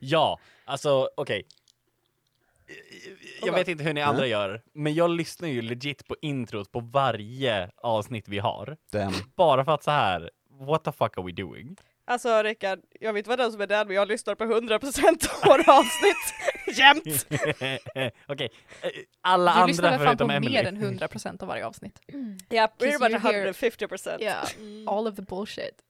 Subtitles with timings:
[0.00, 1.42] Ja, alltså okej.
[3.42, 6.80] Jag vet inte hur ni andra gör, men jag lyssnar ju legit på introt på
[6.80, 8.76] varje avsnitt vi har.
[8.92, 9.12] Damn.
[9.36, 10.30] Bara för att så här,
[10.60, 11.76] what the fuck are we doing?
[12.08, 15.48] Alltså Rickard, jag vet vad den som är den, men jag lyssnar på 100% av
[15.48, 16.34] våra avsnitt
[16.78, 17.26] jämt.
[18.26, 18.48] okej,
[18.82, 18.90] eh,
[19.20, 20.52] alla Du andra lyssnar väl fan på förutom Emily.
[20.52, 22.00] mer än 100% av varje avsnitt?
[22.48, 24.20] Ja, pretty Because much you hear- 150%.
[24.22, 24.46] Yeah,
[24.86, 25.82] all of the bullshit.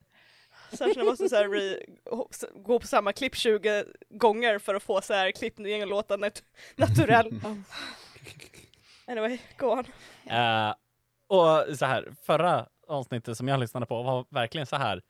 [0.71, 1.83] Särskilt när jag måste så här re,
[2.55, 6.43] gå på samma klipp 20 gånger för att få så här klippningen låta nat
[6.77, 7.41] naturell.
[9.09, 9.85] Anyway, go on.
[10.37, 10.75] Eh,
[11.29, 15.03] och så här, förra avsnittet som jag lyssnade på var verkligen så här.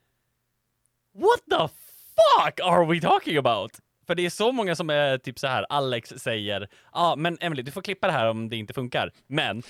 [1.14, 1.68] What the
[2.16, 3.72] fuck are we talking about?
[4.06, 7.38] För det är så många som är typ så här, Alex säger, ja ah, men
[7.40, 9.62] Emily du får klippa det här om det inte funkar, men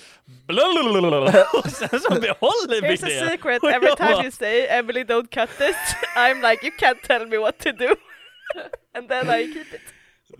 [0.47, 1.45] blablabla.
[1.63, 3.29] och sen så behåller vi Here's a det.
[3.31, 5.75] secret, Och every jag time you say Emily don't cut this,
[6.17, 7.95] I'm like you can't tell me what to do.
[8.97, 9.81] And then I keep it.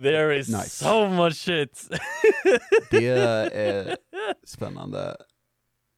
[0.02, 0.70] There is Nice.
[0.84, 1.88] so much shit.
[2.90, 3.96] Det är
[4.46, 5.16] spännande.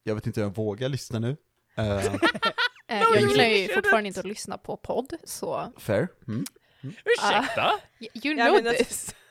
[0.03, 1.37] Jag vet inte om jag vågar lyssna nu.
[1.77, 2.15] Eh,
[2.87, 6.07] Eh, jag gillar ju fortfarande inte att lyssna på podd, så fair.
[6.27, 6.45] Mm.
[6.83, 7.79] Ursäkta?
[7.99, 9.15] y- you know this.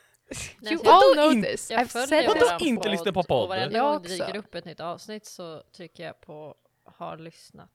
[0.61, 1.71] You all know this.
[1.71, 3.43] Jag I've said Vadå inte lyssna på podd?
[3.43, 7.17] Och varenda Jag gång det dyker upp ett nytt avsnitt så trycker jag på har
[7.17, 7.69] lyssnat.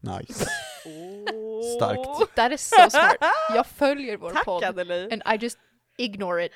[0.00, 0.46] Nice.
[0.86, 1.76] Oh.
[1.76, 2.34] Starkt.
[2.34, 3.16] That is so smart.
[3.54, 5.08] Jag följer vår Tack podd Anneli.
[5.12, 5.58] and I just
[5.98, 6.52] ignore it.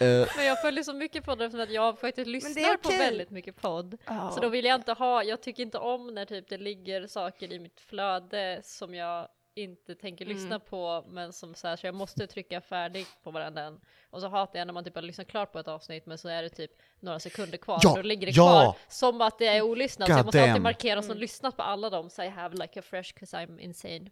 [0.00, 3.56] Eh, Men jag följer så mycket poddar eftersom att jag faktiskt lyssnar på väldigt mycket
[3.56, 3.98] podd.
[4.06, 4.34] Oh.
[4.34, 7.52] Så då vill jag inte ha, jag tycker inte om när typ det ligger saker
[7.52, 10.36] i mitt flöde som jag inte tänker Mm.
[10.36, 13.80] lyssna på men som så här, så jag måste trycka färdigt på varenda en.
[14.10, 16.28] Och så hatar jag när man typ har lyssnat klart på ett avsnitt men så
[16.28, 16.70] är det typ
[17.00, 18.42] några sekunder kvar Ja, och då ligger det ja.
[18.62, 20.06] kvar som att det är olyssnat.
[20.08, 20.62] Så jag God måste alltid damn.
[20.62, 24.10] markera som lyssnat på alla dem så I have like a fresh cause I'm insane.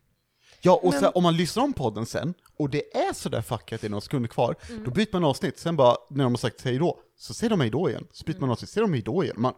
[0.61, 3.87] ja, och sen, om man lyssnar om podden sen, och det är sådär fuckat, det
[3.87, 6.79] är några sekunder kvar, då byter man avsnitt, sen bara, när de har sagt hej
[6.79, 8.07] då, så säger de hej då igen.
[8.13, 9.37] Så byter man avsnitt, säger de hej då igen.
[9.39, 9.55] Man...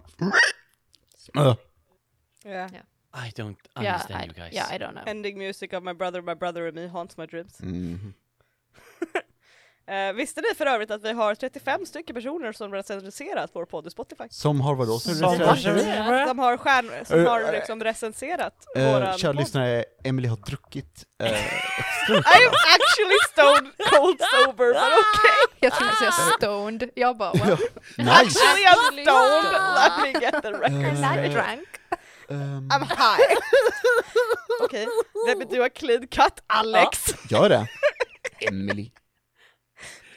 [1.37, 1.55] Äh.
[2.47, 2.71] Yeah.
[3.13, 4.53] I don't Yeah, understand I, you guys.
[4.55, 5.03] yeah, I don't know.
[5.07, 7.61] Ending music of my brother, my brother and me haunts my dreams.
[7.61, 8.15] Mhm.
[9.87, 13.87] Eh, visste ni för övrigt att vi har 35 stycken personer som recenserat vår podd
[13.87, 14.25] i Spotify?
[14.31, 14.99] Som har vadå?
[14.99, 16.29] Som Som recenserat?
[16.29, 19.41] Som har, stjärn, som har eh, liksom recenserat Eh, våran kära podd.
[19.41, 25.59] lyssnare, Emily har druckit extra I am actually stone cold sober, but okay.
[25.61, 26.91] Jag trodde säga stoned.
[26.95, 27.57] Jag bara, well,
[27.99, 28.11] Nice!
[28.11, 31.69] Actually I'm stoned, let me get the record Eh, I drank.
[32.31, 33.37] Ehm, I'm high.
[34.65, 34.87] Okej,
[35.27, 37.15] let me do a clean cut, Alex.
[37.31, 37.67] gör det.
[38.49, 38.91] Emily.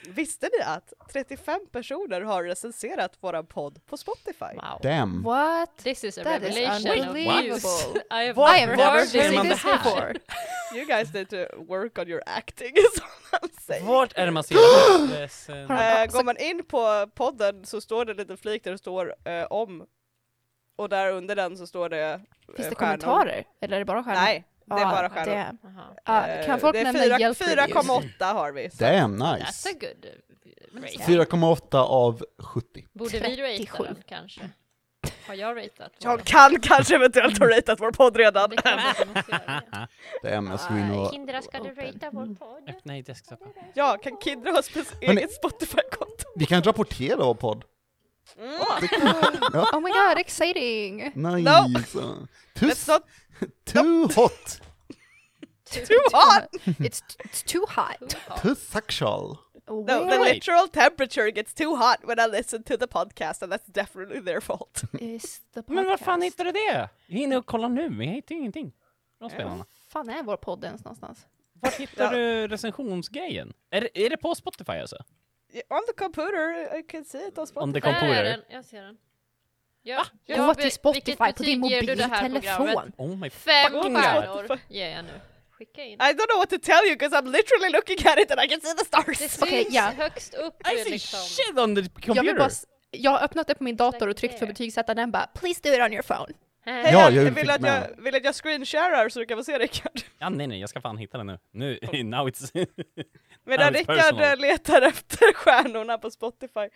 [0.08, 4.54] Visste ni att 35 personer har recenserat våran podd på Spotify?
[4.54, 4.80] Wow.
[4.82, 5.22] Damn.
[5.22, 5.76] What?
[5.76, 7.42] This is a That is revelation unbelievable.
[7.42, 7.64] views.
[8.10, 8.68] I have What?
[8.76, 10.14] Never seen man this before.
[10.74, 13.86] You guys need to work on your acting is all I'm saying.
[13.86, 14.54] Vart är det man ser
[15.08, 15.68] det?
[15.68, 18.78] Har- Eh, går man in på podden så står det en liten flik där det
[18.78, 19.86] står eh, om
[20.76, 22.18] och där under den så står det eh,
[22.56, 22.76] Finns det stjärnor.
[22.76, 23.44] kommentarer?
[23.60, 24.20] Eller är det bara stjärnor?
[24.20, 25.58] Nej, det är Ah, bara stjärnor.
[25.64, 25.96] Aha.
[26.04, 27.74] Ah, Eh, kan folk det är nämna fyra- Yelp reviews?
[28.20, 28.70] 4,8 har vi.
[28.70, 28.84] Så.
[28.84, 29.68] Damn, That's nice.
[29.68, 30.06] a good
[30.74, 31.12] uh, rate.
[31.12, 32.86] 4,8 av 70.
[32.92, 33.42] Borde vi 37.
[33.82, 34.40] ratea den kanske?
[35.26, 35.92] Har jag ratat?
[35.98, 38.50] Jag kan kanske eventuellt ha ratat vår podd redan.
[38.50, 38.78] Det kan
[40.22, 40.58] det.
[40.58, 41.12] Ska gå in och...
[41.12, 42.68] Kindra, ska du ratea vår podd?
[42.68, 43.48] Öppna i desktopen.
[43.74, 44.62] Ja, kan Kindra ha
[45.02, 45.20] Hörni.
[45.20, 46.24] eget Spotify-konto?
[46.36, 47.64] Vi kan rapportera vår podd.
[48.38, 51.12] Oh my god, exciting!
[51.14, 51.92] Nice.
[52.54, 53.04] Too, Let's not
[53.66, 54.60] too hot.
[55.70, 56.48] too hot!
[56.80, 58.16] It's, it's too hot.
[58.42, 59.38] Too sexual.
[59.68, 63.66] No, the literal temperature gets too hot when I listen to the podcast and that's
[63.66, 64.84] definitely their fault.
[65.00, 65.74] is the podcast?
[65.74, 66.88] Men var fan hittar du det?
[67.06, 68.72] Jag hinner och kolla nu, men jag hittar ingenting.
[69.18, 69.30] Var
[69.88, 71.26] fan är vår podd ens någonstans?
[71.60, 72.10] Vart hittar Ja.
[72.18, 73.52] du recensionsgrejen?
[73.70, 74.96] Är är det på Spotify alltså?
[75.70, 77.60] On the computer, I can see it on Spotify.
[77.62, 78.24] On the Där är computer?
[78.24, 78.96] den, jag ser den.
[79.82, 80.06] Ja,
[80.36, 82.92] Gå till Spotify på din det mobiltelefon.
[82.96, 84.58] Oh my Fem fucking stjärnor God.
[84.68, 85.10] ger jag nu.
[85.50, 85.92] Skicka in.
[85.92, 88.48] I don't know what to tell you because I'm literally looking at it and I
[88.48, 89.18] can see the Det stars.
[89.18, 89.92] syns Okej, ja.
[89.96, 91.20] högst upp I see liksom.
[91.20, 92.34] shit on the Jag, computer!
[92.38, 95.26] bara, s- jag har öppnat det på min dator och tryckt för betygsätta den bara
[95.26, 96.32] Please do it on your phone.
[96.66, 99.44] Hej, Ja, jag jag vill, att jag, vill att jag screensharar så du kan få
[99.44, 100.00] se Rickard.
[100.18, 101.38] Ja, nej, nej, jag ska fan hitta den nu.
[101.52, 102.50] Nu, now it's...
[103.46, 104.22] Medan it's Rickard personal.
[104.24, 106.68] eh, letar efter stjärnorna på Spotify.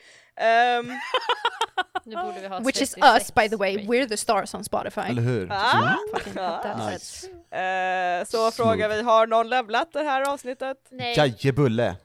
[2.04, 4.64] Nu borde vi ha Which is 36 us by the way, we're the stars on
[4.64, 5.00] Spotify.
[5.00, 5.48] Eller hur?
[5.52, 5.96] ah,
[6.26, 6.38] Mm.
[6.44, 6.90] Ah.
[6.90, 7.26] Nice.
[7.56, 8.56] Eh, så Smooth.
[8.56, 10.76] frågar vi, har någon levlat det här avsnittet?
[10.90, 11.96] Nej, Jajebulle.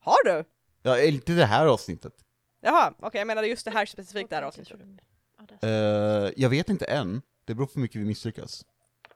[0.00, 0.44] Har du?
[0.82, 2.12] Ja, inte det här avsnittet.
[2.60, 4.76] Jaha, okej jag menade just det här specifikt det här avsnittet.
[5.62, 5.70] Eh,
[6.36, 7.22] jag vet inte än.
[7.44, 8.64] Det beror på hur mycket vi misslyckas.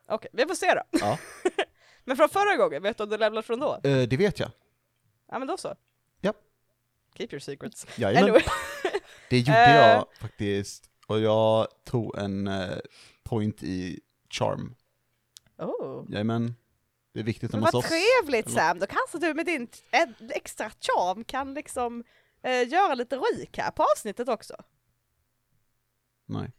[0.09, 0.83] Okej, vi får se då.
[0.91, 1.19] Ja.
[2.05, 3.75] Men från förra gången, vet du om du levlat från då?
[3.85, 4.51] Eh, det vet jag.
[5.29, 5.75] Ja men då så.
[6.21, 6.37] Japp.
[7.17, 7.87] Keep your secrets.
[7.99, 8.23] Jajamän.
[8.25, 8.43] Anyway.
[9.31, 9.75] Det gjorde Eh.
[9.77, 12.79] jag faktiskt, och jag tog en eh,
[13.23, 14.01] point i
[14.31, 14.75] charm.
[15.59, 16.05] Oh.
[16.09, 16.55] Jajamän.
[17.13, 18.01] Det är viktigt när Men man vad slåss.
[18.23, 19.69] trevligt Sam, då kanske du med din
[20.35, 22.05] extra charm kan liksom
[22.43, 24.57] eh, göra lite recap på avsnittet också.
[26.27, 26.53] Nej.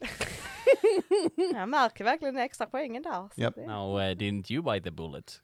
[1.54, 3.12] Jag märker verkligen den extra poängen där.
[3.34, 5.40] så det- Now, uh, didn't you bite the bullet?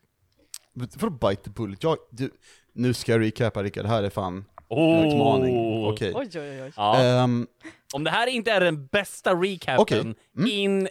[0.98, 2.30] För bite the bullet, jag, du,
[2.72, 4.98] nu ska jag recapa Rickard, det här är fan Oh!
[4.98, 5.84] en utmaning.
[5.86, 6.12] Okej.
[6.14, 6.62] Oj oj oj.
[6.62, 6.72] oj.
[6.76, 7.00] Ja.
[7.02, 7.46] Ehm,
[7.94, 10.00] Om det här inte är den bästa recapen Okej.
[10.00, 10.50] Mm.
[10.50, 10.88] in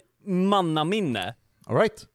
[0.48, 1.34] mannaminne.
[1.66, 2.06] alright.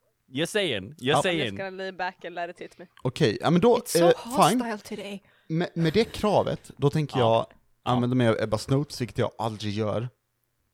[0.48, 1.18] Saying, just Ja.
[1.18, 1.40] I'm saying.
[1.40, 2.86] just gonna lean back and let it hit me.
[3.02, 4.12] Okej, ja men då, It's so eh,
[4.50, 4.62] fine.
[4.62, 5.24] hostile today.
[5.48, 7.48] Med, med det kravet, då tänker Ja.
[7.84, 10.10] jag använda mig av Ebba Snopes, vilket jag aldrig gör.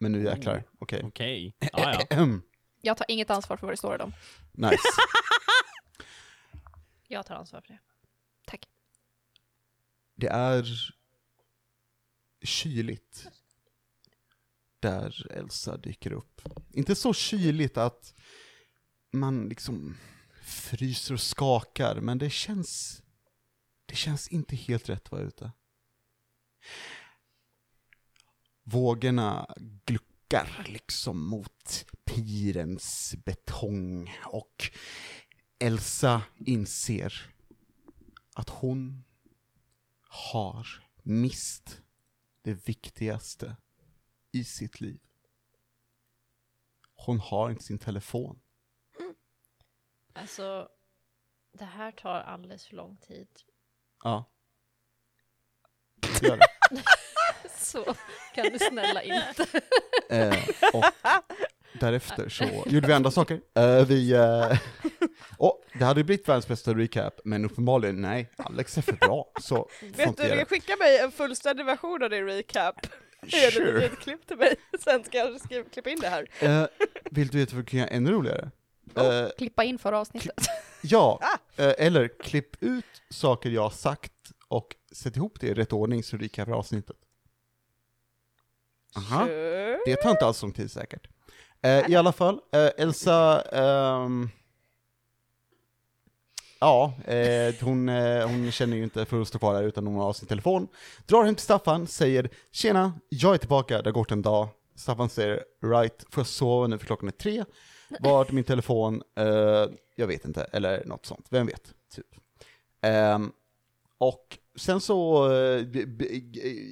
[0.01, 1.01] Men nu jäklar, okej.
[1.03, 1.55] Okej.
[1.73, 2.01] Ja.
[2.09, 2.41] Ehem.
[2.81, 4.13] Jag tar inget ansvar för vad det står i dem.
[4.51, 4.77] Nice.
[7.07, 7.79] Jag tar ansvar för det.
[8.45, 8.69] Tack.
[10.15, 10.65] Det är
[12.41, 13.27] kyligt
[14.79, 16.41] där Elsa dyker upp.
[16.73, 18.15] Inte så kyligt att
[19.11, 19.97] man liksom
[20.43, 23.01] fryser och skakar, men det känns
[23.85, 25.51] det känns inte helt rätt att vara ute.
[28.71, 29.55] Vågorna
[29.85, 34.71] gluckar liksom mot pirens betong och
[35.59, 37.33] Elsa inser
[38.35, 39.03] att hon
[40.01, 40.67] har
[41.03, 41.81] mist
[42.41, 43.55] det viktigaste
[44.31, 44.99] i sitt liv.
[46.95, 48.41] Hon har inte sin telefon.
[50.13, 50.69] Alltså,
[51.51, 53.27] det här tar alldeles för lång tid.
[54.03, 54.25] Ja.
[56.21, 56.47] Gör det.
[57.57, 57.95] Så
[58.35, 59.45] kan du snälla inte.
[60.11, 60.35] Eh,
[60.73, 60.83] och
[61.79, 63.41] därefter så gjorde vi andra saker.
[63.55, 64.11] Eh, vi...
[64.13, 64.57] Eh,
[65.37, 69.31] och det hade blivit världens bästa recap, men uppenbarligen nej, Alex är för bra.
[69.41, 72.75] Så Vet du, du kan skicka mig en fullständig version av din recap.
[73.27, 73.85] Sure.
[73.85, 76.27] ett klipp till mig, sen ska jag skriva, klippa in det här.
[76.39, 76.65] Eh,
[77.11, 78.51] vill du veta vad vi kan göra ännu roligare?
[78.95, 80.33] Eh, Klippa in förra avsnittet.
[80.81, 81.63] Ja, Ah.
[81.63, 84.11] eh, eller klipp ut saker jag har sagt
[84.47, 86.95] och sätt ihop det i rätt ordning så du recapar avsnittet.
[88.95, 89.79] Aha, Sure.
[89.85, 91.07] det tar inte alls lång tid säkert.
[91.61, 94.29] Eh, I alla fall, eh, Elsa, ehm,
[96.59, 99.95] ja, eh, hon, eh, hon känner ju inte för att stå kvar där utan hon
[99.95, 100.67] har sin telefon.
[101.05, 104.47] Drar hem till Staffan, säger ”Tjena, jag är tillbaka, det har gått en dag”.
[104.75, 107.45] Staffan säger ”Right, får jag sova nu för klockan är tre?”
[107.99, 109.01] Vart min telefon?
[109.17, 109.65] Eh,
[109.95, 111.73] jag vet inte, eller något sånt, vem vet?
[111.95, 112.05] Typ.
[112.81, 113.31] Ehm,
[113.97, 115.65] och sen så, eh,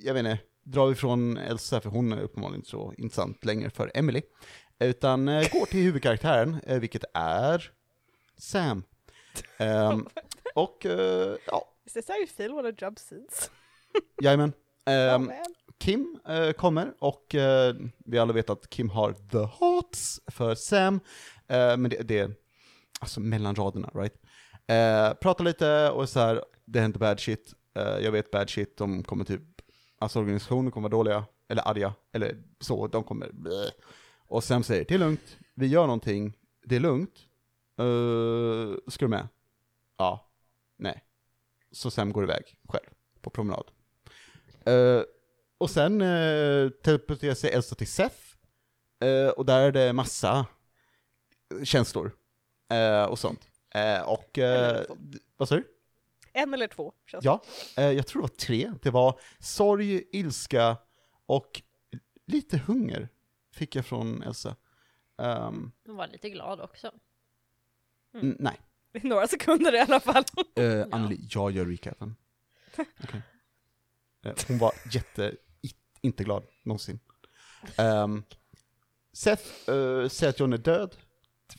[0.04, 0.38] jag vet inte,
[0.72, 4.22] drar vi från Elsa, för hon är uppenbarligen inte så intressant längre för Emily.
[4.80, 7.72] Utan eh, går till huvudkaraktären, eh, vilket är
[8.38, 8.84] Sam.
[9.58, 10.08] Ehm,
[10.56, 13.52] och, eh, ja, Is this how you feel when a job scenes?
[14.22, 14.50] jajamän.
[14.86, 15.34] oh, Ehm, man.
[15.80, 17.76] Kim eh, kommer och eh,
[18.06, 21.00] vi alla vet att Kim har the hots för Sam.
[21.50, 22.34] Men det, det är
[23.00, 24.14] alltså mellan raderna, right?
[25.20, 27.54] Pratar lite och så här, det händer bad shit.
[27.74, 29.42] Jag vet bad shit, de kommer typ,
[30.00, 33.70] alltså organisationen kommer vara dåliga, eller arga, eller så, de kommer bleh.
[34.28, 37.20] Och Sam säger, det är lugnt, vi gör någonting, det är lugnt.
[37.82, 39.28] Uh, ska du med?
[39.98, 40.30] Ja.
[40.78, 41.04] Nej.
[41.72, 42.86] Så Sam går iväg själv
[43.22, 43.72] på promenad.
[44.66, 45.02] Eh,
[45.58, 48.36] och sen uh, teleporterar sig Elsa till Seth.
[49.00, 50.46] Eh, och där är det massa
[51.64, 52.12] känslor.
[53.10, 53.48] och sånt.
[54.06, 54.98] Och, uh,
[55.38, 55.64] vad sa du?
[56.38, 57.42] En eller två, känns Ja,
[57.78, 58.74] eh, jag tror det var tre.
[58.82, 60.78] Det var sorg, ilska
[61.26, 61.62] och
[62.26, 63.10] lite hunger
[63.54, 64.56] fick jag från Elsa.
[65.18, 66.92] Ehm, Hon var lite glad också.
[68.14, 68.60] n- nej.
[68.94, 70.24] I några sekunder i alla fall.
[70.60, 72.16] uh, Anneli, jag gör recapen.
[73.04, 73.22] Okej.
[74.26, 75.36] Eh, hon var jätte,
[76.02, 77.00] inte glad, någonsin.
[77.78, 78.24] Um,
[79.14, 80.96] Seth eh, säger att John är död,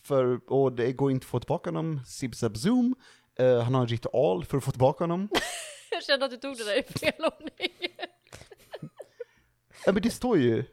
[0.02, 2.00] för, och det går inte att få tillbaka honom.
[2.06, 2.94] Zip Zap Zoom,
[3.38, 5.28] Eh, han har en ritual för att få tillbaka honom.
[5.90, 7.88] Jag kände att du tog det där i fel ordning.
[9.86, 10.64] Ja men det står ju,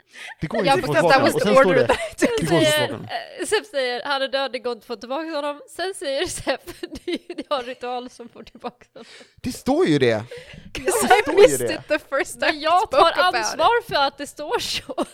[0.42, 1.36] det går ju inte att få tillbaka honom.
[1.36, 1.88] Och sen står det,
[2.20, 3.08] det går inte att få säger, tillbaka honom.
[3.40, 5.62] eh, Sepp säger han är död, det går inte att få tillbaka honom.
[5.70, 6.62] Sen säger Sepp,
[7.38, 9.06] det har en ritual som får tillbaka honom.
[9.36, 10.24] Det står ju det!
[10.74, 11.74] Because Det I står ju missed det.
[11.76, 15.06] it the first time Men jag tar ansvar för att det står så.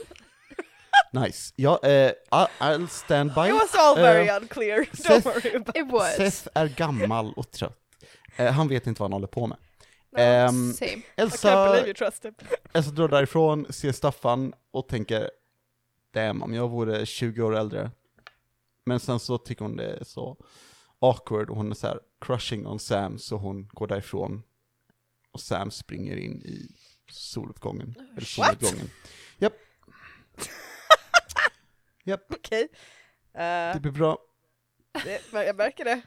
[1.11, 1.53] Nice.
[1.55, 2.13] Ja, eh, I-
[2.59, 3.47] I'll stand by.
[3.47, 6.15] It was all very Eh, unclear, don't Seth- worry about It was.
[6.15, 7.77] Seth är gammal och trött.
[8.35, 9.57] Eh, han vet inte vad han håller på med.
[10.11, 10.91] No, Ehm, Same.
[10.91, 12.33] I can't Elsa, believe you trust him.
[12.73, 15.29] Elsa drar därifrån, ser Staffan och tänker
[16.13, 17.91] Damn, om jag vore 20 år äldre.
[18.85, 20.37] Men sen så tycker hon det är så
[20.99, 24.43] awkward och hon är så här crushing on Sam så hon går därifrån
[25.31, 26.67] Och Sam springer in i
[27.11, 27.95] soluppgången.
[27.97, 28.27] Eller What?
[28.59, 28.89] soluppgången.
[29.39, 29.53] Japp.
[32.03, 32.67] Japp, Okej.
[33.33, 34.17] Eh, det blir bra.
[35.03, 36.01] det, jag märker det.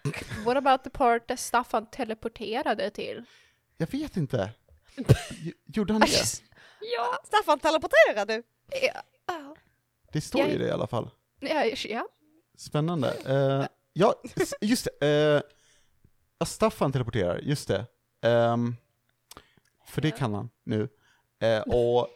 [0.44, 3.24] What about the part där Staffan teleporterade till?
[3.76, 4.50] Jag vet inte.
[5.66, 6.42] Gjorde han det?
[6.96, 7.18] Ja!
[7.24, 8.42] Staffan, teleporterar du?
[8.82, 9.56] Ja, ja,
[10.12, 11.10] Det står ju det i alla fall.
[11.40, 12.08] ja, ja.
[12.56, 13.14] Spännande.
[13.26, 15.06] Eh, ja, s- just det.
[15.36, 15.42] Uh,
[16.38, 17.86] ja, Staffan teleporterar, just det.
[18.22, 18.76] Ehm,
[19.86, 20.88] för det kan han nu.
[21.40, 22.08] Eh, och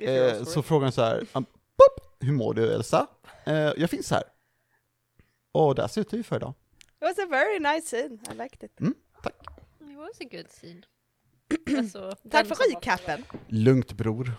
[0.00, 3.06] eh, så frågar han så här, um, pop, hur mår du Elsa?
[3.46, 4.22] Eh, jag finns här.
[5.52, 6.54] Och där slutar vi för idag.
[6.80, 8.80] It was a very nice scene, I liked it.
[8.80, 10.82] It was a good scene.
[11.78, 13.24] Alltså, Tack för recapen.
[13.48, 14.32] Lugnt bror.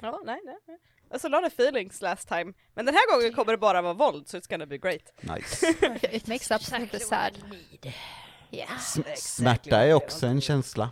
[0.00, 0.56] Ja, nej, nej.
[0.66, 0.78] nej.
[1.10, 2.52] Alltså, a lot of feelings last time.
[2.74, 5.12] Men den här gången kommer det bara vara våld, so it's gonna be great.
[5.20, 5.66] Nice.
[6.16, 7.32] It makes up for the sad.
[8.50, 8.76] Yeah.
[8.76, 10.90] S- smärta är också en känsla.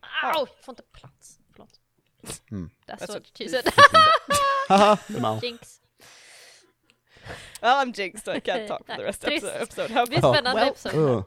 [0.00, 0.32] Au!
[0.34, 1.37] Jag får inte plats.
[2.50, 2.70] Mm.
[2.86, 3.64] That's That's what what she said.
[4.68, 5.40] Haha.
[5.40, 5.80] Jinx.
[7.62, 9.88] Well, I'm jinxed, so I can't talk for the rest of the episode.
[9.94, 10.96] Det blir spännande Well, episode.
[10.96, 11.22] Uh.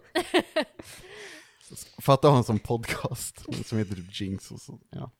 [2.02, 4.80] Fatta att ha en sån podcast som heter typ Jinx och så.
[4.90, 5.12] Ja.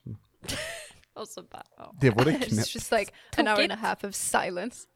[1.14, 1.94] Och så bara, ja.
[2.00, 4.88] Det vore It's knäppt, just like an hour and a half of silence.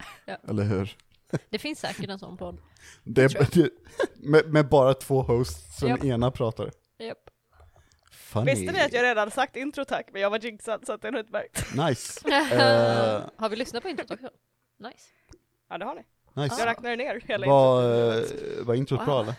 [0.48, 0.96] eller hur?
[1.50, 2.60] Det finns säkert en sån podd.
[3.04, 3.70] Det, det,
[4.16, 6.72] med, med bara två hosts, så den ena pratar.
[6.98, 7.30] Japp.
[8.40, 8.54] Funny.
[8.54, 11.08] Visste ni att jag redan sagt intro tack, men jag var jinxad så att det
[11.08, 11.74] är nog inte märkt.
[11.74, 12.20] Nice.
[12.54, 14.30] Eh, Har vi lyssnat på introt också?
[14.78, 15.08] Nice.
[15.70, 16.02] Ja, det har ni.
[16.42, 16.56] nice.
[16.58, 17.48] Jag räknade ner hela introt.
[17.48, 19.22] Var, eh, var introt bra Wow.
[19.22, 19.34] eller?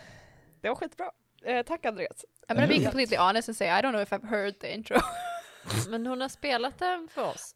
[0.62, 1.12] Det var skitbra.
[1.46, 2.25] Eh, tack Andreas.
[2.48, 4.98] I'm gonna be completely honest and say I don't know if I've heard the intro.
[5.89, 7.56] Men hon har spelat den för oss.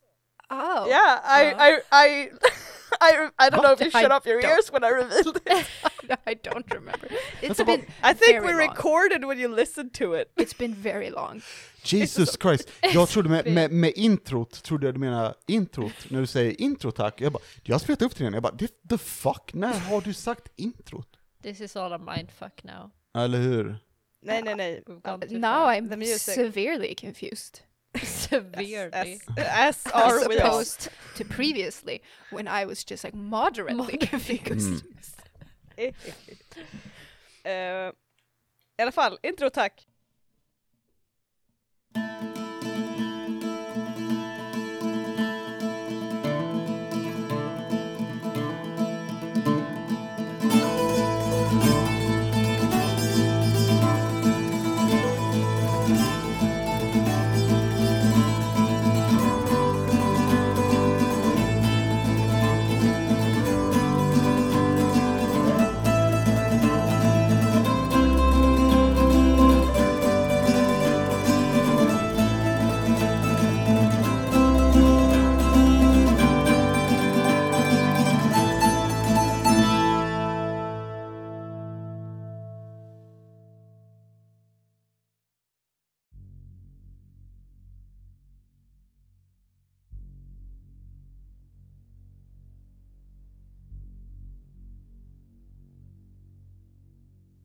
[0.50, 0.88] Oh.
[0.90, 1.44] Yeah, I.
[1.46, 2.32] I, I,
[3.02, 4.52] I, I don't know if you I shut up your don't.
[4.52, 5.66] ears when I revealed it.
[6.28, 7.08] I don't remember.
[7.42, 8.70] It's been I think very we long.
[8.70, 10.32] recorded when you listened to it.
[10.38, 11.42] It's been very long.
[11.84, 12.70] Jesus Christ.
[12.94, 16.92] Jag trodde med, med, med introt, trodde jag du menade introt, när du säger intro
[16.92, 17.22] tack.
[17.22, 20.02] Jag bara, jag har spelat upp till den, jag bara, "Det- the fuck, när har
[20.02, 21.08] du sagt introt?
[21.44, 22.92] This is all a mindfuck now.
[23.24, 23.78] Eller hur?
[24.24, 24.84] Nej, nej, nej.
[24.88, 25.74] Now far.
[25.74, 26.22] I'm The music.
[26.36, 27.60] severely confused.
[28.04, 28.92] Severely.
[28.94, 34.38] As, as As are we opposed to previously when I was just like moderately Moderately
[34.38, 34.84] confused.
[34.84, 34.88] Mm.
[37.44, 37.92] Eh,
[38.78, 39.82] I alla fall, intro tack.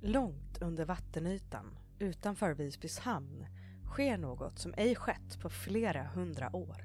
[0.08, 3.46] Långt under vattenytan utanför Visbys hamn
[3.84, 6.76] sker något som ej skett på flera hundra år.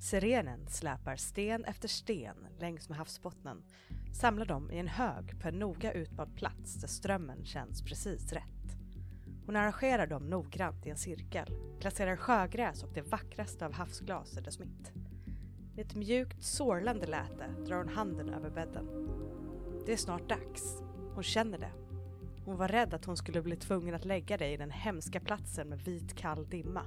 [0.00, 3.64] Sirenen släpar sten efter sten längs med havsbottnen,
[4.12, 8.76] samlar dem i en hög på en noga utvald plats där strömmen känns precis rätt.
[9.46, 14.40] Hon arrangerar dem noggrant i en cirkel, placerar sjögräs och det vackraste av havsglas i
[14.40, 14.92] dess mitt.
[15.74, 18.86] Med ett mjukt, sorlande läte drar hon handen över bädden.
[19.86, 20.82] Det är snart dags.
[21.14, 21.85] Hon känner det.
[22.46, 25.68] Hon var rädd att hon skulle bli tvungen att lägga dig i den hemska platsen
[25.68, 26.82] med vit kall dimma.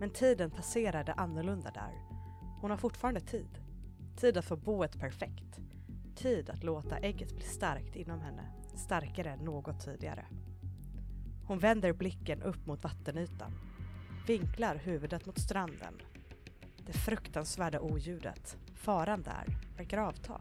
[0.00, 1.92] Men tiden passerade annorlunda där.
[2.60, 3.58] Hon har fortfarande tid.
[4.16, 5.58] Tid att få boet perfekt.
[6.16, 8.42] Tid att låta ägget bli starkt inom henne.
[8.74, 10.26] Starkare än något tidigare.
[11.46, 13.52] Hon vänder blicken upp mot vattenytan.
[14.26, 15.94] Vinklar huvudet mot stranden.
[16.86, 19.46] Det fruktansvärda oljudet, faran där,
[19.76, 20.40] verkar avta.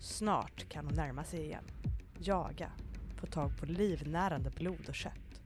[0.00, 1.64] Snart kan hon närma sig igen.
[2.18, 2.72] Jaga
[3.20, 5.40] få tag på livnärande blod och kött.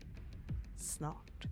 [0.79, 1.45] Snart.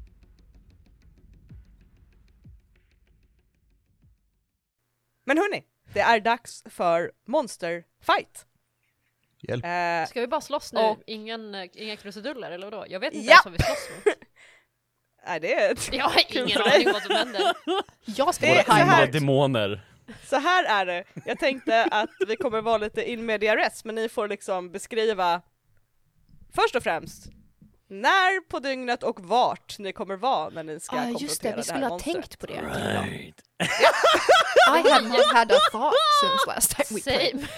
[5.24, 8.46] Men hörni, det är dags för Monster Fight.
[9.42, 9.64] Hjälp.
[9.64, 10.80] Eh, Ska vi bara slåss nu?
[10.80, 12.84] Och- Ingen, eh, inga krusiduller eller vadå?
[12.88, 13.32] Jag vet inte Ja.
[13.32, 14.14] ens vad vi slåss mot.
[15.26, 17.42] nej, det är Jag har ingen aning vad som händer.
[18.04, 19.18] Jag Det high här- note.
[19.18, 19.86] demoner.
[20.24, 23.94] Så här är det, jag tänkte att vi kommer vara lite in media res, men
[23.94, 25.42] ni får liksom beskriva
[26.54, 27.26] först och främst
[27.88, 31.54] när på dygnet och vart ni kommer vara när ni ska Ja, konfrontera just det,
[31.56, 32.14] vi skulle ha monstret.
[32.14, 32.52] tänkt på det.
[32.62, 33.40] Right.
[34.86, 37.30] I have not had a thought since last time we played.
[37.30, 37.48] Same.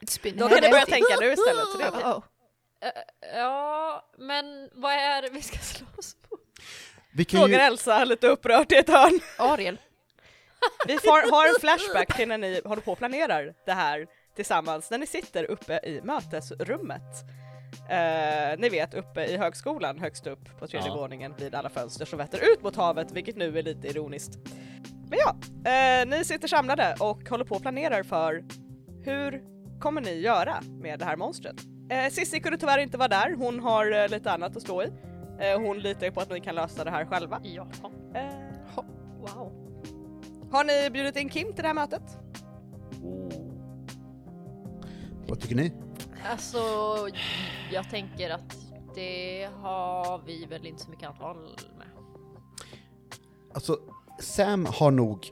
[0.00, 2.04] It's been Då kan ni börja tänka nu istället, så det okej.
[2.04, 2.22] Oh,
[2.84, 2.90] Eh,
[3.38, 6.38] ja, men vad är det vi ska slåss på?
[7.12, 9.20] Vi kan Frågar ju, Elsa lite upprört i ett hörn.
[9.38, 9.78] Ariel.
[10.86, 14.90] Vi får, har en flashback till när ni håller på och planerar det här tillsammans,
[14.90, 17.02] när ni sitter uppe i mötesrummet.
[17.88, 20.94] Eh, ni vet uppe i högskolan högst upp på tredje Ja.
[20.96, 24.38] våningen vid alla fönster som vetter ut mot havet, vilket nu är lite ironiskt.
[25.10, 25.36] Men ja,
[25.70, 28.44] eh, ni sitter samlade och håller på och planerar för
[29.04, 29.42] hur
[29.80, 31.56] kommer ni göra med det här monstret?
[31.90, 34.86] Eh, Cissi kunde tyvärr inte vara där, hon har eh, lite annat att stå i.
[35.40, 37.40] Eh, hon litar ju på att ni kan lösa det här själva.
[37.42, 37.66] Jaha,
[38.14, 38.84] Eh,
[39.20, 39.52] wow.
[40.52, 42.02] har ni bjudit in Kim till det här mötet?
[45.28, 45.72] vad tycker ni?
[46.24, 46.58] Alltså,
[47.72, 48.56] jag tänker att
[48.94, 51.36] det har vi väl inte så mycket att val
[51.78, 51.86] med.
[53.54, 53.78] Alltså,
[54.20, 55.30] Sam har nog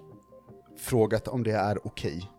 [0.79, 2.31] frågat om det är okej.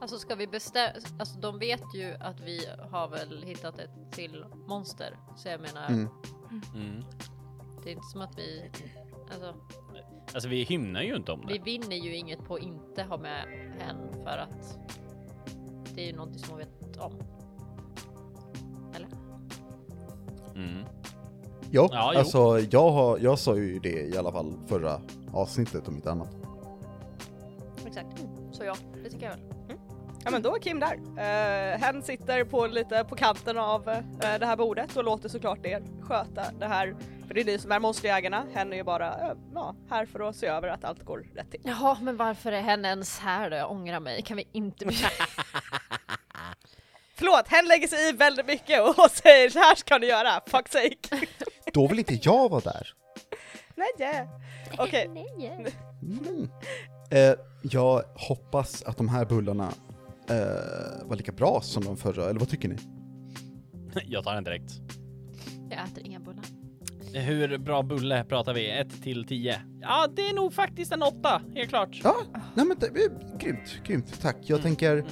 [0.00, 4.44] Alltså ska vi bestämma, alltså de vet ju att vi har väl hittat ett till
[4.68, 5.16] monster.
[5.36, 6.08] Så jag menar, Mm.
[6.74, 7.04] Mm.
[7.84, 8.70] det är inte som att vi,
[9.32, 9.54] alltså
[10.34, 11.64] Alltså vi hymnar ju inte om vi det.
[11.64, 13.44] vinner ju inget på att inte ha med
[13.78, 14.78] hen för att
[15.94, 17.12] det är ju någonting som hon vet om.
[20.54, 20.84] Mm.
[21.70, 22.18] Ja, jo.
[22.18, 25.00] alltså jag, har, jag sa ju det i alla fall förra
[25.32, 26.36] avsnittet om inte annat.
[27.86, 28.24] Exakt.
[28.52, 29.52] Så ja, det tycker jag väl.
[30.24, 30.94] Ja men då är Kim där.
[30.94, 33.98] Uh, hen sitter på lite på kanten av eh,
[34.40, 36.94] det här bordet och låter såklart er sköta det här.
[37.26, 38.46] För det är ni som är monsterjägarna.
[38.54, 41.50] Hen är ju bara eh, ja, här för att se över att allt går rätt
[41.50, 41.60] till.
[41.64, 43.56] Jaha, men varför är hen ens här då?
[43.56, 44.22] Jag ångrar mig.
[44.22, 44.96] Kan vi inte bli...
[47.14, 50.68] Förlåt, hen lägger sig i väldigt mycket och säger så här ska ni göra, fuck
[50.68, 51.26] sake.
[51.72, 52.88] Då vill inte jag vara där.
[53.74, 54.28] Nej, yeah.
[54.78, 55.08] okej.
[55.08, 55.66] Nej.
[56.02, 56.48] Mm.
[57.10, 59.72] Eh, jag hoppas att de här bullarna
[60.28, 60.36] eh,
[61.04, 62.76] var lika bra som de förra, eller vad tycker ni?
[64.06, 64.72] Jag tar den direkt.
[65.70, 66.44] Jag äter inga bullar.
[67.14, 68.70] Hur bra bulle pratar vi?
[68.70, 69.60] 1 till 10?
[69.80, 72.00] Ja, det är nog faktiskt en 8, helt klart.
[72.04, 72.16] Ja,
[72.54, 72.88] nej men det,
[73.38, 74.36] grymt, grymt, tack.
[74.40, 74.62] Jag Mm.
[74.62, 75.04] tänker,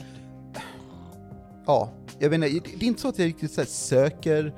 [1.67, 4.55] ja, jag inte, det är inte så att jag riktigt så söker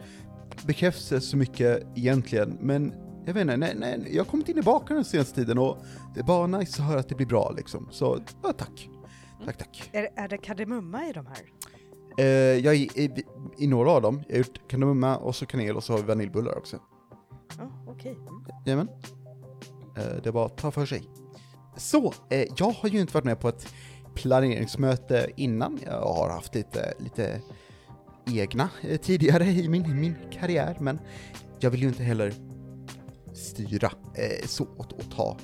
[0.67, 2.95] bekräftelse så mycket egentligen, men
[3.27, 5.79] jag vet inte, nej, nej, jag har kommit in i baken den senaste tiden och
[6.15, 7.89] det är bara nice att höra att det blir bra liksom.
[7.91, 8.89] Så, ja tack.
[9.45, 9.91] Tack, tack.
[9.93, 11.43] Är, är det kardemumma i de här?
[12.19, 12.27] Eh,
[12.65, 13.25] jag är i, i,
[13.59, 16.05] i några av dem, jag har gjort kardemumma och så kanel och så har vi
[16.05, 16.79] vaniljbullar också.
[17.59, 18.13] Ja, okej.
[18.13, 18.45] Mm.
[18.67, 18.89] Jajamän.
[19.97, 21.03] Eh, det var att ta för sig.
[21.77, 23.75] Så, eh, jag har ju inte varit med på ett
[24.15, 25.79] planeringsmöte innan.
[25.85, 27.41] Jag har haft lite, lite
[28.27, 30.99] egna eh, tidigare i min, min karriär, men
[31.61, 32.33] jag vill ju inte heller
[33.35, 35.37] styra eh, så och, och ta,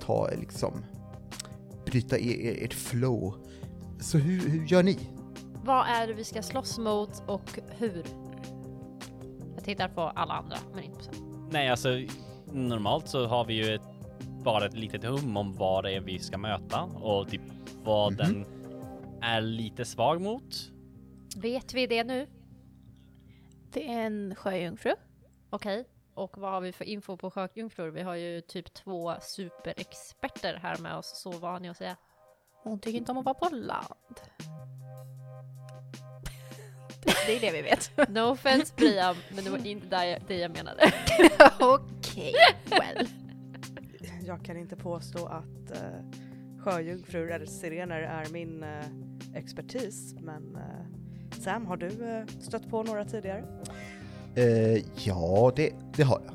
[0.00, 0.84] ta eh, liksom,
[1.86, 3.34] bryta e- e- ert flow.
[4.00, 4.98] Så hur, hur gör ni?
[5.64, 8.04] Vad är det vi ska slåss mot och hur?
[9.54, 11.48] Jag tittar på alla andra, men inte på Sam.
[11.52, 11.88] Nej, alltså
[12.52, 13.82] normalt så har vi ju ett,
[14.44, 17.42] bara ett litet hum om vad det är vi ska möta och typ
[17.84, 18.16] vad Mhm.
[18.18, 18.46] den
[19.22, 20.70] är lite svag mot.
[21.36, 22.26] Vet vi det nu?
[23.72, 24.92] Det är en sjöjungfru.
[25.50, 25.84] Okej.
[26.14, 27.90] Och vad har vi för info på sjöjungfrur?
[27.90, 31.96] Vi har ju typ två superexperter här med oss, så vad har ni att säga?
[32.62, 34.20] Hon tycker inte om att vara på land.
[37.26, 38.08] Det är det vi vet.
[38.08, 40.92] No offense Priam, men det var inte det jag, det jag menade.
[41.60, 42.34] Okej,
[42.70, 43.08] well.
[44.26, 46.10] Jag kan inte påstå att uh,
[46.64, 48.86] sjöjungfrur eller sirener är min eh,
[49.34, 53.44] expertis, men eh, Sam, har du eh, stött på några tidigare?
[54.34, 56.34] Eh, ja, det, det har jag.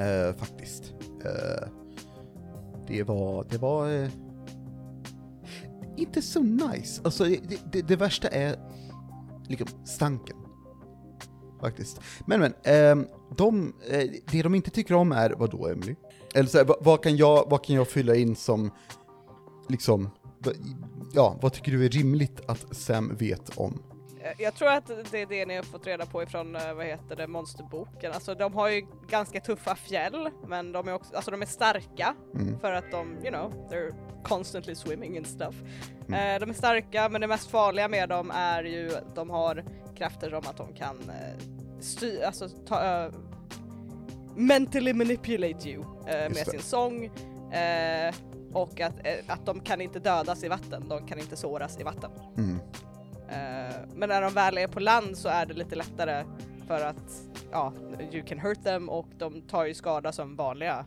[0.00, 0.94] Eh, faktiskt.
[1.24, 1.68] Eh,
[2.86, 4.08] det var, det var eh,
[5.96, 7.00] inte så nice.
[7.04, 8.56] Alltså det, det, det värsta är
[9.48, 10.36] liksom stanken.
[11.60, 12.00] Faktiskt.
[12.26, 15.94] Men men, ehm, de, eh, det de inte tycker om är, vad då Emily?
[16.34, 18.70] Eller så här, vad, vad, kan jag, vad kan jag fylla in som,
[19.70, 20.10] liksom,
[21.14, 23.82] ja, vad tycker du är rimligt att Sam vet om?
[24.22, 26.86] Eh, Jag tror att det är det ni har fått reda på ifrån, eh, vad
[26.86, 28.12] heter det, monsterboken.
[28.12, 32.14] Alltså de har ju ganska tuffa fjäll, men de är också, alltså de är starka
[32.34, 32.58] Mm.
[32.60, 35.54] för att de, you know, they're constantly swimming and stuff.
[36.08, 36.34] Mm.
[36.34, 39.64] Eh, de är starka, men det mest farliga med dem är ju att de har
[39.96, 43.10] krafter som att de kan uh, styra, alltså ta ö-
[44.36, 46.50] mentally manipulate you eh, med det.
[46.50, 47.04] sin sång.
[47.52, 48.14] eh,
[48.52, 51.82] och att, eh, att de kan inte dödas i vatten, de kan inte såras i
[51.82, 52.10] vatten.
[52.38, 52.56] Mm.
[53.28, 56.24] Eh, men när de väl är på land så är det lite lättare
[56.66, 57.72] för att ja,
[58.12, 60.86] you can hurt them och de tar ju skada som vanliga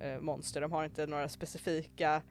[0.00, 0.60] eh, monster.
[0.60, 2.22] De har inte några specifika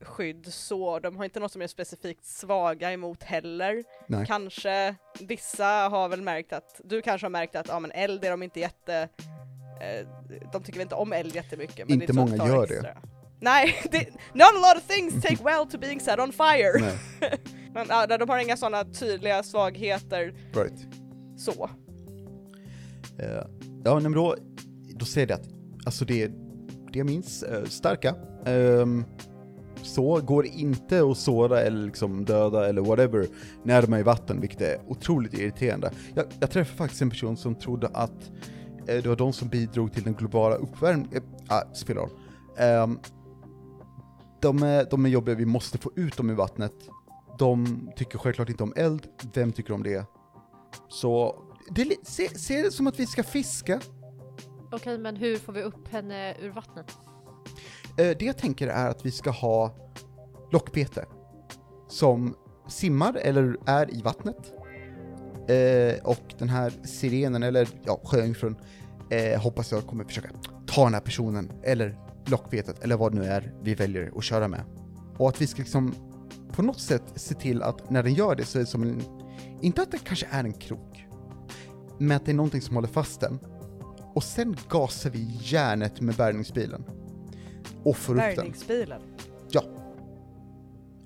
[0.00, 3.84] skydd så, de har inte något som är specifikt svaga emot heller.
[4.06, 4.26] Nej.
[4.26, 8.30] Kanske vissa har väl märkt att, du kanske har märkt att ja men eld är
[8.30, 9.08] de inte jätte,
[9.80, 10.08] eh,
[10.52, 11.88] de tycker väl inte om eld jättemycket.
[11.88, 12.96] Men Inte många gör det.
[13.40, 13.98] Nej, det,
[14.32, 16.98] not a lot of things take well to being set on fire.
[17.74, 20.86] Men ja, de har inga sådana tydliga svagheter right.
[21.36, 21.70] så.
[23.18, 23.44] Eh,
[23.84, 24.36] ja, men då,
[24.94, 25.48] då säger det att,
[25.86, 26.26] alltså det,
[26.92, 28.14] det jag minns, eh, starka.
[28.46, 29.04] Ehm,
[29.82, 33.26] så går inte att såra eller liksom döda eller whatever
[33.62, 35.90] när de är i vatten, vilket är otroligt irriterande.
[36.14, 38.30] Jag, jag träffade faktiskt en person som trodde att
[38.86, 42.10] eh, det var de som bidrog till den globala uppvärmningen, ah, spelar roll.
[42.58, 42.98] Ehm,
[44.40, 46.74] de, är, de är jobbiga, vi måste få ut dem i vattnet.
[47.38, 50.06] De tycker självklart inte om eld, vem tycker om det?
[50.88, 53.80] Så, det se, se det som att vi ska fiska.
[54.72, 56.96] Okej, men hur får vi upp henne ur vattnet?
[57.98, 59.74] Eh, det jag tänker är att vi ska ha
[60.52, 61.06] lockbete
[61.88, 62.34] som
[62.68, 64.52] simmar eller är i vattnet.
[65.48, 68.56] Eh, och den här sirenen, eller ja, sjöjungfrun,
[69.10, 70.28] eh, hoppas jag kommer försöka
[70.66, 71.98] ta den här personen, eller
[72.30, 74.64] lockbetet, eller vad det nu är vi väljer att köra med.
[75.18, 75.94] Och att vi ska liksom
[76.52, 79.02] på något sätt se till att när den gör det så är det som en,
[79.60, 81.06] inte att det kanske är en krok,
[81.98, 83.38] men att det är någonting som håller fast den.
[84.14, 86.84] Och sen gasar vi järnet med bärgningsbilen.
[87.84, 88.34] Och får upp den.
[88.36, 89.02] Bärgningsbilen.
[89.50, 89.62] Ja.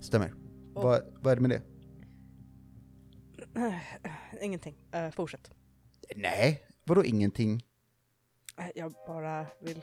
[0.01, 0.33] Stämmer.
[0.75, 1.63] Och- Vad, vad är det med det?
[4.43, 5.51] Ingenting, Eh, fortsätt.
[6.17, 7.65] Nej, vadå ingenting?
[8.59, 9.83] Eh, Jag bara vill...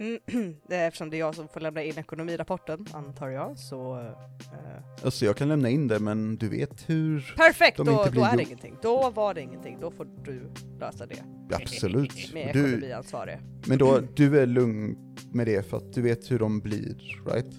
[0.32, 3.98] Mm, Eftersom det är jag som får lämna in ekonomirapporten, antar jag, så...
[3.98, 7.34] eh, Alltså jag kan lämna in det, men du vet hur...
[7.36, 8.76] perfekt, De då, då är det ingenting.
[8.82, 11.22] Då var det ingenting, då får du lösa det
[11.54, 12.30] Absolut.
[12.34, 13.38] med Du, ekonomiansvarig.
[13.66, 14.96] men då, du är lugn
[15.32, 17.54] med det för att du vet hur de blir, right?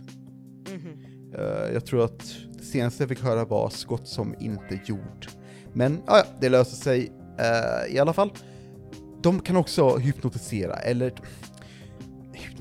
[0.72, 1.04] Mhm.
[1.38, 5.28] Eh, jag tror att det senaste jag fick höra var skott som inte gjord.
[5.74, 8.32] Men ja, ja, det löser sig eh, i alla fall.
[9.24, 11.14] De kan också hypnotisera, eller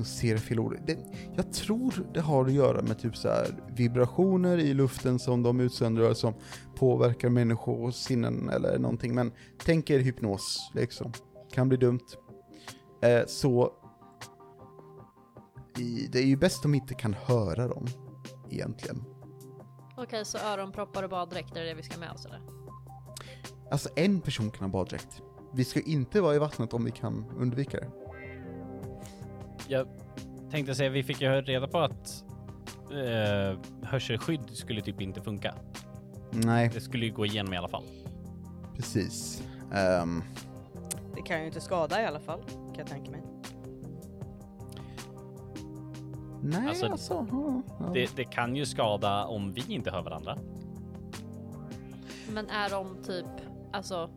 [0.01, 0.77] hypnotisera är fel ord.
[0.85, 0.97] Det,
[1.35, 5.59] jag tror det har att göra med typ så här vibrationer i luften som de
[5.59, 6.33] utsöndrar som
[6.75, 9.15] påverkar människors sinnen eller någonting.
[9.15, 9.31] Men
[9.65, 11.11] tänk er hypnos, liksom.
[11.53, 12.07] Kan bli dumt.
[13.01, 13.71] Eh, så
[15.77, 17.85] i, det är ju bäst om vi inte kan höra dem,
[18.49, 19.03] egentligen.
[19.97, 22.41] Okej, så öronproppar och baddräkt är det vi ska med oss eller?
[23.71, 25.21] Alltså en person kan ha baddräkt.
[25.53, 28.00] Vi ska inte vara i vattnet om vi kan undvika det.
[29.71, 29.87] Jag
[30.51, 32.23] tänkte säga, vi fick ju reda på att
[32.91, 35.55] eh, hörselskydd skulle typ inte funka.
[36.31, 37.83] Nej, Det skulle ju gå igenom i alla fall.
[38.75, 39.43] precis.
[39.73, 40.23] Ehm,
[41.15, 43.21] Det kan ju inte skada i alla fall, kan jag tänka mig.
[46.43, 47.27] nej, Alltså, alltså...
[47.93, 50.37] Det, det kan ju skada om vi inte hör varandra.
[52.33, 53.25] Men är de typ,
[53.73, 54.09] alltså,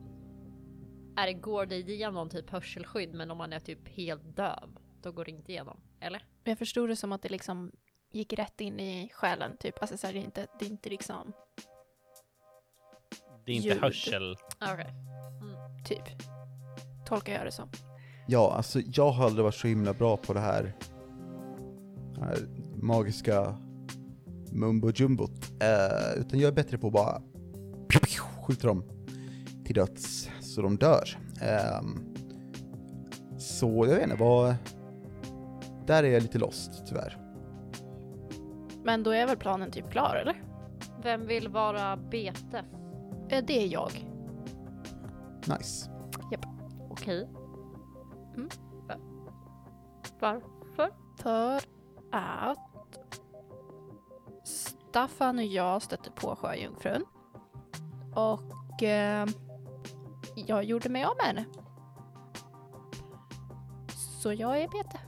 [1.16, 4.68] är det, går det igenom typ hörselskydd men om man är typ helt döv,
[5.04, 5.80] då går det inte igenom?
[6.00, 6.18] Eller?
[6.44, 7.72] Men jag förstod det som att det liksom
[8.10, 9.74] gick rätt in i själen, typ.
[9.80, 11.32] Alltså så här, det, är inte, det är inte liksom,
[13.44, 13.80] Det är inte Ljud.
[13.80, 14.36] hörsel.
[14.72, 14.86] Okej.
[15.86, 16.04] typ.
[17.06, 17.68] Tolkar jag det som.
[18.26, 20.72] Ja, alltså jag har aldrig varit så himla bra på det här,
[22.14, 22.38] det här
[22.82, 23.56] magiska
[24.52, 25.50] mumbo jumbot.
[25.62, 27.22] Eh, utan jag är bättre på att bara
[28.46, 28.84] skjuta dem
[29.64, 31.18] till döds så de dör.
[31.40, 32.14] Ehm,
[33.38, 34.54] så jag vet inte vad...
[35.87, 37.18] Där är jag lite lost tyvärr.
[38.83, 40.42] Men då är väl planen typ klar, eller?
[41.03, 42.64] Vem vill vara bete?
[43.29, 44.11] Eh, Det är jag.
[45.47, 45.90] Nice.
[46.90, 47.29] Okej.
[48.37, 48.49] Mm.
[48.88, 48.97] Va-
[50.20, 50.90] Varför?
[51.23, 51.61] För
[52.12, 52.59] att
[54.44, 57.05] Staffan och jag stötte på sjöjungfrun.
[58.14, 59.27] Och eh,
[60.35, 61.44] jag gjorde mig av med henne.
[64.23, 64.99] Så jag är bete.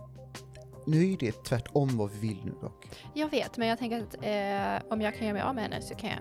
[0.87, 2.89] Nu är ju det tvärtom vad vi vill nu dock.
[3.15, 5.83] Jag vet, men jag tänker att eh, om jag kan göra mig av med henne
[5.83, 6.19] så kan jag...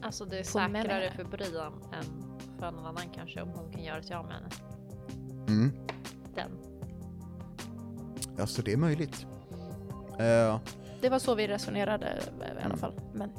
[0.00, 2.04] Alltså det är säkrare för Brian än
[2.58, 4.48] för någon annan kanske om hon kan göra sig av med henne.
[5.48, 5.72] Mm.
[6.34, 6.50] Den.
[8.40, 9.26] Alltså det är möjligt.
[10.18, 10.60] Eh,
[11.00, 12.78] Det var så vi resonerade eh, i alla Mm.
[12.78, 13.00] fall.
[13.14, 13.30] Men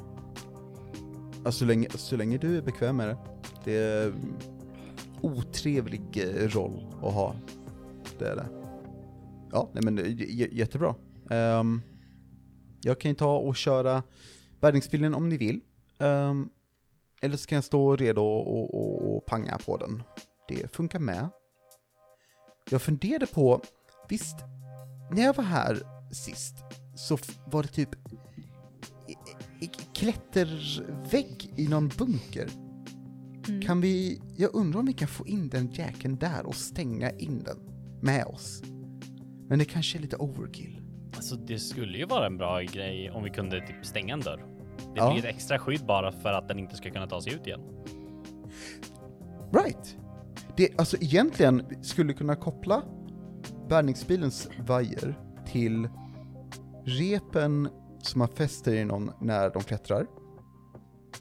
[1.36, 3.16] alltså så länge, så länge du är bekväm med det.
[3.64, 4.14] Det är
[5.20, 7.34] otrevlig eh, roll att ha.
[8.18, 8.46] Det är det.
[9.54, 10.94] Ja, nej men j- jättebra.
[11.30, 11.82] Ehm,
[12.82, 14.02] jag kan ju ta och köra
[14.60, 15.60] bärgningsbilen om ni vill.
[15.98, 16.48] Ehm,
[17.22, 20.02] eller så kan jag stå redo och, och, och panga på den.
[20.48, 21.28] Det funkar med.
[22.70, 23.60] Jag funderade på,
[24.08, 24.36] visst,
[25.12, 25.78] när jag var här
[26.12, 26.54] sist
[26.96, 27.90] så var det typ
[29.94, 32.48] klättervägg i någon bunker.
[33.48, 33.62] Mm.
[33.62, 37.42] Kan vi, jag undrar om vi kan få in den jäkeln där och stänga in
[37.44, 37.58] den
[38.02, 38.62] med oss.
[39.48, 40.80] Men det kanske är lite overkill.
[41.16, 44.44] Alltså det skulle ju vara en bra grej om vi kunde typ stänga en dörr.
[44.78, 45.12] Det Ja.
[45.12, 47.60] blir ett extra skydd bara för att den inte ska kunna ta sig ut igen.
[49.52, 49.96] Right.
[50.56, 52.82] Det, alltså egentligen skulle kunna koppla
[53.68, 55.88] bärgningsbilens vajer till
[56.84, 57.68] repen
[58.02, 60.06] som man fäster i någon när de klättrar.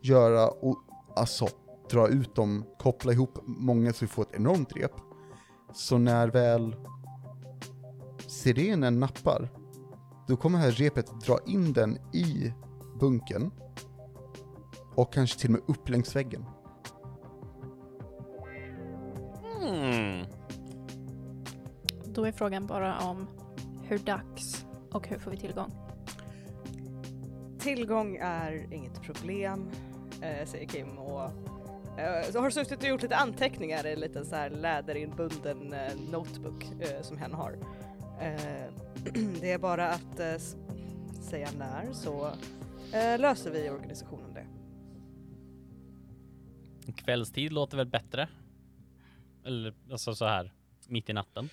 [0.01, 0.77] Göra och
[1.15, 1.47] alltså
[1.91, 4.91] dra ut dem, koppla ihop många så vi får ett enormt rep.
[5.73, 6.75] Så när väl
[8.43, 9.49] sirenen nappar,
[10.27, 12.53] då kommer det här repet dra in den i
[12.99, 13.51] bunken
[14.95, 16.45] och kanske till och med upp längs väggen.
[19.59, 20.25] Hmm.
[22.05, 23.27] Då är frågan bara om
[23.83, 25.71] hur dags och hur får vi tillgång?
[27.59, 29.69] Tillgång är inget problem,
[30.21, 31.23] eh, säger Kim och
[31.99, 35.95] eh, så har suttit och gjort lite anteckningar i en liten så här läderinbunden eh,
[36.11, 37.57] notebook eh, som hen har.
[38.23, 38.73] Eh,
[39.41, 40.37] det är bara att eh,
[41.21, 42.27] säga när så
[42.93, 44.45] eh, löser vi i organisationen det.
[46.91, 48.29] Kvällstid låter väl bättre?
[49.45, 50.53] Eller alltså så här
[50.87, 51.49] mitt i natten.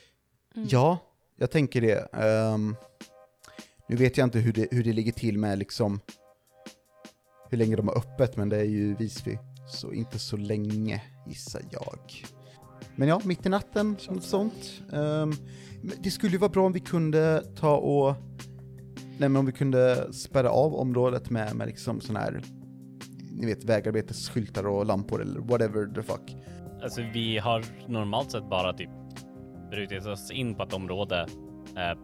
[0.55, 0.69] Mm.
[0.71, 0.99] Ja,
[1.37, 2.15] jag tänker det.
[2.15, 2.77] Ehm,
[3.89, 6.01] nu vet jag inte hur det, hur det ligger till med liksom
[7.49, 9.39] hur länge de har öppet, men det är ju Visby.
[9.69, 12.25] Så inte så länge, gissar jag.
[12.97, 14.83] Men ja, mitt i natten, något sånt.
[15.83, 18.15] Men det skulle ju vara bra om vi kunde ta och,
[19.19, 22.43] nej men om vi kunde spärra av området med, med liksom sån här,
[23.33, 26.37] ni vet vägarbetesskyltar och lampor eller whatever the fuck.
[26.83, 28.91] Alltså vi har normalt sett bara typ
[29.71, 31.27] brutit oss in på ett område,
[31.77, 31.99] eh,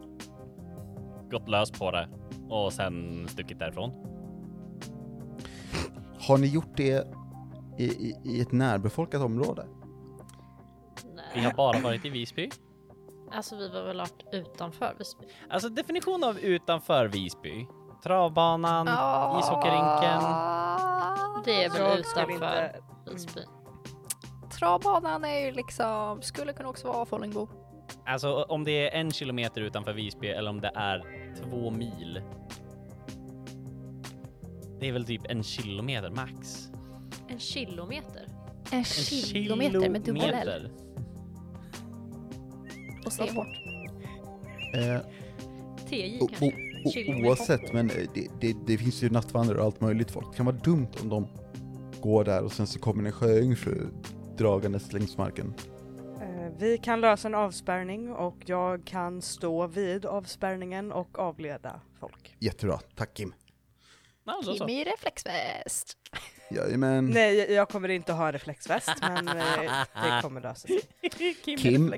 [1.31, 2.09] gått lös på det
[2.49, 3.91] och sen stuckit därifrån.
[6.19, 7.07] Har ni gjort det
[7.79, 9.67] i, i, i ett närbefolkat område?
[11.37, 12.51] Vi har bara varit i Visby.
[13.33, 15.25] Alltså vi var väl varit utanför Visby.
[15.51, 17.67] Alltså definition av utanför Visby.
[18.03, 19.39] Travbanan, Ah.
[19.41, 20.23] ishockeyrinken.
[21.45, 22.81] Det är väl Jag utanför inte-
[23.13, 23.41] Visby.
[24.59, 27.49] Travbanan är ju liksom, skulle kunna också vara Follingbo.
[28.07, 31.03] Alltså om det är en kilometer utanför Visby eller om det är
[31.43, 32.23] två mil.
[34.81, 36.69] Det är väl typ en kilometer max.
[37.29, 38.29] En kilometer?
[38.71, 40.71] En En kilometer med dubbel L kilometer.
[43.07, 43.47] Och C hårt.
[44.75, 45.01] Eh,
[45.89, 46.47] TJ o, o, kanske?
[46.85, 47.27] o, Kilometer.
[47.29, 50.31] oavsett, men eh, det, det, det finns ju nattvandrare och allt möjligt folk.
[50.31, 51.27] Det kan vara dumt om de
[52.01, 53.87] går där och sen så kommer en sjöjungfru
[54.39, 55.55] dragandes längs marken.
[56.23, 62.37] Eh, Vi kan lösa en avspärrning och jag kan stå vid avspärrningen och avleda folk.
[62.39, 63.35] Jättebra, tack Kim.
[64.59, 65.97] Kim i reflexväst.
[66.51, 67.07] Jajamän.
[67.07, 69.35] Nej, jag kommer inte ha reflexväst men eh,
[69.95, 70.81] det kommer lösa sig.
[71.45, 71.95] Kim, Kim.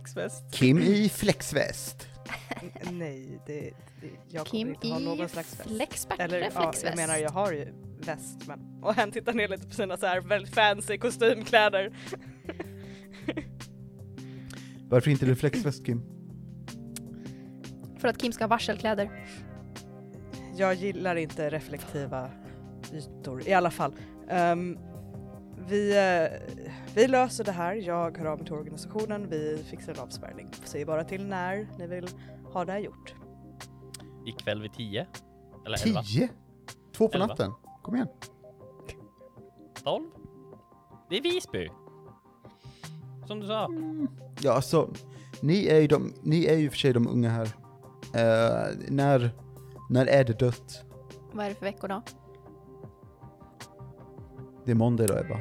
[0.52, 2.06] Kim i flexväst.
[2.90, 5.70] Nej, det, det, jag kommer Kim inte ha någon slags väst.
[5.70, 6.84] flexback Eller ja, reflexväst.
[6.84, 8.82] jag menar jag har ju väst men...
[8.82, 11.92] Och han tittar ner lite på sina så här väldigt fancy kostymkläder.
[14.88, 16.02] Varför inte reflexväst Kim?
[17.98, 19.10] För att Kim ska ha varselkläder.
[20.56, 22.30] Jag gillar inte reflektiva
[22.92, 23.92] ytor i alla fall.
[24.28, 24.78] Ehm,
[25.68, 26.56] vi, eh,
[26.94, 30.48] vi löser det här, jag hör av mig till organisationen, vi fixar en avspärrning.
[30.64, 32.08] Säg bara till när ni vill
[32.52, 33.14] ha det här gjort.
[34.26, 35.06] Ikväll vid tio.
[35.66, 36.02] Eller elva.
[36.02, 36.28] Tio?
[36.92, 37.26] Två på Elva.
[37.26, 37.52] natten?
[37.82, 38.08] Kom igen.
[39.84, 40.04] Tolv.
[41.10, 41.68] Det är Visby.
[43.26, 43.68] Som du sa.
[44.40, 44.90] Ja, alltså,
[45.40, 47.46] ni är ju, de, ni är ju för sig de unga här.
[48.14, 49.30] Eh, när,
[49.90, 50.84] när är det dött?
[51.32, 52.02] Vad är det för veckor då?
[54.68, 55.40] Det är måndag idag Ebba.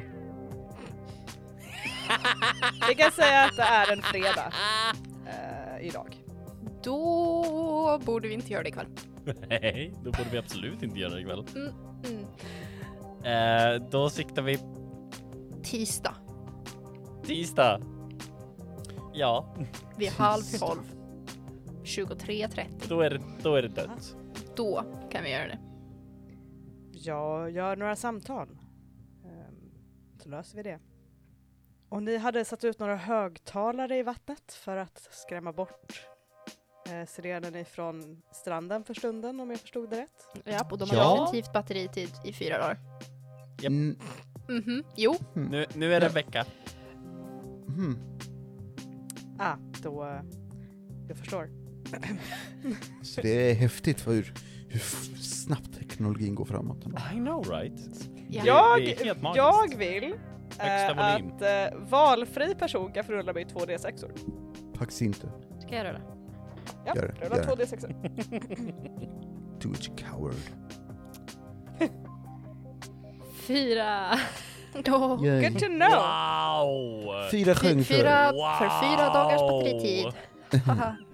[2.88, 4.52] Vi kan säga att det är en fredag
[5.26, 6.24] eh, idag.
[6.82, 8.86] Då borde vi inte göra det ikväll.
[9.48, 11.44] Nej, då borde vi absolut inte göra det ikväll.
[11.54, 11.72] Mm,
[12.04, 13.74] mm.
[13.74, 14.58] Eh, då siktar vi
[15.62, 16.14] Tisdag
[17.22, 17.80] tisdag.
[19.12, 19.54] Ja,
[19.96, 20.94] vid halv tolv.
[21.84, 22.64] 23.30.
[22.88, 24.16] då är det, då är det dött.
[24.56, 25.58] Då kan vi göra det.
[26.92, 28.57] Jag gör några samtal.
[30.22, 30.78] Så löser vi det.
[31.88, 36.02] Och ni hade satt ut några högtalare i vattnet för att skrämma bort
[36.90, 40.26] eh, sirenen ifrån stranden för stunden om jag förstod det rätt.
[40.44, 41.02] Ja, och de Ja.
[41.02, 42.78] har definitivt batteritid i fyra dagar.
[43.60, 43.70] Japp.
[43.70, 43.98] Mm,
[44.48, 45.14] Mhm, jo.
[45.34, 46.44] Nu, nu är det en vecka.
[47.66, 47.98] Mhm.
[49.38, 50.04] Ah, då...
[50.04, 50.20] eh,
[51.08, 51.50] jag förstår.
[53.02, 54.34] Så det är häftigt för hur,
[54.68, 54.78] hur
[55.18, 56.86] snabbt teknologin går framåt.
[56.86, 58.08] I know right?
[58.30, 58.42] Ja.
[58.46, 59.04] Jag, det
[59.36, 60.16] jag vill volym.
[60.98, 64.10] att eh, valfri person kan få rulla mig 2D6or.
[64.78, 65.28] Faktiskt inte.
[65.66, 66.00] Ska jag rulla?
[66.86, 67.64] Ja, Gör det, rulla gör det.
[67.64, 67.94] 2D6or.
[69.60, 70.34] Do it you coward.
[73.46, 74.10] Fyra!
[74.84, 75.18] Då.
[75.24, 75.42] Yay.
[75.48, 75.90] Good to know!
[75.90, 77.28] Wow!
[77.30, 78.54] Fyra Fy- sjöng fyra, Wow.
[78.58, 80.06] för fyra dagars batteritid.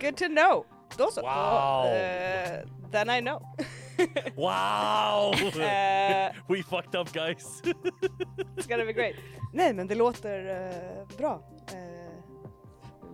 [0.00, 0.64] Good to know!
[0.98, 1.20] Då så.
[1.20, 1.86] Wow.
[1.86, 2.60] Eh,
[2.92, 3.42] then I know.
[4.36, 5.34] Wow!
[5.60, 7.62] Eh, We fucked up guys!
[8.56, 9.16] It's gonna be great.
[9.52, 11.42] Nej men det låter eh, bra.
[11.72, 12.04] Eh,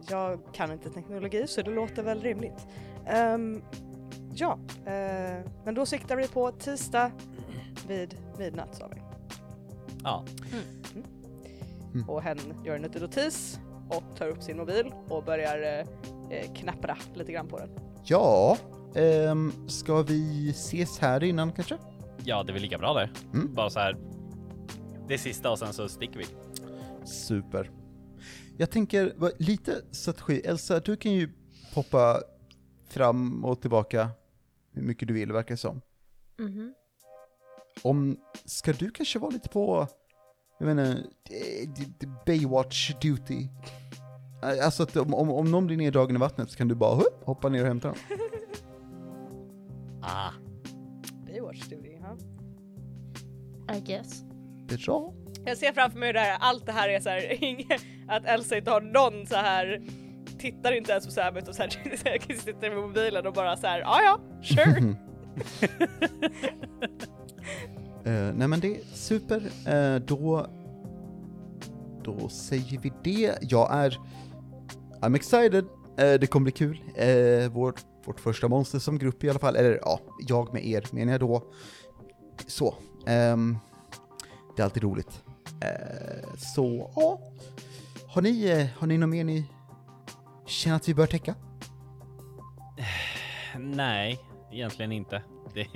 [0.08, 2.66] jag kan inte teknologi så det låter väl rimligt.
[3.06, 3.62] Ehm,
[4.34, 7.10] ja, eh, men då siktar vi på tisdag
[7.88, 9.00] vid midnatt sa vi.
[10.04, 10.24] Ja.
[11.94, 12.08] Mm.
[12.08, 15.86] Och hen gör en liten notis och tar upp sin mobil och börjar
[16.30, 17.68] eh, knappra lite grann på den.
[18.04, 18.56] Ja,
[18.94, 21.78] ehm, ska vi ses här innan kanske?
[22.24, 23.10] Ja, det är väl lika bra det.
[23.34, 23.54] Mm.
[23.54, 23.96] Bara så här.
[25.08, 26.26] Det sista och sen så sticker vi.
[27.06, 27.70] Super.
[28.58, 30.40] Jag tänker, lite strategi.
[30.40, 31.30] Elsa, du kan ju
[31.74, 32.22] poppa
[32.88, 34.10] fram och tillbaka
[34.72, 35.80] hur mycket du vill, verkar det som.
[36.38, 36.74] Mhm.
[37.82, 39.88] Om, ska du kanske vara lite på,
[40.58, 40.96] jag menar,
[42.26, 43.48] Baywatch duty?
[44.42, 47.48] Alltså att om, om, om någon blir neddragen i vattnet så kan du bara hoppa
[47.48, 47.96] ner och hämta dem.
[50.02, 50.30] Ah.
[51.26, 52.16] Baywatch Studio, ja.
[53.76, 54.22] I guess.
[54.68, 55.14] Bra.
[55.44, 57.38] Jag ser framför mig det här, allt det här är så här,
[58.08, 59.82] att Elsa inte har någon så här
[60.38, 63.80] tittar inte ens på Sam utan så här, sitter med mobilen och bara så här,
[63.80, 64.94] ja ja, sure.
[68.04, 69.42] Eh, nej men det är super.
[69.66, 70.46] Eh, då,
[72.04, 73.38] då säger vi det.
[73.40, 73.98] Jag är,
[75.00, 75.64] I'm excited.
[75.98, 76.80] Eh, det kommer bli kul.
[76.94, 79.56] Eh, vårt, vårt första monster som grupp i alla fall.
[79.56, 81.42] Eller ja, jag med er menar jag då.
[82.46, 82.74] Så.
[83.06, 83.58] ehm,
[84.56, 85.22] det är alltid roligt.
[85.60, 87.20] Eh, så ja.
[88.08, 89.46] Har ni, eh, har ni något mer ni
[90.46, 91.34] känner att vi bör täcka?
[93.58, 94.18] Nej,
[94.52, 95.22] egentligen inte.
[95.54, 95.66] Det,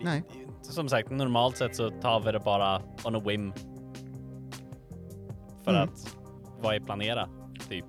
[0.00, 0.22] Nej.
[0.62, 3.52] Som sagt, normalt sett så tar vi det bara on a whim.
[5.64, 5.82] För Mm.
[5.88, 6.16] att,
[6.60, 7.28] vad är planera?
[7.68, 7.84] Typ.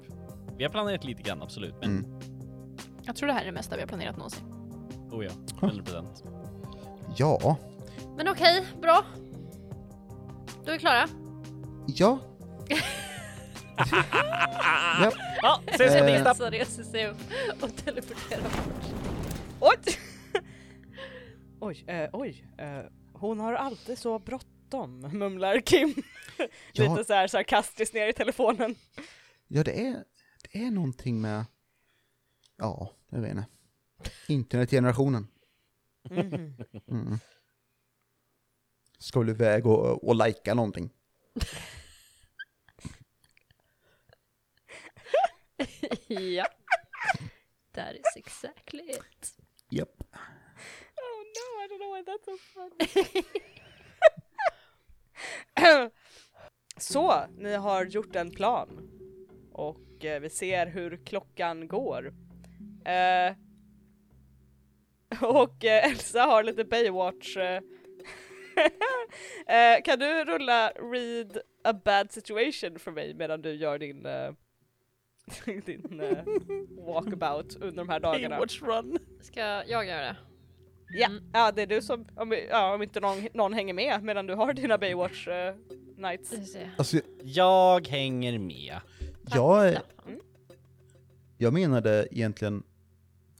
[0.57, 1.75] Vi har planerat lite grann, absolut.
[1.81, 2.19] Men, Mm.
[3.09, 4.43] Jag tror det här är det mesta vi har planerat någonsin.
[5.11, 5.67] oh ja, Ja.
[5.67, 6.23] 100 procent.
[7.17, 7.57] Ja.
[8.17, 9.05] Men okej, bra.
[10.65, 11.07] Då är vi klara.
[11.87, 12.19] Ja.
[15.01, 15.11] ja.
[15.41, 16.35] Ja, ses på tisdag!
[16.35, 17.17] Så reser sig upp
[17.61, 18.83] och teleporterar bort.
[19.59, 19.77] Oj!
[21.59, 22.45] oj, eh, oj.
[22.57, 22.81] Eh,
[23.13, 25.95] hon har alltid så bråttom, mumlar Kim.
[26.73, 26.83] Ja.
[26.91, 28.75] Lite så här sarkastiskt ner i telefonen.
[29.47, 30.03] Ja, det är,
[30.51, 31.45] det är någonting med,
[32.57, 33.45] ja, jag vet inte.
[34.27, 35.27] Internetgenerationen.
[36.09, 36.55] Mhm.
[36.87, 37.17] Mm.
[38.99, 40.89] Ska väl iväg och, och lajka någonting.
[46.07, 46.47] ja.
[47.71, 49.35] That is exactly it.
[49.69, 50.03] Japp.
[50.95, 52.71] Oh no, I don't know why that's so fun.
[56.77, 58.89] så, ni har gjort en plan.
[59.51, 62.13] Och eh, vi ser hur klockan går.
[62.85, 63.35] Eh,
[65.29, 67.37] och eh, Elsa har lite Baywatch.
[67.37, 67.61] Eh,
[69.55, 74.31] eh, kan du rulla read a bad situation för mig medan du gör din, eh,
[75.65, 76.23] din eh,
[76.85, 78.29] walkabout under de här dagarna?
[78.35, 78.97] Baywatch run!
[79.21, 80.17] Ska jag göra det?
[80.91, 81.23] Ja, Mm.
[81.33, 84.33] ja det är du som, om, ja, om inte någon, någon hänger med medan du
[84.33, 85.55] har dina Baywatch eh,
[85.97, 86.55] nights.
[86.77, 88.75] Alltså, Jag hänger med.
[89.33, 89.77] jag,
[91.37, 92.63] jag menade egentligen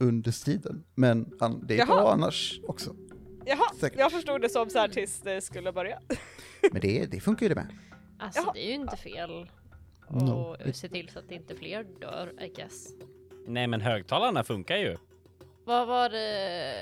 [0.00, 1.86] under striden, men an, det är Jaha.
[1.86, 2.96] bra annars också.
[3.44, 3.98] Jaha, Säkert.
[3.98, 6.00] jag förstod det som så här tills det skulle börja.
[6.72, 7.76] Men det, det funkar ju det med.
[8.18, 8.52] Alltså Jaha.
[8.54, 9.50] det är ju inte fel.
[10.10, 10.30] No.
[10.30, 12.88] Och se till så att inte fler dör, I guess.
[13.46, 14.96] Nej men högtalarna funkar ju.
[15.64, 16.74] Vad var det...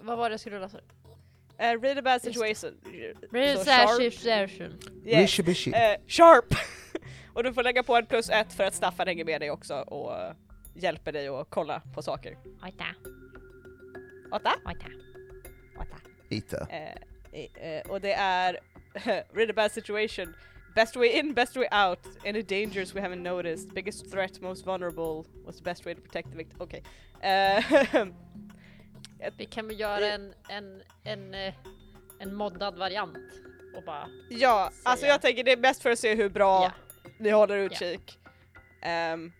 [0.00, 0.84] Vad var det jag skulle sorry?
[1.60, 2.70] Uh, read a bad situation.
[3.30, 4.02] Real Så station.
[5.04, 5.20] Yes.
[5.20, 5.70] Rishi bishi.
[5.70, 6.54] Eh, sharp!
[7.32, 9.74] och du får lägga på en plus ett för att Staffan hänger med dig också
[9.74, 10.32] och eh,
[10.74, 12.36] hjälper dig att kolla på saker.
[12.62, 12.84] Ojta,
[14.32, 14.52] Åtta?
[14.64, 14.86] ojta.
[15.76, 15.96] Åtta.
[16.28, 16.66] Lite.
[16.70, 18.58] Eh, eh, och det är
[19.34, 20.34] read a bad situation.
[20.74, 21.98] Best way in, best way out.
[22.26, 23.74] Any dangers we haven't noticed.
[23.74, 25.24] Biggest threat, most vulnerable.
[25.46, 26.60] What's the best way to protect the victim?
[26.60, 26.82] Okej.
[27.20, 27.64] Eh,
[29.38, 31.54] Vi kan väl göra en, en, en, eh,
[32.18, 33.18] en moddad variant.
[33.76, 35.12] och bara Ja, alltså Säga.
[35.12, 36.72] jag tänker det är bäst för att se hur bra ja.
[37.18, 38.18] ni håller utkik.
[38.82, 39.32] Ehm,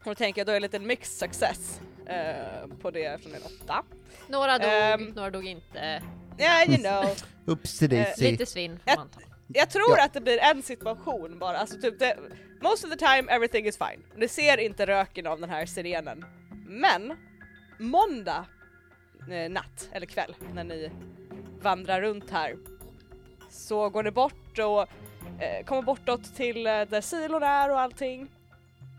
[0.00, 3.42] och då tänker jag då är det lite mixed success eh, på det är en
[3.44, 3.84] åtta.
[4.28, 5.04] Några dog, Ehm.
[5.04, 6.02] några dog inte.
[6.38, 7.04] Ja, you know.
[7.46, 8.30] Oopsie daisy.
[8.30, 9.20] Lite svinn får man ta.
[9.48, 10.04] Jag tror Ja.
[10.04, 12.16] att det blir en situation bara, alltså typ det,
[12.60, 14.02] most of the time everything is fine.
[14.16, 16.24] Ni ser inte röken av den här sirenen.
[16.66, 17.16] Men
[17.78, 18.44] måndag
[19.30, 20.90] eh, natt, eller kväll, när ni
[21.62, 22.56] vandrar runt här
[23.50, 24.80] så går ni bort och
[25.42, 28.28] eh, kommer bortåt till eh, där silon är och allting.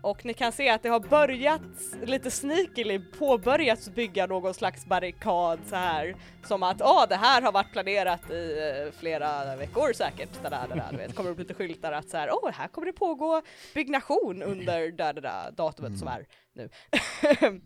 [0.02, 1.62] Och ni kan se att det har börjat
[2.02, 7.52] lite sneakily påbörjats bygga någon slags barrikad så här som att åh det här har
[7.52, 10.42] varit planerat i eh, flera veckor säkert.
[10.42, 11.14] Där, där, där, du vet.
[11.14, 13.42] kommer upp lite skyltar att så här åh här kommer det pågå
[13.74, 16.68] byggnation under där, där, där datumet som är nu.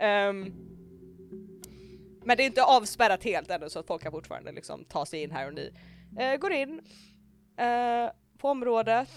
[0.00, 0.54] Ehm,
[2.24, 5.22] men det är inte avspärrat helt ännu så att folk kan fortfarande liksom ta sig
[5.22, 5.72] in här och ni
[6.18, 6.80] eh, går in
[7.58, 9.08] eh, på området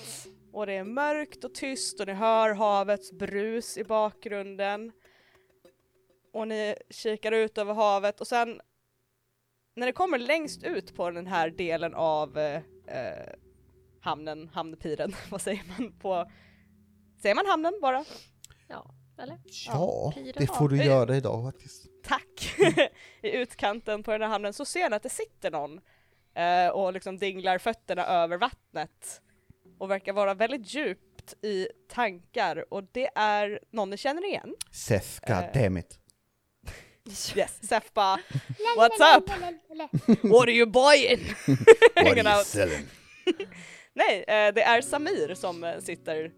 [0.54, 4.92] och det är mörkt och tyst och ni hör havets brus i bakgrunden.
[6.34, 8.62] Och ni kikar ut över havet och sen
[9.76, 13.34] när det kommer längst ut på den här delen av eh, eh,
[14.02, 16.32] hamnen, hamnpiren, vad säger man på,
[17.22, 18.06] säger man hamnen bara?
[18.68, 18.86] Ja,
[19.18, 19.40] eller?
[19.68, 21.88] Ja, piren det får du göra idag faktiskt.
[22.04, 22.60] Tack!
[23.22, 25.82] I utkanten på den här hamnen så ser ni att det sitter någon
[26.34, 29.22] eh, och liksom dinglar fötterna över vattnet
[29.82, 34.56] och verkar vara väldigt djupt i tankar och det är någon ni känner igen.
[34.72, 35.42] Seth, Eh.
[35.42, 35.98] god damn it.
[37.36, 38.18] Yes, Seth bara
[38.78, 39.30] What's up?
[40.24, 41.20] What are you buying?
[41.96, 42.46] Hanging out.
[42.46, 42.86] selling?
[43.94, 46.32] Nej, eh, det är Samir som eh, sitter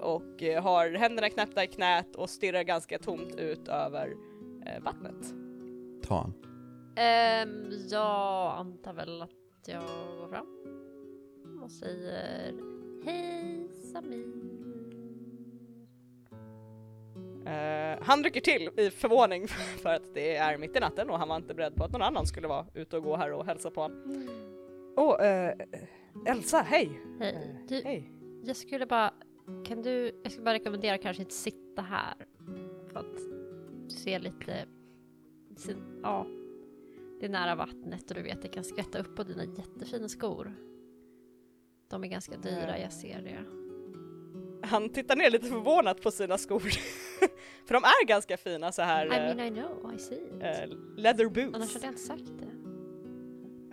[0.00, 4.12] och har händerna knäppta i knät och stirrar ganska tomt ut över
[4.80, 5.34] vattnet.
[6.06, 6.34] Ta han.
[6.96, 9.30] Ehm, jag antar väl att
[9.66, 9.82] jag
[10.18, 10.46] går fram
[11.62, 12.54] och säger
[13.04, 14.26] Hej Samir.
[17.46, 19.48] Eh, han rycker till i förvåning
[19.82, 22.02] för att det är mitt i natten och han var inte beredd på att någon
[22.02, 24.28] annan skulle vara ute och gå här och hälsa på honom.
[24.96, 25.52] Åh, oh,
[26.26, 27.00] Elsa, hej!
[27.20, 27.64] Hej.
[27.68, 28.12] Du, Hej!
[28.44, 29.14] jag skulle bara,
[29.66, 32.14] kan du, jag skulle bara rekommendera kanske inte sitta här.
[32.92, 33.16] För att
[33.88, 34.66] du ser lite,
[35.56, 36.26] se- ja,
[37.20, 40.52] det är nära vattnet och du vet det kan skvätta upp på dina jättefina skor.
[41.92, 43.38] De är ganska dyra, jag ser det.
[44.66, 46.60] Han tittar ner lite förvånat på sina skor.
[47.66, 50.32] för de är ganska fina så här I eh, mean I know, I see it.
[50.42, 51.54] eh, leather boots.
[51.54, 52.48] Annars hade jag inte sagt det.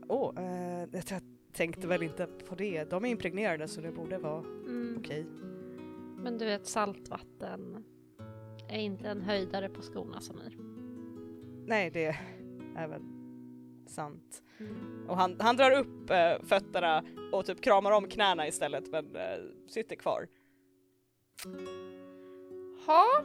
[0.07, 1.21] Åh, eh, jag
[1.53, 2.83] tänkte väl inte på det.
[2.89, 4.95] De är impregnerade så det borde vara Mm.
[4.99, 5.25] okej.
[6.17, 7.83] Men du vet, saltvatten
[8.69, 10.57] är inte en höjdare på skorna Samir.
[11.65, 12.15] Nej, det
[12.75, 13.01] är väl
[13.89, 14.41] sant.
[15.07, 19.21] Och han, han drar upp eh, fötterna och typ kramar om knäna istället men eh,
[19.67, 20.27] sitter kvar.
[22.85, 23.23] Ha?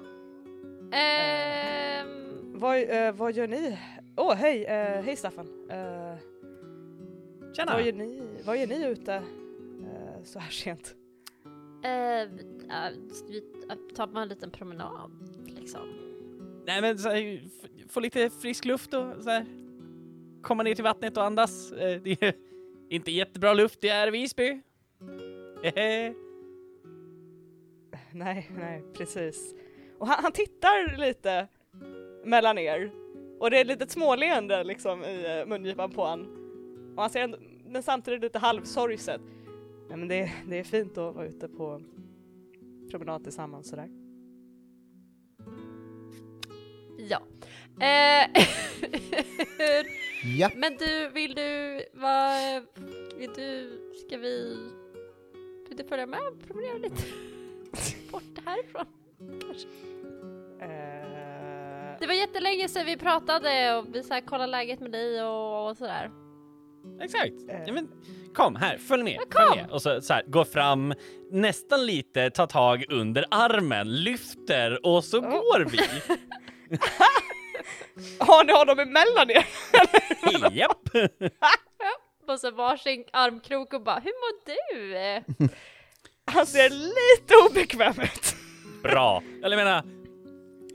[0.92, 3.78] Ehm, Vad, eh, vad gör ni?
[4.16, 5.70] Åh, hej, eh, hej Staffan.
[5.70, 6.16] Eh,
[7.56, 7.72] Tjena!
[7.72, 10.94] vad, gör ni, vad gör ni ute eh, så här sent?
[11.84, 12.90] eh, vi- äh,
[13.28, 13.42] vi
[13.94, 15.10] tar bara en liten promenad
[15.46, 15.80] liksom.
[16.66, 19.46] Nej men så här, f- få lite frisk luft och så här.
[20.44, 21.72] Komma ner till vattnet och andas.
[21.72, 22.34] Eh, Det är
[22.88, 24.60] inte jättebra luft, det är Visby.
[28.12, 29.54] Nej, nej, precis.
[29.98, 31.48] Och han, han tittar lite
[32.24, 32.90] mellan er
[33.40, 36.20] och det är ett litet småleende liksom i eh, mungipan på han.
[36.96, 39.20] Och han ser ändå, men samtidigt lite halvsorgset.
[39.88, 41.82] Nej men det, det är fint att vara ute på
[42.90, 43.88] promenad tillsammans sådär.
[46.98, 47.22] Ja.
[47.86, 48.30] Eh,
[50.24, 50.50] Ja.
[50.56, 52.62] Men du, vill du, vad,
[53.18, 54.56] vill du, ska vi,
[55.68, 57.02] vill du följa med och promenera lite
[58.10, 58.84] bort härifrån?
[59.40, 59.68] Kanske.
[60.60, 65.22] Eh, Det var jättelänge sedan vi pratade och vi så här kollade läget med dig
[65.22, 66.10] och, och sådär.
[67.00, 67.32] Exakt.
[67.50, 67.62] Eh.
[67.66, 67.88] Ja, men,
[68.34, 69.12] kom här, följ med.
[69.12, 69.56] Ja, Följ kom.
[69.58, 69.70] med.
[69.70, 70.94] Och så, så här, gå fram
[71.30, 75.30] nästan lite, ta tag under armen, lyfter och så Ja.
[75.30, 75.78] går vi.
[78.18, 79.46] Har ni honom emellan er?
[80.58, 80.88] Japp!
[82.28, 85.50] Och så varsin armkrok och bara, hur mår du?
[86.26, 88.36] Han ser lite obekväm ut.
[88.82, 89.22] Bra.
[89.44, 89.82] Eller jag menar...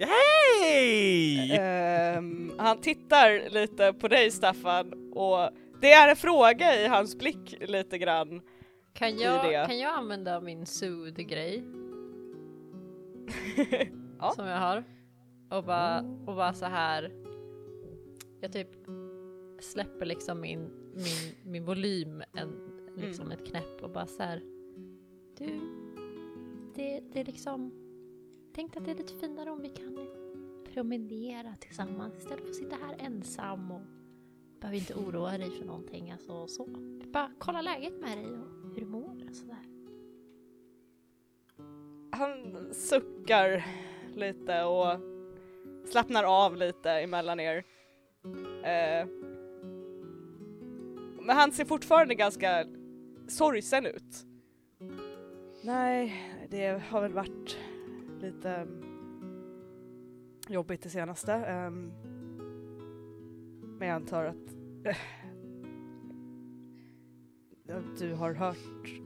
[0.02, 1.58] Hej!
[1.60, 5.50] Ehm, han tittar lite på dig Staffan och
[5.82, 8.42] det är en fråga i hans blick lite grann.
[8.94, 11.64] Kan jag, kan jag använda min soothe-grej
[14.20, 14.32] Ja.
[14.36, 14.84] som jag har?
[15.50, 17.12] Och bara, och bara så här.
[18.42, 18.70] Jag typ
[19.60, 20.60] släpper liksom min,
[20.94, 24.42] min, min volym en, liksom ett knäpp och bara så här.
[25.38, 25.60] Du,
[26.76, 27.72] det, det är liksom,
[28.56, 30.08] tänk att det är lite finare om vi kan
[30.74, 33.82] promenera tillsammans istället för att sitta här ensam och
[34.60, 36.12] behöver inte oroa dig för någonting.
[36.12, 36.66] Alltså så.
[37.14, 39.66] Bara kolla läget med dig och hur du mår och sådär.
[42.12, 43.66] Han suckar
[44.16, 45.19] lite och
[45.86, 47.64] slappnar av lite emellan er.
[48.64, 49.08] Eh,
[51.22, 52.66] men han ser fortfarande ganska
[53.28, 54.26] sorgsen ut.
[55.64, 57.58] Nej, det har väl varit
[58.22, 58.84] lite mm,
[60.48, 61.34] jobbigt det senaste.
[61.34, 61.72] Eh,
[63.80, 64.26] men jag antar
[64.86, 64.96] eh,
[67.70, 69.02] att du har hört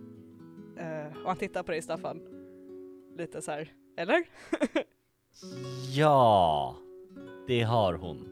[0.78, 2.22] eh, och han tittar på dig Staffan.
[3.18, 4.24] Lite så här, eller?
[5.92, 6.76] Ja,
[7.48, 8.30] det har hon.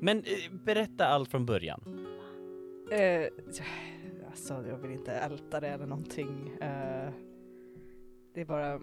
[0.00, 2.06] Men eh, berätta allt från början.
[2.90, 3.28] Eh,
[4.30, 6.48] alltså jag vill inte älta det eller någonting.
[6.60, 7.12] Eh,
[8.34, 8.80] det är bara,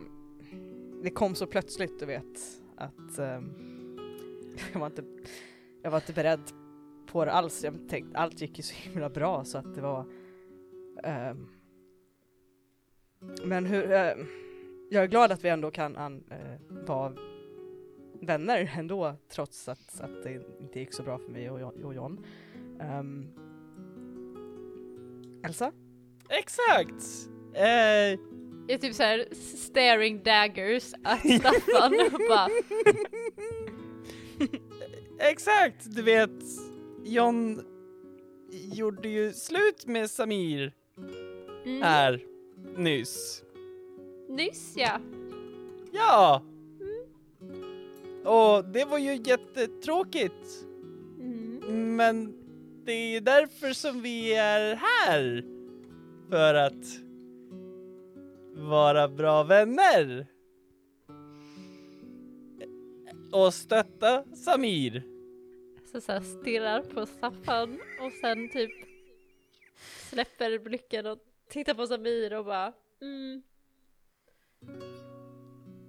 [1.04, 3.42] det kom så plötsligt du vet att eh,
[4.74, 5.04] jag, var inte,
[5.84, 6.52] jag var inte beredd
[7.08, 7.64] på det alls.
[7.64, 10.00] Jag tänkte, allt gick ju så himla bra så att det var
[11.04, 11.34] eh,
[13.44, 14.14] men hur, eh,
[14.94, 16.38] jag är glad att vi ändå kan an, eh,
[16.88, 17.14] vara
[18.22, 22.26] vänner ändå trots att, att det inte gick så bra för mig och, och John.
[22.82, 23.28] Ehm,
[25.46, 25.72] Elsa?
[26.30, 27.04] Exakt!
[27.54, 28.20] Eh,
[28.68, 29.26] Det är typ så här
[29.58, 32.50] staring daggers att Staffan och bara
[35.20, 35.96] exakt!
[35.96, 36.44] Du vet,
[37.04, 37.62] John
[38.52, 40.74] gjorde ju slut med Samir
[41.66, 42.26] mm, här
[42.78, 43.44] nyss.
[44.36, 45.00] Nyss ja.
[45.92, 46.42] Ja!
[48.24, 50.66] Och det var ju jättetråkigt.
[51.20, 51.96] Mm.
[51.96, 52.34] Men
[52.86, 55.46] det är därför som vi är här.
[56.30, 56.86] För att
[58.56, 60.28] vara bra vänner.
[63.32, 65.04] Och stötta Samir.
[65.92, 68.72] Så, så här stirrar på Staffan och sen typ
[70.10, 71.18] släpper blicken och
[71.50, 73.42] tittar på Samir och bara mm.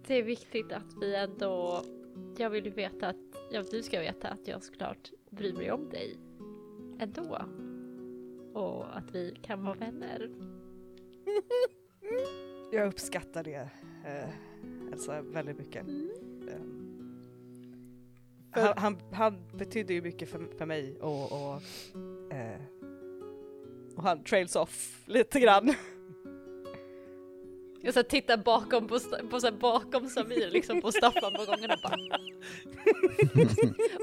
[0.06, 1.84] Det är viktigt att vi ändå,
[2.36, 3.16] jag vill ju veta att,
[3.50, 6.18] ja du ska veta att jag såklart bryr mig om dig
[6.98, 7.38] ändå.
[8.52, 10.30] Och att vi kan vara vänner.
[12.72, 13.68] Jag uppskattar det,
[14.04, 15.82] eh, Elsa, väldigt mycket.
[15.82, 16.10] Mm.
[16.48, 16.82] Ehm,
[18.50, 21.62] han, han, han betydde ju mycket för, för mig och, och,
[22.32, 22.60] eh,
[23.96, 25.74] och han trails off lite grann.
[27.82, 28.98] Jag så tittar bakom på,
[29.30, 32.18] på så bakom Samir liksom på Staffan på gången och bara.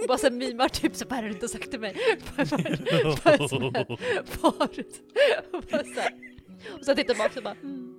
[0.01, 1.95] Och bara så här mimar typ så här runt och sagt till mig?
[2.37, 3.85] Bara, bara så här,
[4.25, 5.01] förut
[5.51, 6.13] och bara så här
[6.79, 7.95] och så tittar bak så bara mm,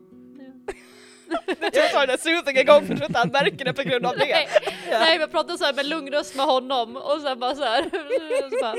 [1.28, 1.54] ja.
[1.72, 4.06] Jag tar den där soothing igång för jag tror inte han märker det på grund
[4.06, 4.24] av det.
[4.24, 4.48] Nej,
[4.90, 7.86] nej jag pratar så här med lugn röst med honom och sen bara så här.
[7.86, 7.90] Och
[8.50, 8.74] så bara,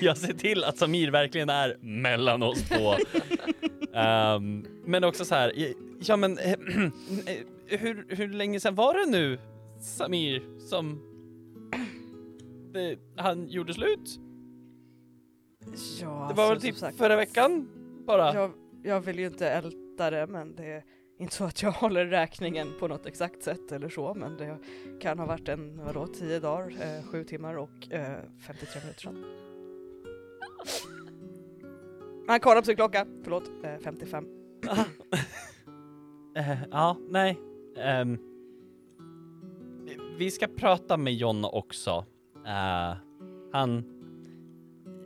[0.00, 2.94] Jag ser till att Samir verkligen är mellan oss två.
[3.94, 5.52] Ehm, men också så här,
[6.00, 6.58] ja men eh,
[7.66, 9.38] hur, hur länge sedan var det nu,
[9.80, 11.02] Samir, som
[12.72, 14.20] det, han gjorde slut?
[16.00, 17.68] Ja, Det var väl alltså, typ sagt, förra veckan
[18.06, 18.34] bara?
[18.34, 18.50] Jag,
[18.82, 20.84] jag vill ju inte älta det men det är
[21.18, 24.58] inte så att jag håller räkningen på något exakt sätt eller så men det
[25.00, 29.24] kan ha varit en, vadå, tio dagar, eh, sju timmar och eh, 53 minuter sedan.
[32.28, 34.26] Han kollar på sin klocka, förlåt, eh, 55.
[36.36, 37.38] Eh, ja, nej.
[38.02, 38.18] Um,
[40.18, 42.04] vi ska prata med John också.
[42.36, 42.96] Uh,
[43.52, 43.78] han...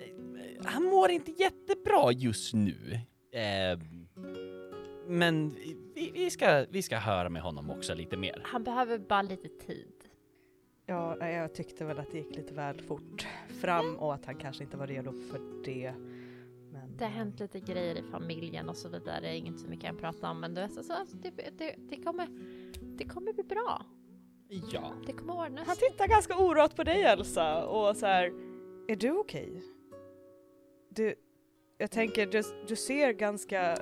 [0.01, 2.77] Eh, han mår inte jättebra just nu.
[3.35, 3.92] Uh,
[5.07, 5.55] men
[5.95, 8.43] vi, vi, ska, vi ska höra med honom också lite mer.
[8.45, 9.93] han behöver bara lite tid.
[10.87, 13.27] Ja, jag tyckte väl att det gick lite väl fort
[13.61, 15.95] fram och att han kanske inte var redo för det.
[16.73, 19.71] Men, Det har hänt lite grejer i familjen och så vidare, det är inget som
[19.71, 22.29] vi kan prata om men du vet, alltså, det, det, det, kommer,
[22.97, 23.87] det kommer bli bra.
[24.73, 24.93] Ja.
[25.07, 25.91] Det kommer ordna Han sig.
[25.91, 28.25] tittar ganska oroat på dig Elsa och så här,
[28.89, 29.63] är du okej?
[30.89, 31.15] Du,
[31.79, 33.77] jag tänker, du, du ser ganska,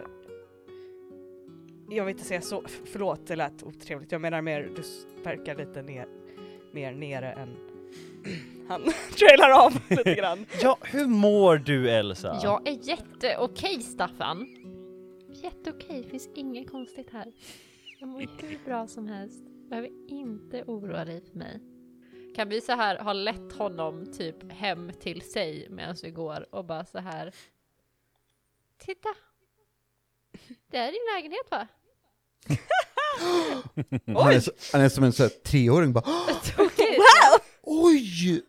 [1.91, 4.83] jag vill inte säga så, förlåt det lät otrevligt, jag menar mer, du
[5.23, 6.07] verkar lite ner,
[6.73, 7.57] mer nere än
[8.69, 8.83] han
[9.19, 10.47] trailar av lite grann.
[10.63, 12.41] ja, hur mår du Elsa?
[12.43, 14.57] Jag är jätteokej Staffan.
[15.29, 17.33] Jätteokej, finns inget konstigt här.
[17.99, 19.45] Jag mår hur bra som helst.
[19.69, 21.61] behöver inte oroa dig för mig.
[22.37, 26.65] Kan vi så här ha lett honom typ hem till sig medan vi går och
[26.65, 27.35] bara så här.
[28.79, 29.09] Titta!
[30.71, 31.69] Det är din lägenhet va?
[34.07, 36.05] Han är, så, han är som en sån här treåring bara
[36.57, 37.01] Tokigt!
[37.63, 38.43] Oj!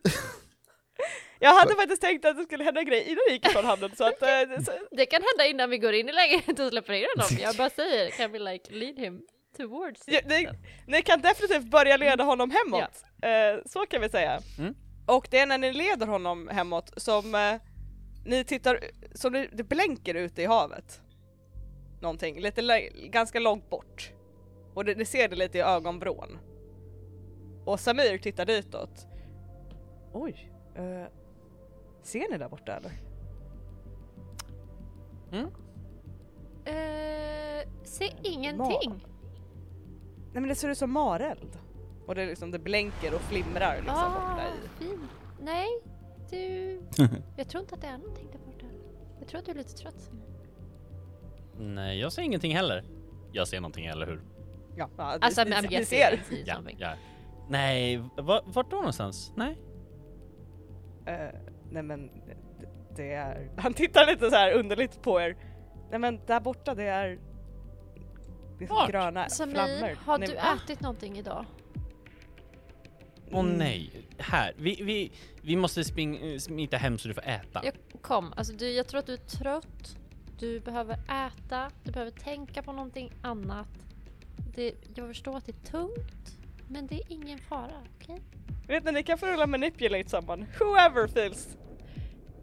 [1.40, 3.92] Jag hade faktiskt tänkt att det skulle hända en grej innan vi gick ifrån hamnen
[3.98, 4.22] så att...
[4.22, 7.38] eh, så, Det kan hända innan vi går in i lägenheten och släpper in honom.
[7.42, 9.22] Jag bara säger, kan vi like lead him
[9.58, 10.48] towards Ja, ni,
[10.88, 13.04] ni kan definitivt börja leda honom hemåt.
[13.22, 14.42] Eh, så kan vi säga.
[14.58, 14.74] Mm.
[15.06, 17.56] Och det är när ni leder honom hemåt som eh,
[18.26, 18.80] ni tittar,
[19.16, 21.02] som det, det blänker ute i havet.
[22.02, 24.14] Någonting, lite ganska långt bort.
[24.74, 26.38] Och det, ni ser det lite i ögonvrån.
[27.66, 29.08] Och Samir tittar ditåt.
[30.14, 31.06] Oj, eh,
[32.02, 32.92] ser ni där borta eller?
[36.66, 39.06] Eh, se ingenting.
[40.34, 41.60] Nej men det ser ut som mareld.
[42.08, 44.84] Och det, är liksom, det blänker och flimrar liksom Ah, borta i.
[44.86, 45.08] fin.
[45.42, 45.68] Nej,
[46.30, 46.82] du...
[47.38, 48.66] Jag tror inte att det är någonting där borta.
[49.20, 50.12] Jag tror att du är lite trött.
[51.58, 52.84] Nej, jag ser ingenting heller.
[53.32, 54.22] Jag ser någonting, eller hur?
[54.76, 56.14] Ja, ja, Alltså, I'm ni guessing ser.
[56.14, 56.94] I see Ja, ja.
[57.50, 59.34] Nej, va, vart då någonstans?
[59.36, 59.58] Nej.
[61.06, 61.40] Eh,
[61.72, 62.38] nej men det,
[62.96, 63.52] det är...
[63.58, 65.36] Han tittar lite så här underligt på er.
[65.90, 67.20] Nej men där borta det är...
[68.60, 68.92] Det är Vart?
[68.92, 69.98] gröna Samir, flammor.
[70.06, 70.58] har Ni- du Va?
[70.66, 71.46] ätit någonting idag?
[73.32, 73.58] Åh Mm.
[73.58, 73.92] nej.
[74.18, 77.62] Här, vi, vi, vi måste spring, smita hem så du får äta.
[77.64, 79.98] Jag kom, alltså du, jag tror att du är trött.
[80.42, 83.68] Du behöver äta, du behöver tänka på någonting annat.
[84.56, 86.38] Det, jag förstår att det är tungt,
[86.68, 88.22] men det är ingen fara, okej?
[88.68, 90.46] Vet ni, ni kan få rulla manipulate someone.
[90.60, 91.58] Whoever feels...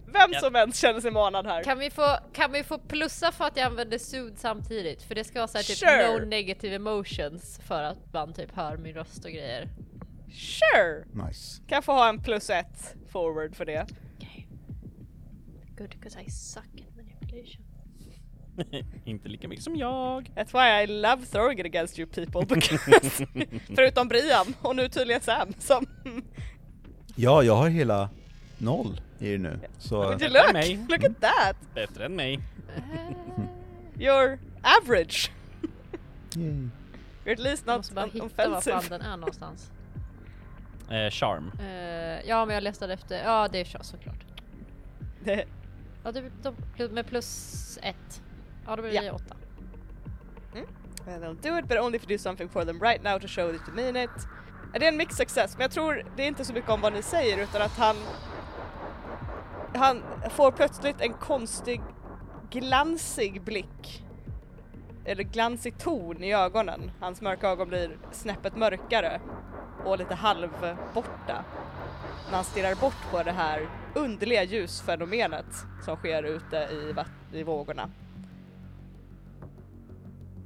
[0.07, 0.41] Vem Ja.
[0.41, 1.65] som helst känner sig manad här.
[1.65, 5.03] Kan vi, få, kan vi få plussa för att jag använder sud samtidigt?
[5.03, 6.21] För det ska vara så här typ Sure.
[6.21, 9.69] no negative emotions för att man typ hör min röst och grejer.
[10.33, 11.05] Sure!
[11.27, 11.63] Nice.
[11.67, 13.87] Kan få ha en plus ett forward för det.
[14.17, 14.45] Okay.
[15.77, 17.65] Good, because I suck at manipulation.
[19.05, 20.31] Inte lika mycket som jag.
[20.37, 22.47] That's why I love throwing it against you people.
[22.55, 23.27] Because,
[23.77, 25.87] förutom Brian och nu tydligen Sam som...
[27.17, 28.11] Ja, jag har hela
[28.59, 29.61] noll i det nu.
[29.79, 30.53] Så Would you Bättre än look?
[30.53, 30.87] mig.
[30.89, 31.57] Look at that!
[31.75, 32.41] Bättre än mig.
[33.95, 34.39] You're
[34.83, 35.31] average.
[36.37, 36.69] Yay.
[37.25, 39.71] You're at least jag not måste bara hitta var fan den är någonstans.
[40.91, 41.53] Eh, charm.
[41.61, 44.25] Eh, ja men jag letade efter, ja det är så såklart.
[45.25, 45.45] Det-
[46.05, 46.31] Ja det,
[46.79, 48.23] de, med plus ett.
[48.69, 49.13] Ja då blir det Ja.
[49.13, 49.35] åtta.
[51.07, 53.29] And they'll do it but only if you do something for them right now to
[53.29, 54.11] show that you mean it.
[54.73, 56.93] Det är en mixed success, men jag tror det är inte så mycket om vad
[56.93, 57.97] ni säger utan att han
[59.75, 61.81] han får plötsligt en konstig
[62.51, 64.05] glansig blick.
[65.05, 66.91] Eller glansig ton i ögonen.
[67.01, 69.21] Hans mörka ögon blir snäppet mörkare
[69.85, 71.45] och lite halvborta.
[72.29, 75.47] När han stirrar bort på det här underliga ljusfenomenet
[75.85, 76.95] som sker ute i,
[77.39, 77.91] i vågorna.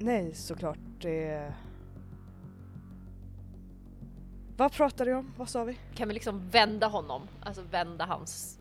[0.03, 1.53] Nej, såklart det...
[4.57, 5.35] Vad pratade vi om?
[5.37, 5.79] Vad sa vi?
[5.95, 7.23] Kan vi liksom vända honom?
[7.43, 8.61] Alltså vända hans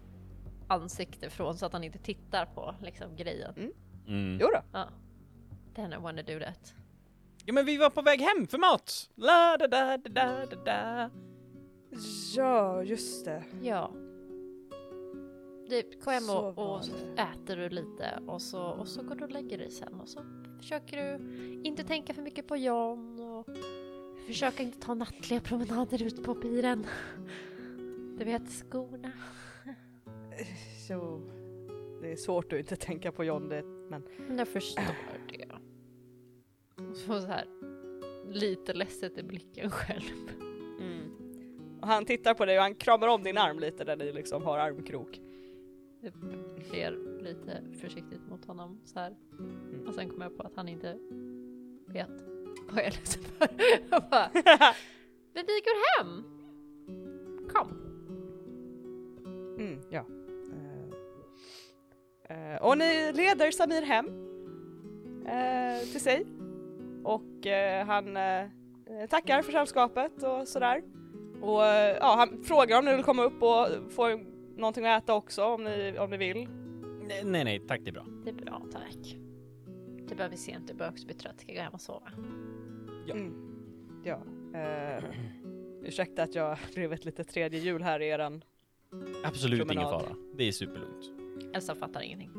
[0.67, 3.53] ansikte från så att han inte tittar på liksom grejen.
[4.07, 4.37] Mm.
[4.41, 4.61] Jo då.
[4.71, 4.87] Ja.
[5.75, 6.73] Then I wanna do that.
[7.45, 9.09] Ja men vi var på väg hem för mat!
[9.15, 11.09] La da da da da da da.
[12.35, 13.43] Ja, just det.
[13.61, 13.91] Ja.
[15.69, 16.83] Du, kom hem och, och
[17.17, 20.19] äter du lite och så, och så går du och lägger dig sen och så
[20.61, 21.23] försöker du
[21.63, 23.47] inte tänka för mycket på John och
[24.27, 26.85] försöka inte ta nattliga promenader ut på piren.
[28.17, 29.11] Du vet, skorna.
[30.89, 31.21] Jo,
[32.01, 34.83] det är svårt att inte tänka på John det, men Men jag förstår
[35.29, 35.47] det.
[36.89, 37.45] Och så så här
[38.33, 40.29] lite ledset i blicken själv.
[40.79, 41.11] mm.
[41.81, 44.43] och han tittar på dig och han kramar om din arm lite där ni liksom
[44.43, 45.21] har armkrok.
[46.01, 46.13] Jag
[46.71, 49.15] ler lite försiktigt mot honom så här.
[49.87, 50.97] Och sen kommer jag på att han inte
[51.87, 52.09] vet
[52.69, 53.49] vad jag är ledsen för.
[53.91, 54.29] Jag bara,
[55.33, 56.23] men vi går hem!
[57.49, 57.69] Kom!
[59.59, 60.05] Mm, ja.
[62.29, 64.07] Eh, och ni leder Samir hem
[65.25, 66.25] eh, till sig
[67.03, 67.47] och
[67.85, 68.17] han
[69.09, 70.83] tackar för sällskapet och sådär.
[71.41, 71.61] Och
[72.01, 74.19] ja, han frågar om ni vill komma upp och få
[74.57, 76.47] någonting att äta också om ni, om ni vill.
[77.11, 78.05] Nej, nej, nej, tack det är bra.
[78.23, 79.15] Det är bra, tack.
[80.07, 81.39] Det börjar bli sent, du börjar också bli trött.
[81.41, 82.11] Ska gå hem och sova?
[83.07, 83.13] Ja.
[83.15, 83.33] Mm.
[84.03, 84.23] Ja.
[84.59, 85.03] Eh,
[85.83, 88.43] ursäkta att jag blev ett litet tredje hjul här i eran...
[89.23, 90.01] Absolut ingen Promenad.
[90.01, 90.15] fara.
[90.37, 91.11] Det är superlugnt.
[91.53, 92.31] Elsa fattar ingenting.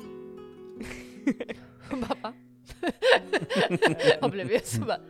[1.91, 2.33] Hon bara va?
[4.21, 5.01] Hon blev ju så bara...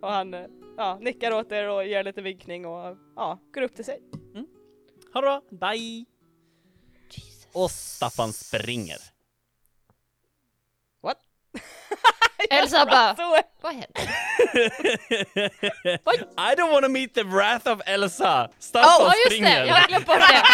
[0.00, 3.74] Och han eh, ja, nickar åt er och ger lite vinkning och ja, går upp
[3.74, 4.00] till sig.
[5.12, 6.04] Ha det bra, bye!
[7.52, 8.98] Och Staffan springer.
[12.50, 13.14] Elsa bara,
[13.60, 14.02] vad händer?
[16.36, 18.50] I don't wanna meet the wrath of Elsa!
[18.58, 19.60] Staffan Ja just springer!
[19.60, 20.44] det, jag har glömt bort det!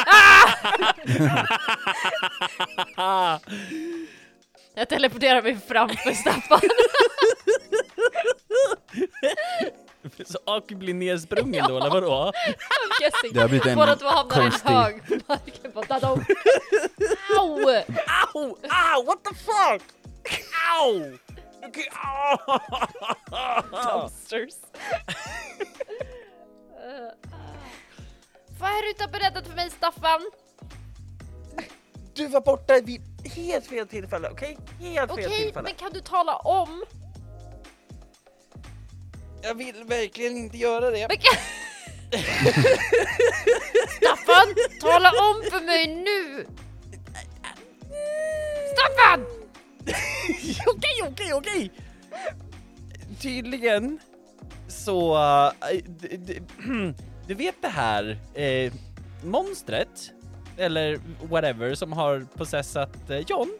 [2.97, 3.39] Ah!
[4.75, 6.61] Jag teleporterar mig framför Staffan.
[10.27, 12.33] Så Aki blir nersprungen då, eller vadå?
[13.01, 13.33] Guessing.
[13.33, 15.73] Det har blivit en Båda två hamnar i en konstig- hög på marken.
[15.75, 16.25] Bara, dadong.
[17.39, 17.61] Au!
[18.35, 18.57] Ow!
[18.63, 19.05] Ow!
[19.07, 19.83] What the fuck?
[20.83, 21.19] Ow!
[21.69, 22.59] Okay, ow!
[23.85, 24.55] dumpsters.
[28.61, 30.31] Vad är du inte har berättat för mig Staffan?
[32.15, 33.03] Du var borta vid
[33.35, 34.59] helt fel tillfälle, okej?
[34.81, 35.63] Helt fel Okej, tillfälle.
[35.63, 36.85] men kan du tala om?
[39.43, 41.09] Jag vill verkligen inte göra det.
[43.97, 46.47] Staffan, tala om för mig nu!
[48.73, 49.27] Staffan!
[50.67, 51.71] okej, okej, okej!
[53.21, 53.99] Tydligen
[54.69, 55.17] så...
[55.17, 56.41] äh, d- d-
[57.27, 58.73] du vet det här eh,
[59.25, 60.13] monstret,
[60.57, 63.51] eller whatever, som har possessat eh, John?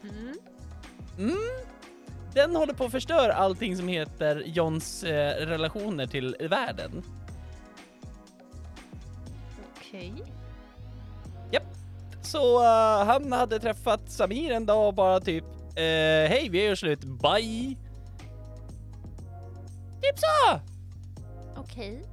[1.17, 1.37] Mm.
[2.33, 7.03] Den håller på att förstöra allting som heter Johns eh, relationer till världen.
[9.77, 10.13] Okej.
[12.29, 15.43] Så eh, han hade träffat Samir en dag och bara typ
[15.75, 17.75] eh, Hej, vi gör slut, bye!
[20.01, 20.59] Typ så!
[21.57, 22.03] Okej.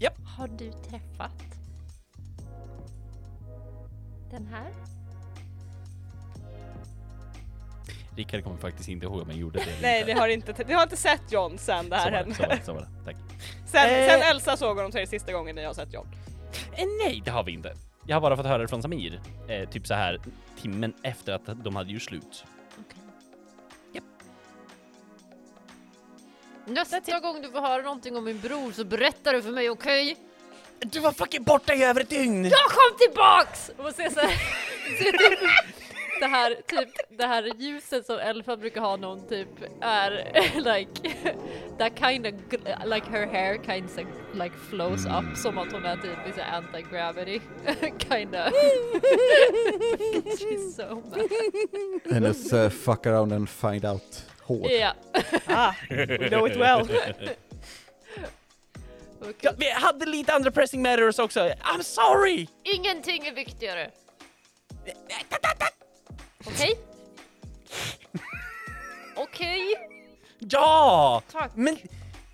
[0.00, 0.18] Japp.
[0.36, 1.42] Har du träffat
[4.30, 4.93] den här?
[8.16, 10.82] Rickard kommer faktiskt inte ihåg om jag gjorde det Nej, ni har inte, ni har
[10.82, 12.56] inte sett John sen det Så här det, så var hände.
[12.56, 12.88] det, så var det.
[13.04, 13.16] Tack.
[13.66, 14.08] Sen, Eh.
[14.08, 16.06] sen Elsa såg honom till det sista gången ni har sett John.
[16.76, 17.74] Eh, nej, det har vi inte.
[18.06, 20.20] Jag har bara fått höra det från Samir, eh, typ så här
[20.62, 22.44] timmen efter att de hade gjort slut.
[22.80, 22.98] Okej.
[23.92, 24.04] Japp.
[26.66, 30.16] Nästa gång du får höra någonting om min bror så berättar du för mig, okej?
[30.80, 32.44] Du var fucking borta i över ett dygn!
[32.44, 33.70] Jag kom tillbaks!
[33.78, 34.28] Och se så här,
[34.98, 35.40] typ
[36.20, 36.88] det här, typ
[37.18, 39.48] det här ljuset som Elfa brukar ha någon typ
[39.80, 40.10] är
[40.74, 41.14] like
[41.78, 42.32] that kind of
[42.84, 47.40] like her hair kind of like flows up som att hon är typ anti-gravity
[48.08, 48.52] kind of
[50.38, 51.30] She's so mad.
[52.12, 54.70] Hennes uh, fuck around and find out hår.
[54.70, 54.92] Ja.
[55.46, 56.80] Ah, we know it well.
[56.80, 57.36] Okej.
[59.40, 62.48] Ja, vi hade lite andra pressing matters också, I'm sorry!
[62.64, 63.90] Ingenting är viktigare.
[66.46, 66.78] Okej?
[69.16, 69.60] Okej?
[70.38, 71.22] Ja!
[71.32, 71.50] Tack.
[71.54, 71.78] Men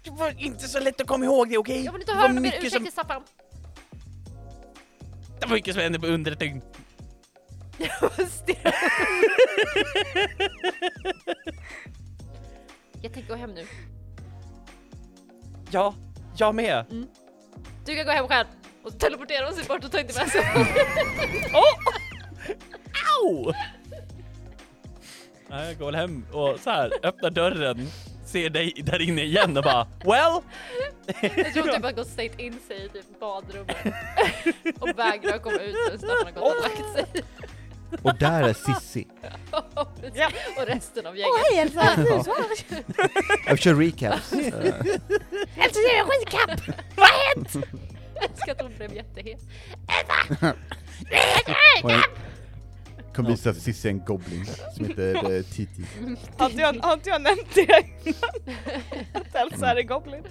[0.04, 1.84] det var inte så lätt att komma ihåg det, okej?
[1.84, 3.22] Jag vill inte Det höra några mer mycket som- Staffan.
[5.40, 6.62] Det var mycket som hände på under ett dygn.
[13.02, 13.66] Jag tänker gå hem nu.
[15.70, 15.94] Ja,
[16.36, 16.84] jag med.
[17.86, 18.46] Du kan gå hem själv
[18.84, 20.40] och teleportera oss bort och ta inte med sig
[23.20, 23.52] Au!
[25.50, 27.88] Nej, jag går väl hem och så här öppnar dörren,
[28.26, 30.40] ser dig där inne igen och bara well?
[31.36, 33.76] Jag tror typ att gå straight in sig i typ badrummet
[34.80, 37.24] och vägrar komma ut förrän Staffan har gått och lagt sig.
[38.02, 39.06] Och där är Sissi.
[40.14, 40.28] Ja.
[40.56, 41.34] och resten av gänget.
[41.50, 42.04] Hej Elsa!
[43.46, 44.32] Jag kör recaps.
[44.32, 46.76] Elsa ser en skitkapp!
[46.96, 47.54] Vad har hänt?
[48.14, 49.40] Jag älskar att hon blev jättehet.
[51.82, 52.00] och en-
[53.22, 54.46] kommer visa att Sissi är en goblin
[54.76, 55.84] som heter eh, Titi.
[56.36, 58.14] Har inte jag, har inte jag nämnt det innan?
[59.14, 60.22] Att Elsa är en goblin?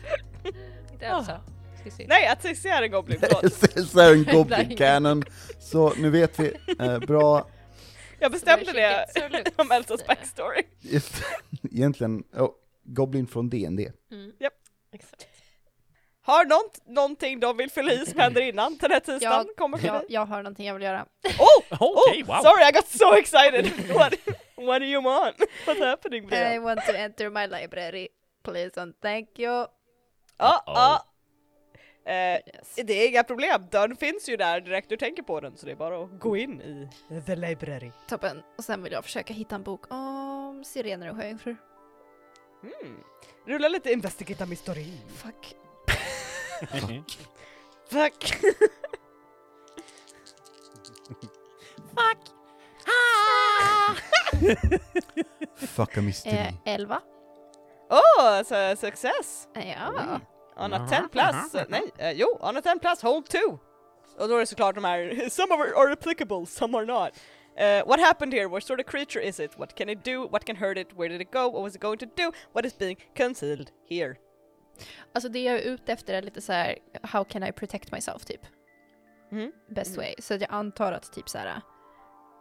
[0.91, 1.41] Inte Elsa.
[1.81, 2.05] Ska se.
[2.07, 3.89] Nej, att Cissi är en goblin, förlåt.
[3.89, 5.23] Så är en goblin canon.
[5.59, 6.53] Så nu vet vi.
[6.79, 7.47] Eh, bra.
[8.19, 9.05] Jag bestämde det
[9.55, 10.63] om Elsas backstory.
[10.79, 11.23] Just,
[11.71, 12.49] egentligen, oh,
[12.83, 13.79] goblin från DND.
[14.11, 14.31] Mm.
[14.39, 14.53] Japp.
[14.93, 15.28] Exakt.
[16.29, 19.85] Har nånt, någonting de vill fylla i som händer innan den här tisdagen Jag, kommer
[19.85, 21.05] jag, jag har någonting jag vill göra.
[21.39, 21.79] Oh!
[21.81, 22.25] Oh!
[22.27, 22.41] wow.
[22.41, 23.87] Sorry, I got so excited!
[23.93, 24.13] what,
[24.55, 25.35] what do you want?
[25.65, 26.63] What's happening I Brian?
[26.63, 28.07] want to enter my library.
[28.43, 29.49] Please and thank you.
[30.37, 30.73] Ja, Uh-oh.
[30.75, 31.05] ja.
[32.05, 32.75] Eh, Yes.
[32.75, 35.71] det är inga problem, dörren finns ju där direkt du tänker på den så det
[35.71, 36.87] är bara att gå in i
[37.25, 37.91] the library.
[38.07, 38.41] Toppen.
[38.57, 41.57] Och sen vill jag försöka hitta en bok om sirener och sjöjungfrur.
[42.63, 42.97] Mm.
[43.47, 44.85] Rulla lite investigata mystery.
[45.15, 45.55] Fuck.
[47.89, 48.23] Fuck!
[51.95, 52.17] Fuck!
[55.55, 56.33] Fucka mystery.
[56.33, 57.01] Eh, elva.
[57.89, 59.47] Åh, oh, så success!
[59.53, 60.19] Ja.
[60.55, 63.59] on a 10 plus, nej, eh, jo, on a 10 plus, hold two!
[64.17, 67.11] Och då är det såklart de här, some of are, are applicable, some are not.
[67.57, 68.47] Uh, what happened here?
[68.47, 69.57] What sort of creature is it?
[69.57, 70.27] What can it do?
[70.27, 70.93] What can hurt it?
[70.95, 71.49] Where did it go?
[71.49, 72.31] What was it going to do?
[72.53, 74.17] What is being concealed here?
[75.13, 78.25] Alltså det jag är ute efter är lite så här: how can I protect myself
[78.25, 78.41] typ?
[79.31, 79.51] Mhm.
[79.69, 80.05] Best Mm.
[80.05, 80.15] way.
[80.19, 81.61] Så jag antar att typ så här.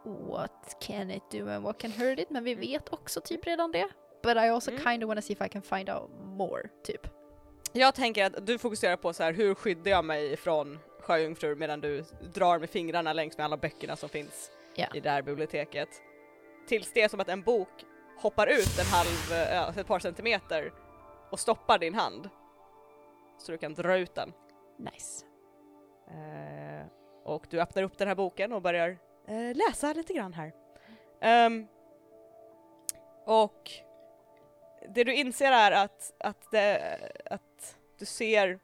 [0.05, 2.29] what can it do and what can hurt it?
[2.29, 3.87] Men vi vet också typ redan det.
[4.23, 4.83] But I also Mm.
[4.83, 7.07] kind of wanna see if I can find out more, typ.
[7.73, 11.81] Jag tänker att du fokuserar på så här, hur skyddar jag mig från sjöjungfrur medan
[11.81, 14.87] du drar med fingrarna längs med alla böckerna som finns Ja.
[14.93, 15.89] i det här biblioteket.
[16.67, 17.85] Tills det är som att en bok
[18.17, 20.73] hoppar ut en halv, alltså ett par centimeter
[21.29, 22.29] och stoppar din hand.
[23.37, 24.33] Så du kan dra ut den.
[24.77, 25.25] Nice.
[26.07, 26.87] Eh,
[27.23, 30.53] och du öppnar upp den här boken och börjar eh, läsa lite grann här.
[31.21, 31.67] Ehm,
[33.25, 33.71] och
[34.89, 38.59] det du inser är att, att, det, att du ser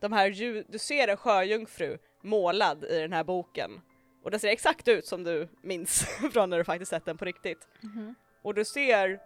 [0.00, 3.80] de här ljud, du ser en sjöjungfru målad i den här boken.
[4.22, 6.02] Och det ser exakt ut som du minns
[6.32, 7.68] från när du faktiskt sett den på riktigt.
[7.82, 8.14] Mhm.
[8.42, 9.20] Och du ser,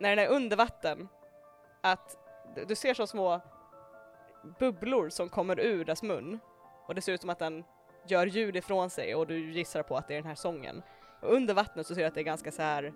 [0.00, 1.08] när den är under vatten,
[1.82, 2.16] att
[2.68, 3.40] du- ser så små
[4.58, 6.38] bubblor som kommer ur dess mun.
[6.86, 7.64] Och det ser ut som att den
[8.06, 10.82] gör ljud ifrån sig och du gissar på att det är den här sången.
[11.22, 12.92] Och under vattnet så ser du att det är ganska så här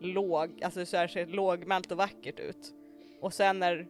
[0.00, 2.74] låg, alltså det ser lågmält och vackert ut.
[3.20, 3.86] Och sen när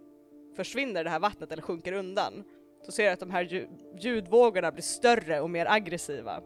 [0.57, 2.45] försvinner det här vattnet eller sjunker undan
[2.83, 3.68] så ser du att de här
[3.99, 6.43] ljudvågorna blir större och mer aggressiva.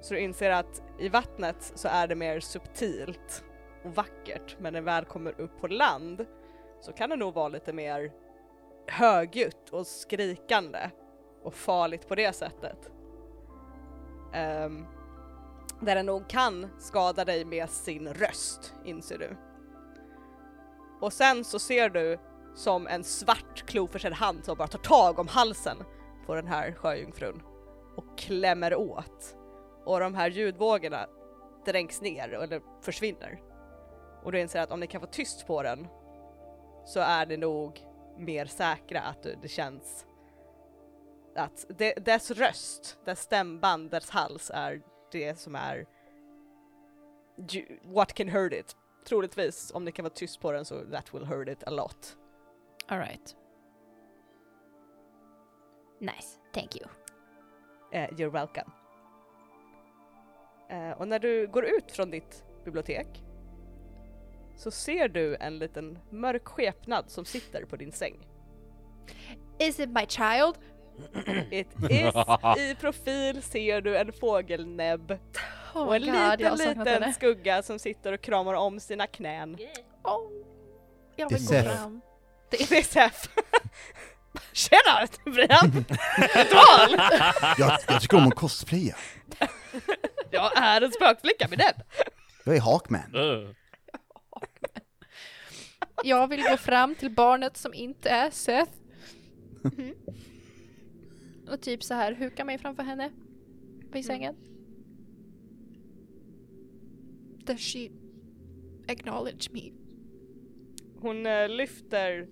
[0.00, 3.44] Så du inser att i vattnet så är det mer subtilt
[3.84, 6.26] och vackert men när det väl kommer upp på land
[6.80, 8.12] så kan det nog vara lite mer
[8.86, 10.90] högljutt och skrikande
[11.42, 12.90] och farligt på det sättet.
[14.34, 14.86] Um,
[15.80, 19.36] där den nog kan skada dig med sin röst, inser du.
[21.00, 22.18] Och sen så ser du
[22.54, 25.76] som en svart kloförsedd hand som bara tar tag om halsen
[26.26, 27.42] på den här sjöjungfrun
[27.96, 29.36] och klämmer åt.
[29.84, 31.06] Och de här ljudvågorna
[31.66, 33.40] dränks ner eller försvinner.
[34.22, 35.86] Och du inser att om ni kan få tyst på den
[36.90, 37.86] så är ni nog
[38.18, 40.06] mer säkra att det känns
[41.34, 44.82] att de, dess röst, dess stämband, dess hals är
[45.12, 45.86] det som är
[47.82, 48.76] what can hurt it.
[49.04, 52.16] Troligtvis, om ni kan vara tyst på den så that will hurt it a lot.
[52.86, 53.36] Alright.
[56.00, 56.86] Nice, thank you.
[57.92, 58.70] Eh, you're welcome.
[60.68, 63.24] Eh, och när du går ut från ditt bibliotek
[64.60, 68.26] så ser du en liten mörk skepnad som sitter på din säng.
[69.58, 70.54] Is it my child?
[71.50, 72.14] It is,
[72.58, 75.18] i profil ser du en fågelnäbb
[75.74, 77.12] Oh och en god, liten liten henne.
[77.12, 79.58] skugga som sitter och kramar om sina knän.
[80.04, 80.30] Oh.
[81.16, 81.76] Jag Det är vill gå Seth.
[81.76, 82.00] fram.
[82.50, 83.28] Det är Sef.
[84.52, 85.84] Tjena Brian!
[86.34, 87.00] Dal!
[87.58, 88.96] Jag, jag tycker om att cosplaya.
[90.30, 91.82] Jag är en spökflicka med näbb.
[92.44, 93.14] Jag är Hawkman.
[93.14, 93.50] Uh.
[96.04, 98.72] Jag vill gå fram till barnet som inte är Seth.
[101.50, 103.10] Och typ så här hukar mig framför henne.
[103.92, 104.36] Vid sängen.
[107.44, 107.90] Does she
[108.88, 109.72] acknowledge me?
[111.00, 112.28] Hon eh, lyfter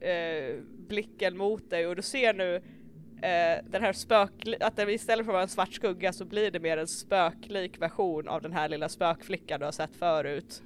[0.00, 2.56] eh, blicken mot dig och du ser nu
[3.22, 4.30] eh, den här spök...
[4.60, 7.80] att det istället för att vara en svart skugga så blir det mer en spöklik
[7.80, 10.62] version av den här lilla spökflickan du har sett förut.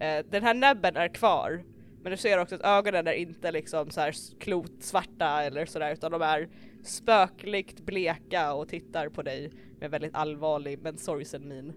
[0.00, 1.64] Eh, den här näbben är kvar
[2.02, 6.12] men du ser också att ögonen är inte liksom så här klotsvarta eller sådär utan
[6.12, 6.48] de är
[6.82, 11.72] spöklikt bleka och tittar på dig med väldigt allvarlig men sorgsen min.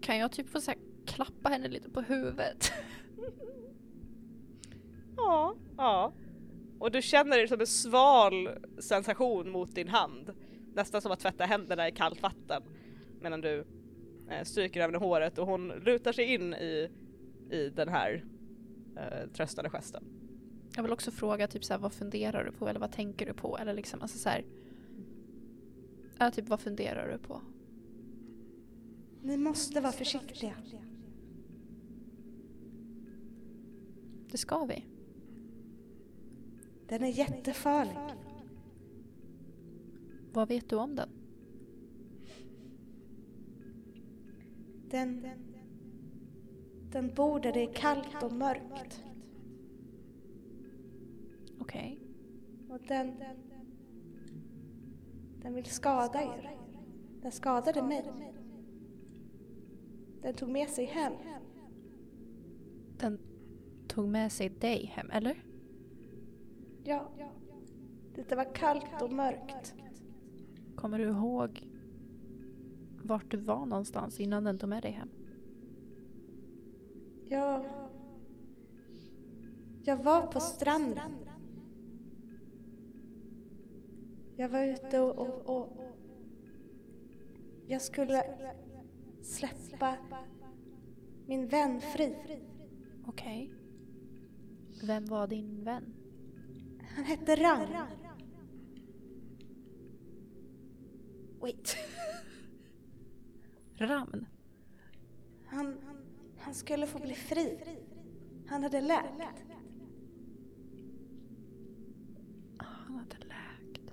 [0.00, 2.72] Kan jag typ få så här, klappa henne lite på huvudet?
[5.16, 6.12] Ja, ja.
[6.78, 8.48] Och du känner det som en sval
[8.78, 10.34] sensation mot din hand.
[10.74, 12.62] Nästan som att tvätta händerna i kallt vatten.
[13.20, 13.64] Medan du
[14.30, 16.90] eh, stryker över håret och hon lutar sig in i,
[17.50, 18.24] i den här
[18.96, 20.04] eh, tröstande gesten.
[20.76, 23.34] Jag vill också fråga typ så här, vad funderar du på eller vad tänker du
[23.34, 23.58] på?
[23.58, 24.44] Eller liksom alltså så här.
[26.18, 27.42] Ja, typ vad funderar du på?
[29.22, 30.54] Ni måste vara försiktiga.
[34.30, 34.84] Det ska vi.
[36.88, 37.98] Den är jättefarlig.
[40.32, 41.08] Vad vet du om den?
[44.90, 45.26] Den,
[46.90, 49.04] den bor där det är kallt och mörkt.
[51.60, 52.00] Okej.
[52.68, 53.14] Och den,
[55.42, 56.56] den vill skada er.
[57.22, 58.32] Den skadade mig.
[60.22, 61.12] Den tog med sig hem.
[62.98, 63.18] Den
[63.88, 65.44] tog med sig dig hem, eller?
[66.84, 67.08] Ja,
[68.28, 69.74] det var kallt och mörkt.
[70.76, 71.68] Kommer du ihåg
[73.02, 75.08] vart du var någonstans innan den tog med dig hem?
[77.28, 77.64] Jag...
[79.82, 81.12] Jag var på stranden.
[84.36, 85.78] Jag var ute och, och, och
[87.66, 88.24] jag skulle
[89.22, 89.96] släppa
[91.26, 92.16] min vän fri.
[93.06, 93.54] Okej.
[94.86, 95.94] Vem var din vän?
[96.96, 97.68] Han hette Ram.
[101.40, 101.76] Wait.
[103.78, 104.26] Ramn?
[105.46, 105.97] Han, han
[106.54, 107.58] skulle få bli fri.
[108.46, 109.22] Han hade läkt.
[112.56, 113.92] Han hade läkt.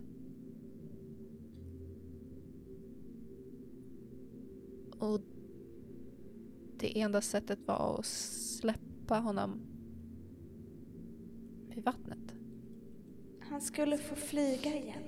[5.00, 5.22] Och
[6.78, 9.60] det enda sättet var att släppa honom
[11.76, 12.34] i vattnet.
[13.40, 15.04] Han skulle få flyga igen.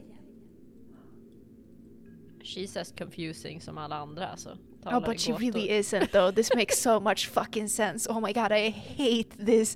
[2.40, 4.58] She's as confusing som alla andra alltså.
[4.88, 5.40] Oh, Talar but she gåtor.
[5.40, 6.32] really isn't though.
[6.32, 8.08] This makes so much fucking sense.
[8.10, 9.76] Oh my god, I hate this.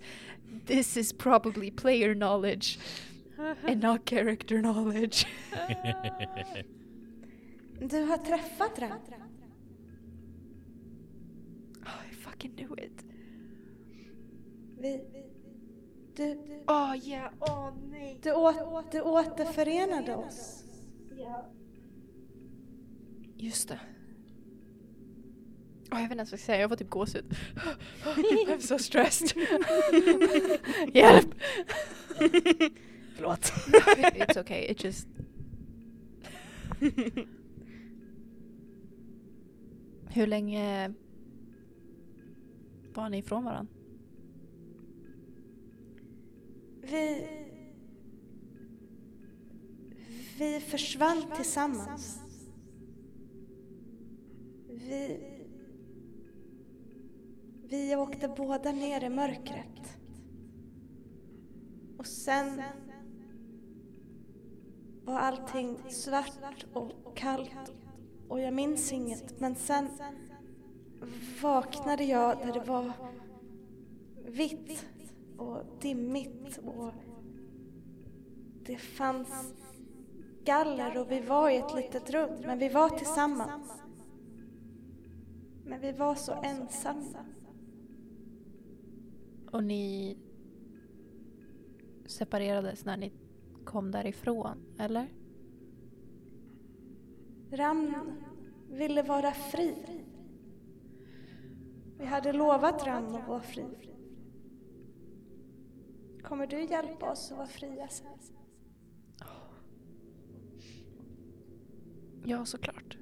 [0.65, 2.79] This is probably player knowledge
[3.67, 5.25] and not character knowledge.
[7.81, 8.99] Du har träffat Ram.
[11.85, 13.03] Oh, I fucking knew it.
[14.79, 15.01] Vi...
[16.15, 16.37] Du,
[16.67, 18.19] Oh yeah, oh nej.
[18.21, 20.63] du, å, du återförenade oss.
[23.37, 23.79] Just det.
[25.91, 27.25] Jag vet inte ens vad jag ska säga, jag får typ gåshud.
[28.05, 29.37] I'm so stressed.
[30.93, 31.35] Hjälp!
[33.15, 33.39] Förlåt.
[34.15, 35.07] It's okay, it just...
[40.09, 40.93] Hur länge
[42.93, 43.73] var ni ifrån varandra?
[46.81, 47.27] Vi...
[50.37, 52.19] Vi försvann tillsammans.
[54.69, 55.30] Vi...
[57.71, 59.97] Vi åkte båda ner i mörkret.
[61.97, 62.61] Och sen
[65.03, 67.73] var allting svart och kallt
[68.27, 69.39] och jag minns inget.
[69.39, 69.87] Men sen
[71.41, 72.91] vaknade jag där det var
[74.25, 74.85] vitt
[75.37, 76.91] och dimmigt och
[78.65, 79.53] det fanns
[80.43, 83.71] galler och vi var i ett litet rum, men vi var tillsammans.
[85.65, 87.25] Men vi var så ensamma.
[89.51, 90.17] Och ni
[92.05, 93.11] separerades när ni
[93.65, 95.07] kom därifrån, eller?
[97.51, 97.95] Ram
[98.69, 99.75] ville vara fri.
[101.97, 103.65] Vi hade lovat Ram att vara fri.
[106.23, 108.07] Kommer du hjälpa oss att vara fria sen?
[112.25, 112.97] Ja, såklart.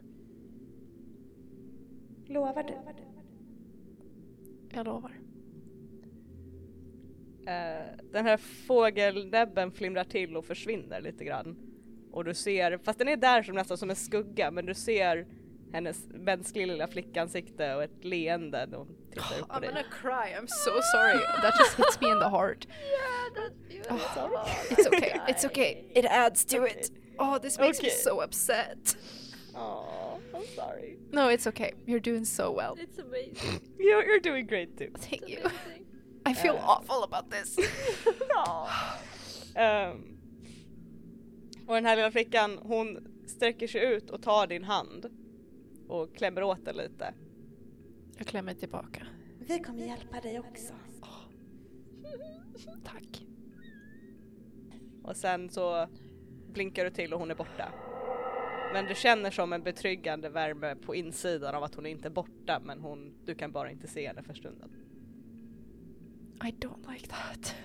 [2.25, 2.77] Lovar du?
[4.69, 5.18] Jag lovar.
[7.49, 11.55] Eh, den här fågelnäbben flimrar till och försvinner lite grann.
[12.11, 15.27] Och du ser, fast den är där som nästan som en skugga, men du ser
[15.73, 19.69] hennes mänskliga lilla flickansikte och ett leende när hon tittar upp på I'm dig.
[19.69, 21.19] gonna cry, I'm so sorry.
[21.41, 22.67] That just hits me in the heart.
[23.89, 25.83] Oh, it's okay, it's okay.
[25.95, 26.91] It adds to it.
[27.19, 27.97] Oh, this makes me Okay.
[27.97, 28.95] so upset.
[29.55, 30.97] Aw, I'm sorry.
[31.11, 31.73] No, it's okay.
[31.85, 32.75] You're doing so well.
[32.79, 33.61] It's amazing.
[33.79, 34.91] You're, you're doing great too.
[34.97, 35.39] Thank you.
[36.29, 37.57] I feel Uh, awful about this.
[39.55, 40.17] Ehm,
[41.67, 45.09] och den här lilla flickan, hon sträcker sig ut och tar din hand
[45.87, 47.13] och klämmer åt den lite.
[48.17, 49.07] Jag klämmer tillbaka.
[49.39, 50.73] Vi kommer hjälpa dig också.
[52.85, 53.23] Tack.
[55.03, 55.87] Och sen så
[56.53, 57.73] blinkar du till och hon är borta.
[58.73, 62.59] Men du känner som en betryggande värme på insidan av att hon inte är borta
[62.63, 64.88] men hon, du kan bara inte se henne för stunden.
[66.41, 67.53] I don't like that.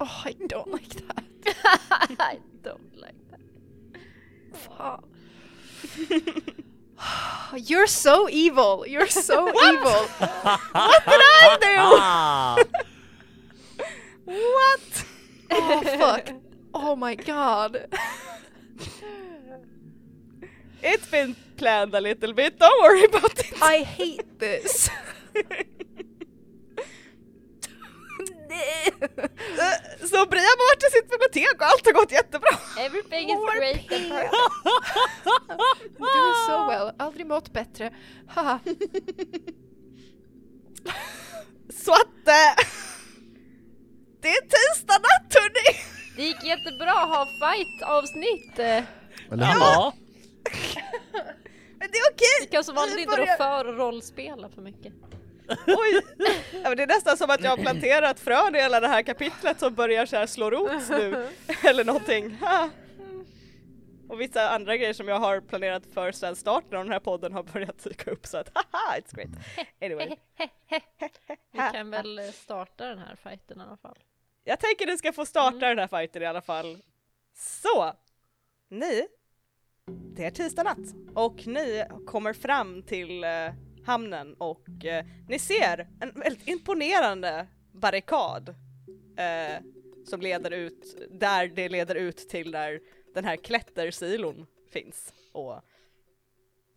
[0.00, 1.24] Oh, I don't like that.
[2.20, 3.40] I don't like that.
[4.52, 5.00] Fan.
[7.56, 8.84] You're so evil.
[8.86, 10.06] You're so evil.
[10.20, 11.74] What did I do?
[11.98, 12.62] Ah.
[14.24, 15.04] What?
[15.50, 16.30] Oh fuck.
[16.72, 17.88] Oh my god.
[20.80, 23.52] It's been planned a little bit, don't worry about it.
[23.60, 24.88] I hate this.
[30.10, 32.48] Så Brian har varit i sitt bibliotek och allt har gått jättebra.
[32.78, 34.32] Everything is great and perfect.
[35.98, 36.92] Doing so well.
[36.98, 37.92] Aldrig mått bättre.
[41.84, 42.28] Så att...
[42.28, 42.54] eh,
[44.22, 45.78] det är tisdag natt hörni!
[46.92, 48.58] ha fight-avsnitt!
[48.58, 48.82] Eh,
[49.32, 49.46] Eller?
[49.46, 49.92] Ja,
[51.78, 52.38] Men det är okej!
[52.40, 54.92] Vi kan som vanligt Vi inte börjar- då för rollspela för mycket.
[55.66, 56.02] Oj!
[56.76, 59.74] Det är nästan som att jag har planterat frön i hela det här kapitlet som
[59.74, 61.28] börjar så här slå rot nu.
[61.64, 62.38] Eller någonting.
[64.08, 67.32] Och vissa andra grejer som jag har planerat för sen starten av den här podden
[67.32, 69.30] har börjat dyka upp så att haha, it's great.
[69.80, 70.08] Anyway.
[71.52, 73.98] Vi kan väl starta den här fighten i alla fall.
[74.44, 76.78] Jag tänker ni ska få starta den här fighten i alla fall.
[77.34, 77.92] Så!
[78.68, 79.06] Ni,
[79.86, 83.30] det är tisdag natt och ni kommer fram till eh,
[83.88, 88.48] hamnen och eh, ni ser en väldigt imponerande barrikad
[89.16, 89.62] eh,
[90.04, 92.80] som leder ut, där det leder ut till där
[93.14, 95.60] den här klättersilon finns och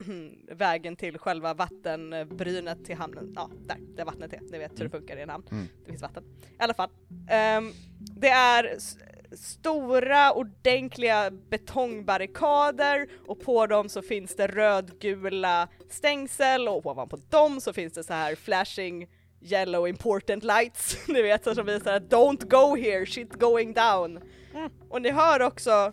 [0.51, 4.89] vägen till själva vattenbrynet till hamnen, ja där, där vattnet är, ni vet hur det
[4.89, 5.67] funkar i en hamn, Mm.
[5.85, 6.23] det finns vatten.
[6.59, 6.89] I alla fall,
[7.29, 8.77] ehm, det är
[9.37, 17.73] stora ordentliga betongbarrikader och på dem så finns det rödgula stängsel och ovanpå dem så
[17.73, 19.07] finns det så här flashing
[19.41, 24.19] yellow important lights, ni vet som visar att don't go here, shit going down.
[24.89, 25.91] Och ni hör också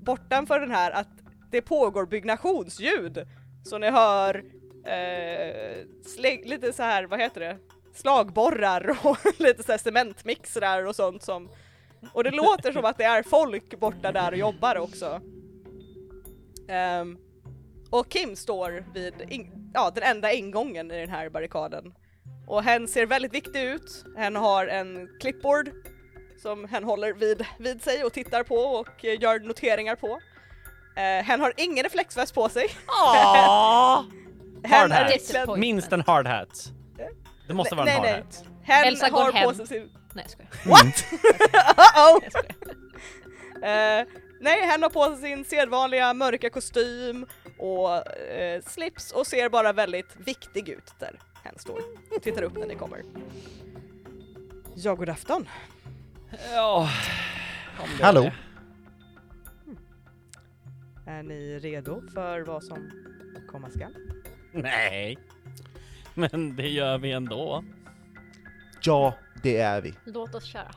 [0.00, 1.08] bortanför den här att
[1.50, 3.26] det pågår byggnationsljud.
[3.64, 4.44] Så ni hör
[4.86, 5.84] eh,
[6.44, 7.58] lite så här, vad heter det?
[7.94, 11.48] Slagborrar och lite så här cementmixrar och sånt som
[12.12, 15.20] och det låter som att det är folk borta där och jobbar också.
[16.68, 17.18] Ehm,
[17.90, 21.94] och Kim står vid in, ja, den enda ingången i den här barrikaden.
[22.46, 24.04] Och hen ser väldigt viktig ut.
[24.16, 25.70] Hen har en clipboard
[26.42, 30.08] som hen håller vid, vid sig och tittar på och gör noteringar på.
[30.08, 32.66] Uh, hen har ingen reflexväst på sig.
[34.64, 36.72] Hen Hard är minst en hard hat.
[37.48, 38.22] Det måste vara en Nej, hard nej.
[38.22, 38.44] hat.
[38.62, 39.54] Hen Elsa går har på hem.
[39.54, 39.90] sig sin...
[40.16, 40.50] Nej jag skojar.
[40.70, 40.94] What?
[41.76, 42.20] Uh-oh!
[42.22, 42.76] Jag skojar.
[43.56, 44.06] Eh,
[44.40, 47.26] nej, hen har på sig sin sedvanliga mörka kostym
[47.58, 51.80] och eh, slips och ser bara väldigt viktig ut där hen står.
[52.22, 53.02] Tittar upp när ni kommer.
[54.74, 55.48] Ja, god afton.
[56.52, 56.90] Ja.
[57.82, 58.20] om det Hallå?
[58.20, 58.36] är det.
[61.10, 62.90] Är ni redo för vad som
[63.48, 63.94] komma skall?
[64.52, 65.18] Nej.
[66.14, 67.64] Men det gör vi ändå.
[68.82, 69.14] Ja,
[69.46, 69.94] det är vi.
[70.04, 70.74] Låt oss köra.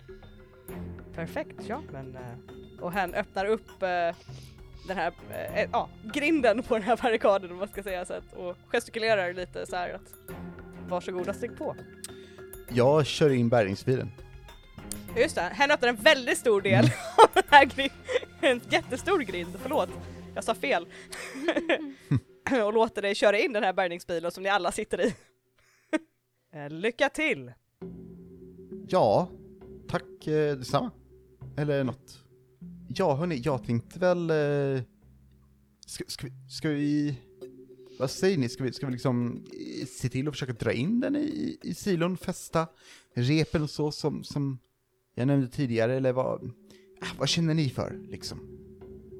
[1.15, 2.15] Perfekt, ja men...
[2.15, 4.15] eh, och hen öppnar upp eh,
[4.88, 5.11] den här,
[5.55, 9.34] eh, ja, grinden på den här barrikaden om man ska säga så att, och gestikulerar
[9.34, 10.13] lite så här att
[10.89, 11.76] varsågoda stig på.
[12.70, 14.11] Jag kör in bärgningsbilen.
[15.17, 16.86] Just det, hen öppnar en väldigt stor del
[17.17, 17.97] av den här grinden.
[18.41, 19.89] En jättestor grind, förlåt.
[20.36, 20.88] Jag sa fel.
[22.65, 25.15] och låter dig köra in den här bärgningsbilen som ni alla sitter i.
[26.53, 27.51] Eh, Lycka till!
[28.92, 29.30] Ja,
[29.88, 30.92] tack eh, detsamma.
[31.58, 32.24] Eller något.
[32.88, 34.30] Ja, hörni, jag tänkte väl...
[34.30, 34.82] Eh,
[35.86, 37.18] ska, ska, vi, ska vi...
[38.00, 38.50] Vad säger ni?
[38.50, 39.46] Ska vi, ska vi liksom
[39.82, 42.68] eh, se till att försöka dra in den i, i silon, fästa
[43.16, 44.60] repen och så som, som
[45.16, 46.52] jag nämnde tidigare, eller vad...
[47.02, 48.40] Ah, vad känner ni för, liksom?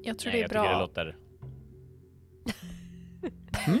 [0.02, 0.80] Jag tror Nej, det är jag tycker det bra.
[0.80, 1.16] låter...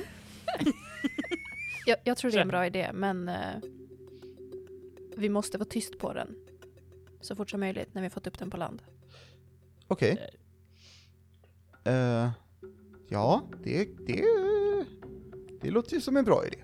[1.86, 3.34] Jag, jag tror det är en bra idé, men eh,
[5.16, 6.36] vi måste vara tyst på den
[7.20, 8.82] så fort som möjligt när vi fått upp den på land.
[9.86, 10.30] Okej.
[11.84, 12.30] Eh,
[13.08, 14.24] ja, det, det,
[15.62, 16.58] det låter ju som en bra idé,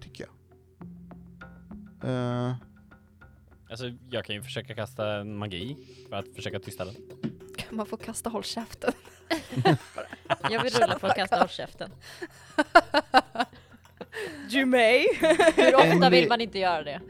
[0.00, 2.10] tycker jag.
[2.10, 2.54] Eh,
[3.70, 5.76] Alltså, jag kan ju försöka kasta en magi
[6.08, 6.94] för att försöka tysta den.
[7.56, 8.92] Kan man få kasta håll käften?
[10.50, 11.90] Jag vill rulla på att kasta håll käften.
[14.50, 15.06] You may!
[15.56, 17.00] Hur ofta vill man inte göra det?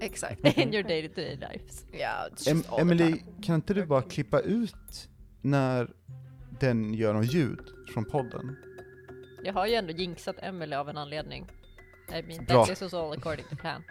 [0.00, 0.44] Exakt.
[0.58, 1.84] In your day to day lives.
[1.92, 5.08] It's em, Emily, kan inte du bara klippa ut
[5.42, 5.88] när
[6.60, 7.60] den gör något ljud
[7.94, 8.56] från podden?
[9.44, 11.46] Jag har ju ändå jinxat Emily av en anledning.
[12.08, 12.66] I mean, Bra.
[12.66, 13.82] that is all according to plan.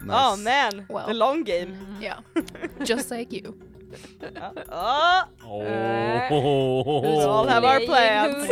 [0.00, 0.12] Nice.
[0.12, 1.06] Oh man, Well.
[1.06, 1.64] the long game.
[1.66, 2.02] Mm.
[2.02, 2.14] Ja,
[2.86, 3.54] just like you.
[4.34, 4.52] Ja.
[4.68, 7.02] Ah, Åh!
[7.02, 8.50] We all have our plans.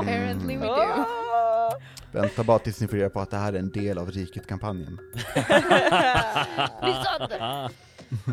[0.00, 1.06] Apparently we do.
[2.16, 4.98] Vänta bara tills ni får reda på att det här är en del av Riket-kampanjen.
[6.82, 7.70] Lysander!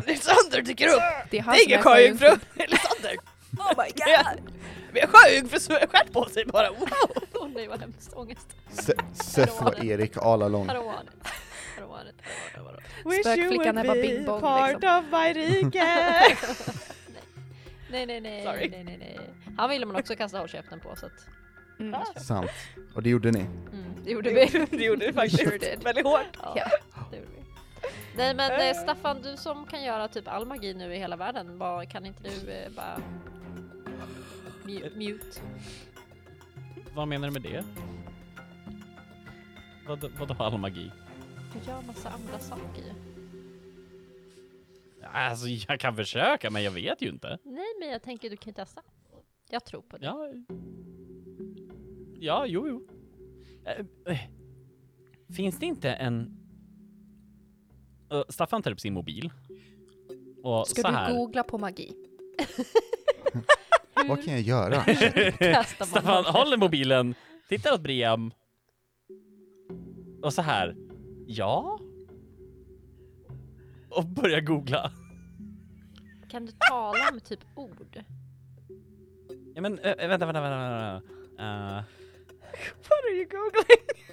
[0.06, 1.02] Lysander dyker upp!
[1.30, 2.36] Det är han är som ingen är sjöjungfru!
[2.54, 3.16] Lysander!
[3.58, 4.52] Oh my god!
[4.92, 6.70] Med en sjöjungfrustjärt på sig bara!
[6.70, 6.88] Wow.
[7.34, 8.46] Åh nej vad hemskt, ångest.
[8.70, 10.42] Se- Seth och Erik all
[13.06, 14.98] you Spökflickan är bara bing bong, part liksom.
[14.98, 15.78] of my rike!
[17.90, 18.68] Nej nej nej, Sorry.
[18.68, 19.20] nej nej nej.
[19.58, 21.26] Han ville man också kasta hållkäften på så att,
[21.80, 22.00] Mm.
[22.16, 22.50] Sant.
[22.94, 23.40] Och det gjorde ni.
[23.40, 24.66] mm, det gjorde vi.
[24.76, 26.38] det gjorde det faktiskt väldigt hårt.
[26.42, 26.54] Ja,
[27.10, 27.42] det gjorde vi.
[28.16, 28.68] Nej men Eh.
[28.68, 32.06] eh, Staffan, du som kan göra typ all magi nu i hela världen, vad, kan
[32.06, 33.00] inte du eh, bara
[34.64, 35.40] mu- mute?
[36.94, 37.64] Vad menar du med det?
[39.86, 40.90] Vad, vadå all magi?
[41.52, 42.84] Du gör massa andra saker.
[45.12, 47.38] Alltså jag kan försöka men jag vet ju inte.
[47.44, 48.82] Nej men jag tänker du kan testa.
[49.50, 50.04] Jag tror på det.
[50.06, 50.28] Ja.
[52.24, 52.86] Ja, jo, jo.
[53.64, 54.20] Eh, eh.
[55.36, 56.36] Finns det inte en...
[58.12, 59.32] Uh, Staffan tar upp sin mobil.
[60.42, 61.12] Och Ska så du här.
[61.14, 61.92] googla på magi?
[64.08, 64.84] Vad kan jag göra?
[65.64, 67.14] Staffan håller mobilen,
[67.48, 68.32] tittar åt Briam.
[70.22, 70.76] Och så här.
[71.26, 71.78] Ja?
[73.90, 74.92] Och börjar googla.
[76.30, 78.04] Kan du tala med typ ord?
[79.54, 81.02] Ja men äh, vänta, vänta, vänta, vänta.
[81.78, 81.84] Uh,
[82.88, 84.04] What are you googling?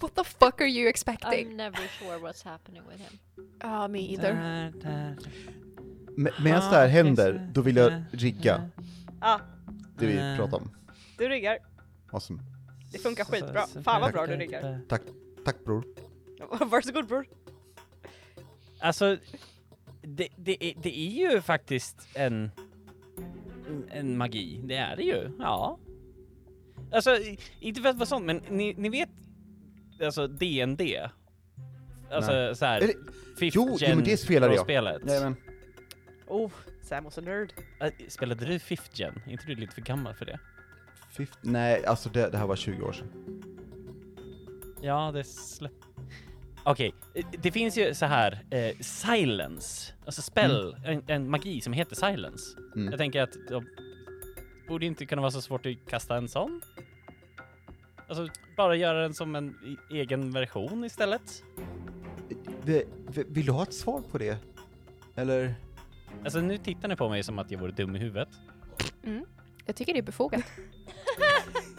[0.00, 1.56] What the fuck are you I'm expecting?
[1.56, 3.18] never sure what's happening with him.
[3.60, 4.34] Ah, me either.
[6.16, 8.68] Me- Medan det här händer, då vill jag rigga
[9.20, 9.40] Ja,
[9.98, 10.70] det vi pratar om.
[11.18, 11.58] du riggar.
[12.12, 12.42] Awesome.
[12.92, 13.66] Det funkar skitbra.
[13.84, 14.80] Fan vad bra du riggar.
[14.88, 15.02] Tack,
[15.44, 15.84] tack bror.
[16.66, 17.26] Varsågod bror.
[18.80, 19.16] Alltså,
[20.02, 22.50] det, det, är, det är ju faktiskt en,
[23.90, 24.60] en magi.
[24.64, 25.78] Det är det ju, ja.
[26.92, 27.16] Alltså,
[27.60, 29.08] inte för att vara sån, men ni, ni vet
[30.04, 30.80] alltså DND?
[32.10, 32.56] Alltså Nej.
[32.56, 32.80] så här.
[32.80, 32.94] Eller,
[33.38, 34.64] fifth jo, jo, gen men det spelade jag.
[34.64, 35.02] spelet.
[35.06, 35.36] Jajamän.
[36.26, 36.50] Oh,
[36.82, 37.52] Sam was a nerd.
[37.80, 39.22] Äh, Spelade du fifth gen?
[39.26, 40.38] Är inte du lite för gammal för det?
[41.10, 43.08] Fifth, nej, alltså det, det här var 20 år sedan.
[44.82, 45.72] Ja, det släpp...
[46.64, 51.72] Okej, eh, det finns ju så här eh, silence, alltså spell, en, en magi som
[51.72, 52.58] heter silence.
[52.74, 52.88] Mm.
[52.90, 53.64] Jag tänker att det
[54.72, 56.60] borde inte kunna vara så svårt att kasta en sån.
[58.08, 59.54] Alltså bara göra den som en
[59.90, 61.42] egen version istället.
[62.64, 64.38] Vi- vi- Vill du ha ett svar på det?
[65.14, 65.54] Eller?
[66.24, 68.28] Alltså nu tittar ni på mig som att jag vore dum i huvudet.
[69.04, 69.24] Mm.
[69.66, 70.44] Jag tycker det är befogat.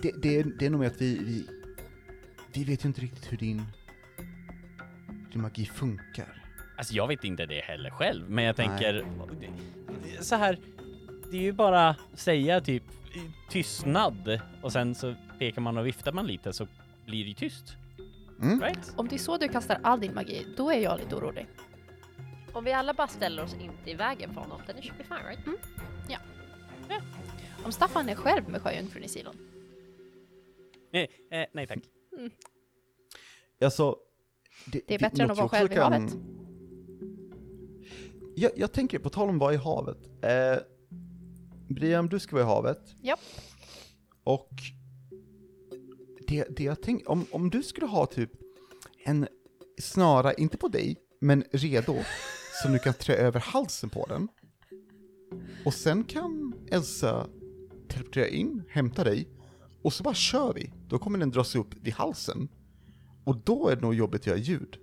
[0.02, 1.48] Det, det, är, det är nog med att vi, vi,
[2.54, 3.62] vi vet ju inte riktigt hur din,
[5.32, 6.44] din magi funkar.
[6.78, 8.68] Alltså jag vet inte det heller själv, men jag Nej.
[8.68, 9.06] tänker
[10.22, 10.60] så här.
[11.34, 12.84] Det är ju bara säga typ
[13.50, 16.68] tystnad och sen så pekar man och viftar man lite så
[17.06, 17.76] blir det tyst.
[18.42, 18.62] Mm.
[18.62, 18.94] Right?
[18.96, 21.48] Om det är så du kastar all din magi, då är jag lite orolig.
[22.54, 25.04] Om vi alla bara ställer oss inte i vägen för honom, then it should be
[25.04, 25.60] fine right?
[27.66, 29.36] Om Staffan är själv med sjöjungfrun i silon.
[30.92, 31.80] Eh, eh, nej tack.
[33.64, 33.98] Alltså,
[34.66, 36.14] det, Det är vi- bättre än något att vara själv i havet.
[38.36, 39.98] Jag, jag tänker, på tal om vara i havet.
[40.22, 40.58] Eh,
[41.68, 42.96] Brian, du ska vara i havet.
[43.02, 43.20] Japp.
[44.24, 44.50] Och
[46.28, 48.32] det, det jag tänker, om, om du skulle ha typ
[49.06, 49.28] en
[49.82, 51.96] snara, inte på dig, men redo,
[52.64, 54.28] som du kan trä över halsen på den.
[55.66, 57.28] Och sen kan Elsa
[57.88, 59.28] teleportera in, hämta dig,
[59.82, 60.72] och så bara kör vi.
[60.88, 62.50] Då kommer den dras upp vid halsen.
[63.24, 64.78] Och då är det nog jobbigt att göra ljud.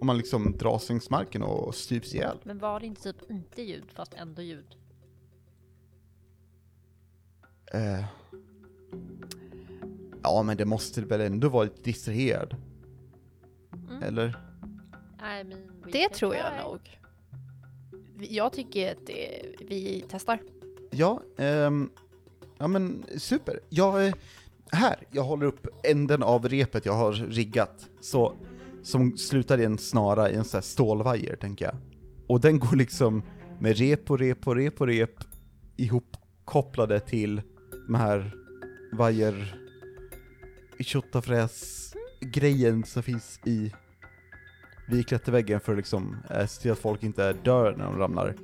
[0.00, 2.38] Om man liksom dras längs marken och stryps ihjäl.
[2.44, 4.76] Men var det inte typ inte ljud fast ändå ljud?
[7.74, 8.04] Eh.
[10.22, 12.56] Ja, men det måste väl ändå vara lite distraherad?
[13.90, 14.02] Mm.
[14.02, 14.28] Eller?
[15.18, 15.60] I mean,
[15.92, 16.62] Det tror jag try.
[16.62, 17.00] nog.
[18.30, 20.38] Jag tycker att det, vi testar.
[20.90, 21.90] Ja, ehm,
[22.58, 23.60] ja men super.
[23.68, 24.14] Jag, eh,
[24.72, 28.32] här, jag håller upp änden av repet jag har riggat, så,
[28.82, 31.74] som slutar i en snara i en sån här stålvajer, tänker jag.
[32.26, 33.22] Och den går liksom
[33.58, 35.24] med rep på rep på rep på rep
[35.76, 37.42] ihopkopplade till
[37.86, 38.34] de här
[38.92, 39.60] vajer
[40.78, 43.72] tjottafräs-grejen som finns i
[44.88, 48.34] vid klätterväggen för att liksom eh, se till att folk inte dör när de ramlar.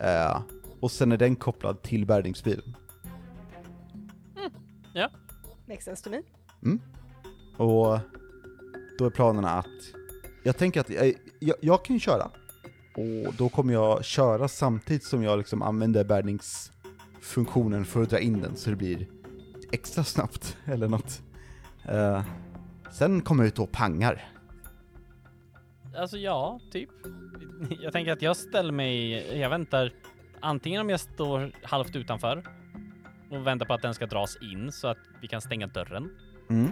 [0.00, 0.42] Eh,
[0.80, 2.76] och sen är den kopplad till bärgningsbilen.
[5.68, 6.22] Makes sense to me.
[7.56, 7.98] Och
[8.98, 9.66] då är planerna att,
[10.42, 12.30] jag tänker att jag, jag, jag kan ju köra.
[12.96, 16.04] Och då kommer jag köra samtidigt som jag liksom använder
[17.26, 19.06] bärgningsfunktionen för att dra in den så det blir
[19.72, 21.22] extra snabbt eller något.
[21.84, 22.22] Eh,
[22.92, 24.24] sen kommer ut och pangar.
[25.96, 26.90] Alltså ja, typ.
[27.80, 29.92] Jag tänker att jag ställer mig, jag väntar
[30.40, 32.44] antingen om jag står halvt utanför
[33.30, 36.10] och väntar på att den ska dras in så att vi kan stänga dörren.
[36.50, 36.70] Mm.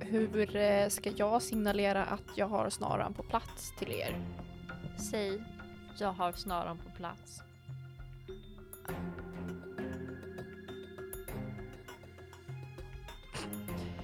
[0.00, 4.16] Hur eh, ska jag signalera att jag har snaran på plats till er?
[5.10, 5.42] Säg,
[5.98, 7.42] jag har snaran på plats.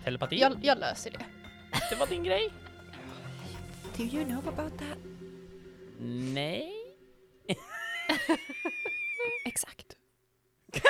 [0.07, 1.19] Telepati, Jag, jag löser det.
[1.91, 2.51] det var din grej.
[3.97, 4.99] Do you know about that?
[6.35, 6.73] Nej.
[9.45, 9.87] Exakt.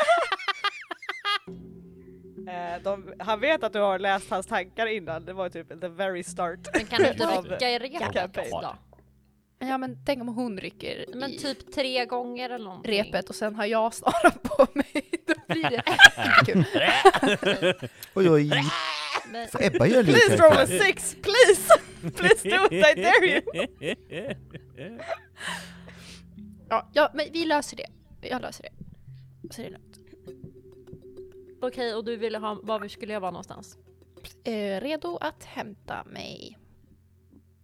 [2.48, 5.88] Eh, de, han vet att du har läst hans tankar innan, det var typ the
[5.88, 6.59] very start.
[6.74, 8.51] Men kan du inte Av- rycka i repet campaign.
[8.51, 8.76] då?
[9.59, 12.93] Ja men tänk om hon rycker Men i typ tre gånger eller någonting.
[12.93, 15.10] repet och sen har jag snaran på mig.
[15.26, 15.82] Då blir det
[16.47, 16.64] kul.
[18.14, 18.51] Oj, oj.
[19.32, 21.73] Men, Får Ebba göra lite Please roll a six, please!
[22.16, 23.43] Please do it, I dare you!
[26.69, 27.86] Ja, ja, men vi löser det.
[28.28, 28.73] Jag löser det.
[29.55, 29.98] Så det är lugnt.
[31.61, 33.78] Okej, och du ville ha, var vi skulle jag vara någonstans?
[34.44, 36.59] Eh, redo att hämta mig.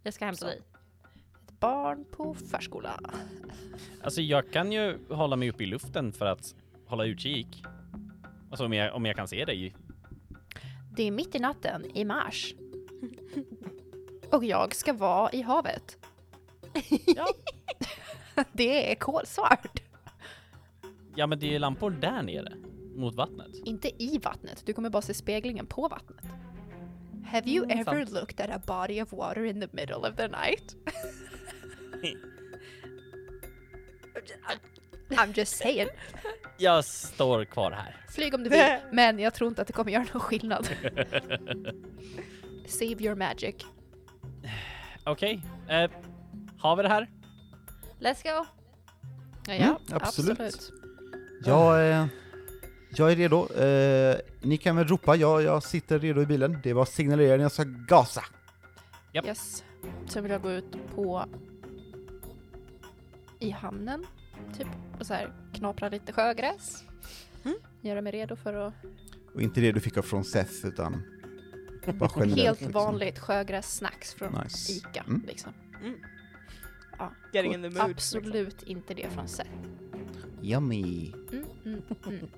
[0.03, 0.47] Jag ska hämta Så.
[0.47, 0.61] dig.
[1.49, 3.01] Ett barn på förskola.
[4.03, 6.55] Alltså jag kan ju hålla mig uppe i luften för att
[6.87, 7.65] hålla utkik.
[8.51, 9.75] Alltså om jag, om jag kan se dig.
[10.97, 12.55] Det är mitt i natten i mars.
[14.31, 15.98] Och jag ska vara i havet.
[17.16, 17.27] Ja.
[18.52, 19.82] Det är kolsvart.
[21.16, 22.52] Ja men det är lampor där nere.
[22.97, 23.55] Mot vattnet.
[23.64, 26.24] Inte i vattnet, du kommer bara se speglingen på vattnet.
[27.27, 28.10] Have you Mm, ever sant.
[28.10, 30.77] looked at a body of water in the middle of the night?
[35.17, 35.89] I'm just saying.
[36.57, 37.97] Jag står kvar här.
[38.11, 40.69] Flyg om du vill, men jag tror inte att det kommer göra någon skillnad.
[42.67, 43.55] Save your magic.
[45.05, 45.43] Okej.
[45.69, 45.91] Eh,
[46.59, 47.11] har vi det här?
[48.01, 48.47] Let's go!
[49.47, 50.41] Ja, Mm, absolut.
[50.41, 50.73] absolut.
[51.45, 52.07] Jag, eh,
[52.97, 53.53] jag är redo.
[53.55, 56.59] Eh, ni kan väl ropa, jag, jag sitter redo i bilen.
[56.63, 58.23] Det var signaleringen, jag ska gasa.
[59.13, 59.27] Japp.
[59.27, 59.65] Yes.
[60.09, 61.25] Sen vill jag gå ut på
[63.39, 64.07] i hamnen,
[64.59, 64.66] typ,
[65.01, 66.85] och så här knapra lite sjögräs.
[67.44, 67.56] Mm.
[67.81, 68.74] Göra mig redo för att...
[69.35, 71.02] Och inte det du fick av från Seth, utan
[71.86, 72.40] bara generellt.
[72.40, 72.73] Helt liksom.
[72.73, 74.73] vanligt sjögräs-snacks från Nice.
[74.73, 75.05] ICA.
[75.09, 75.24] Mm.
[75.27, 75.52] Liksom.
[75.81, 75.94] Mm.
[76.98, 77.90] Ja, Getting in the mood.
[77.90, 79.51] absolut inte det från Seth.
[80.43, 81.12] Yummy.
[81.32, 82.28] Mm, mm, mm.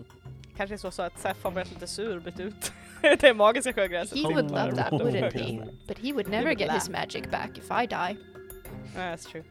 [0.57, 2.73] Kanske så, så att Seth har varit lite sur och bytt ut
[3.21, 4.19] det magiska sjögräset.
[4.19, 5.67] He would love that, wouldn't he?
[5.89, 8.17] But he would never would get his magic back if I die.
[8.95, 9.43] Yeah, that's true.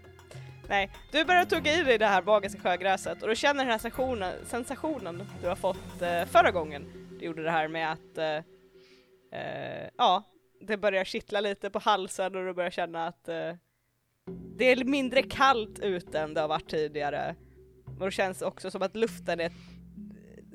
[0.73, 3.77] Nej, du börjar tugga i dig det här magiska sjögräset och du känner den här
[3.77, 6.85] sensationen, sensationen du har fått eh, förra gången
[7.19, 8.35] du gjorde det här med att eh,
[9.39, 10.23] eh, ja,
[10.61, 13.55] det börjar kittla lite på halsen och du börjar känna att eh,
[14.57, 17.35] det är mindre kallt ute än det har varit tidigare.
[17.99, 19.51] Och det känns också som att luften är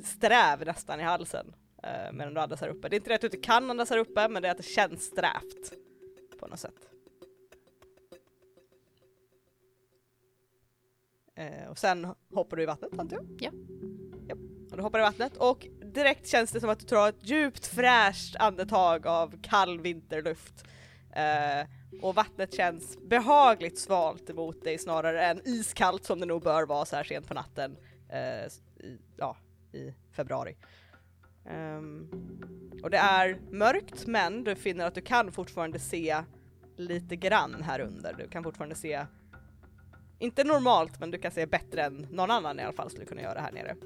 [0.05, 2.89] sträv nästan i halsen eh, medan du andas här uppe.
[2.89, 4.59] Det är inte det att du inte kan andas här uppe, men det är att
[4.59, 5.73] det känns strävt
[6.41, 6.98] på något sätt.
[11.39, 13.27] Eh, och sen hoppar du i vattnet antar jag?
[13.41, 13.51] Ja.
[14.29, 14.35] ja.
[14.71, 17.67] Och du hoppar i vattnet och direkt känns det som att du tar ett djupt
[17.67, 20.65] fräscht andetag av kall vinterluft.
[21.13, 21.67] Eh,
[22.03, 26.85] och vattnet känns behagligt svalt emot dig snarare än iskallt som det nog bör vara
[26.85, 27.77] så här sent på natten
[28.09, 28.47] eh,
[28.87, 29.37] i, ja,
[29.73, 30.57] i februari.
[31.45, 32.09] Ehm,
[32.83, 36.23] och det är mörkt men du finner att du kan fortfarande se
[36.77, 38.15] lite grann här under.
[38.19, 39.07] Du kan fortfarande se
[40.19, 43.23] inte normalt, men du kan se bättre än någon annan i alla fall skulle kunna
[43.23, 43.77] göra här nere.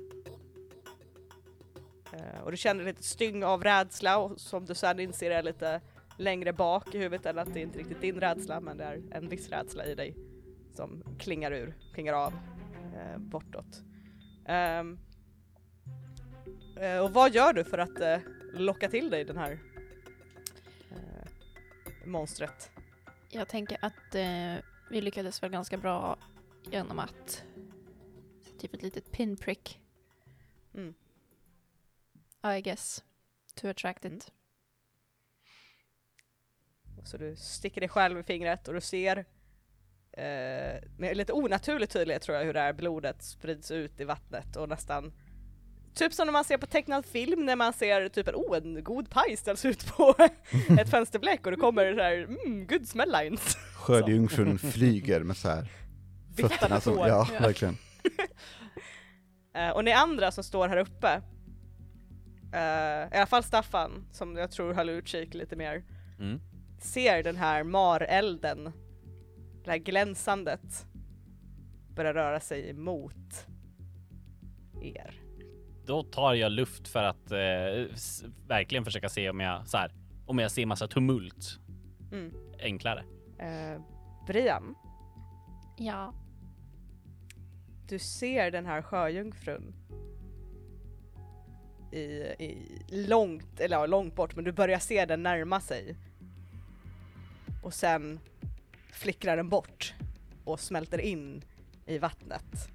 [2.12, 5.80] Eh, och du känner lite styng av rädsla och som du sen inser är lite
[6.18, 9.02] längre bak i huvudet än att det inte riktigt är din rädsla men det är
[9.10, 10.16] en viss rädsla i dig
[10.74, 12.32] som klingar ur, klingar av
[12.94, 13.82] eh, bortåt.
[14.48, 14.98] Um,
[17.02, 18.18] och vad gör du för att eh,
[18.52, 19.58] locka till dig den här
[20.90, 21.28] eh,
[22.06, 22.70] monstret?
[23.30, 26.18] Jag tänker att eh, vi lyckades väl ganska bra
[26.70, 27.44] genom att
[28.58, 29.78] typ ett litet pinprick
[30.74, 30.94] Mm.
[32.56, 33.04] I guess
[33.54, 34.10] to attract it.
[34.12, 34.22] Mm.
[37.04, 39.18] Så du sticker dig själv i fingret och du ser
[40.12, 44.56] eh, med lite onaturlig tydlighet tror jag hur det här blodet sprids ut i vattnet
[44.56, 45.12] och nästan
[45.94, 48.84] Typ som när man ser på tecknad film när man ser typ en, oh, en
[48.84, 50.14] god paj ställs ut på
[50.80, 53.56] ett fönsterbleck och det kommer så här, mm, good smell lines.
[53.82, 55.68] Skördejungfrun flyger med så här
[56.36, 57.40] fötterna som, ja, Ja.
[57.40, 57.76] verkligen.
[59.54, 61.22] Eh, och ni andra som står här uppe,
[62.52, 65.84] eh, i alla fall Staffan som jag tror höll utkik lite mer,
[66.18, 66.40] Mm.
[66.80, 68.72] ser den här marelden,
[69.64, 70.86] det här glänsandet,
[71.94, 73.46] börja röra sig emot
[74.82, 75.14] er.
[75.86, 77.96] Då tar jag luft för att eh,
[78.48, 79.92] verkligen försöka se om jag så här,
[80.26, 81.58] om jag ser massa tumult
[82.12, 82.32] Mm.
[82.62, 83.04] enklare.
[83.42, 83.80] Eh,
[84.26, 84.74] Brian,
[85.76, 86.14] Ja.
[87.88, 89.74] du ser den här sjöjungfrun
[91.92, 92.02] i,
[92.38, 92.58] i
[92.88, 95.96] långt, eller ja, långt bort, men du börjar se den närma sig.
[97.62, 98.20] Och sen
[98.92, 99.94] flickrar den bort
[100.44, 101.44] och smälter in
[101.86, 102.68] i vattnet.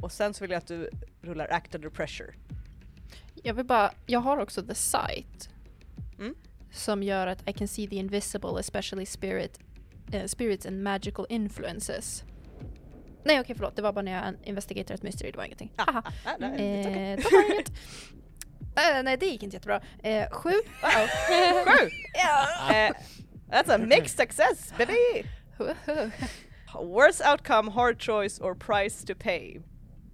[0.00, 0.90] Och sen så vill jag att du
[1.20, 2.34] rullar act under pressure.
[3.42, 5.48] Jag vill bara, jag har också the sight.
[6.18, 6.34] Mm.
[6.74, 9.58] Som gör att I can see the invisible, especially spirit,
[10.12, 12.24] eh, spirits and magical influences.
[13.24, 15.72] Nej okej förlåt, det var bara när jag investigator ett mystery, det var ingenting.
[15.76, 16.02] Aha.
[16.24, 17.02] Ah, nej, it's okay.
[17.02, 17.72] Eh, då var det inget.
[18.76, 19.80] Eh, nej det gick inte jättebra.
[20.02, 20.50] Eh, sju.
[20.50, 21.08] Uh-oh.
[21.78, 21.90] Sju!
[22.70, 22.92] Eh,
[23.50, 25.28] that's a mixed success baby!
[26.74, 29.60] Worst outcome, hard choice or price to pay.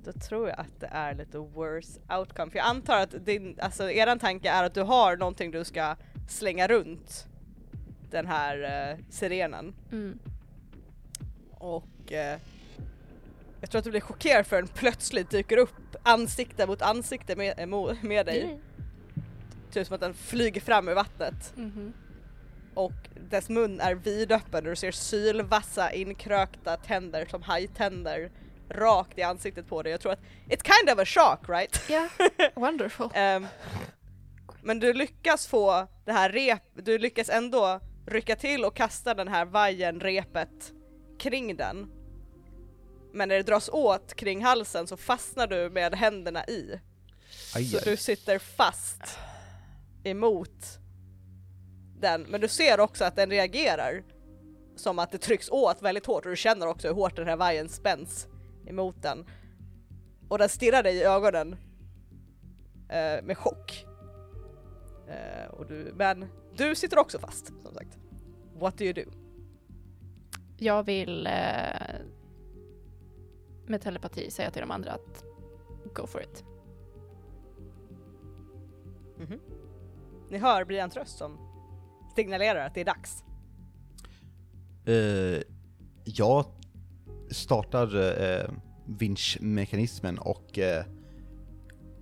[0.05, 2.51] Då tror jag att det är lite worst outcome.
[2.51, 5.97] För jag antar att din, alltså eran tanke är att du har någonting du ska
[6.31, 7.27] slänga runt
[8.11, 9.75] den här eh, sirenen.
[9.93, 10.19] Mm.
[11.51, 12.39] Och eh,
[13.61, 17.59] jag tror att du blir chockerad för den plötsligt dyker upp ansikte mot ansikte med,
[17.59, 18.61] eh, med dig.
[19.73, 21.53] Typ som att den flyger fram ur vattnet.
[21.57, 21.93] Mhm.
[22.75, 22.93] och
[23.31, 28.31] dess mun är vidöppen och du ser sylvassa inkrökta tänder som hajtänder
[28.69, 29.93] rakt i ansiktet på dig.
[29.93, 31.83] Jag tror att it's kind of a shock right?
[31.89, 32.09] Ja,
[32.55, 33.09] wonderful.
[33.15, 33.47] Ehm,
[34.63, 39.29] men du lyckas få det här rep, du lyckas ändå rycka till och kasta den
[39.29, 40.73] här vajen, repet
[41.19, 41.91] kring den.
[43.13, 46.81] Men när det dras åt kring halsen så fastnar du med händerna i.
[47.55, 47.83] Aj, Så aj.
[47.85, 49.19] du sitter fast
[50.05, 50.79] emot
[52.01, 54.03] den, men du ser också att den reagerar
[54.77, 57.37] som att det trycks åt väldigt hårt och du känner också hur hårt den här
[57.37, 58.27] vajen spänns
[58.67, 59.27] emot den.
[60.29, 61.57] Och den stirrar dig i ögonen
[62.89, 63.87] eh, med chock.
[65.11, 66.27] Eh, och du, men
[66.57, 67.99] du sitter också fast som sagt.
[68.59, 69.11] What do you do?
[70.57, 71.33] Jag vill eh,
[73.67, 75.25] med telepati säga till de andra att
[75.95, 76.45] go for it.
[80.31, 81.39] Ni hör Brians röst som
[82.17, 83.25] signalerar att det är dags.
[84.85, 85.43] Eh,
[86.05, 86.45] jag
[87.31, 88.51] startar eh,
[88.87, 90.85] vinschmekanismen och eh,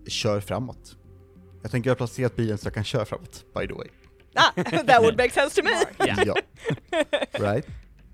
[0.06, 0.97] kör framåt.
[1.68, 3.88] Jag tänker jag har placerat bilen så jag kan köra framåt, by the way.
[4.34, 4.52] Ah,
[4.86, 5.70] that would make sense to me!
[6.24, 6.34] Ja.
[7.32, 7.66] Right?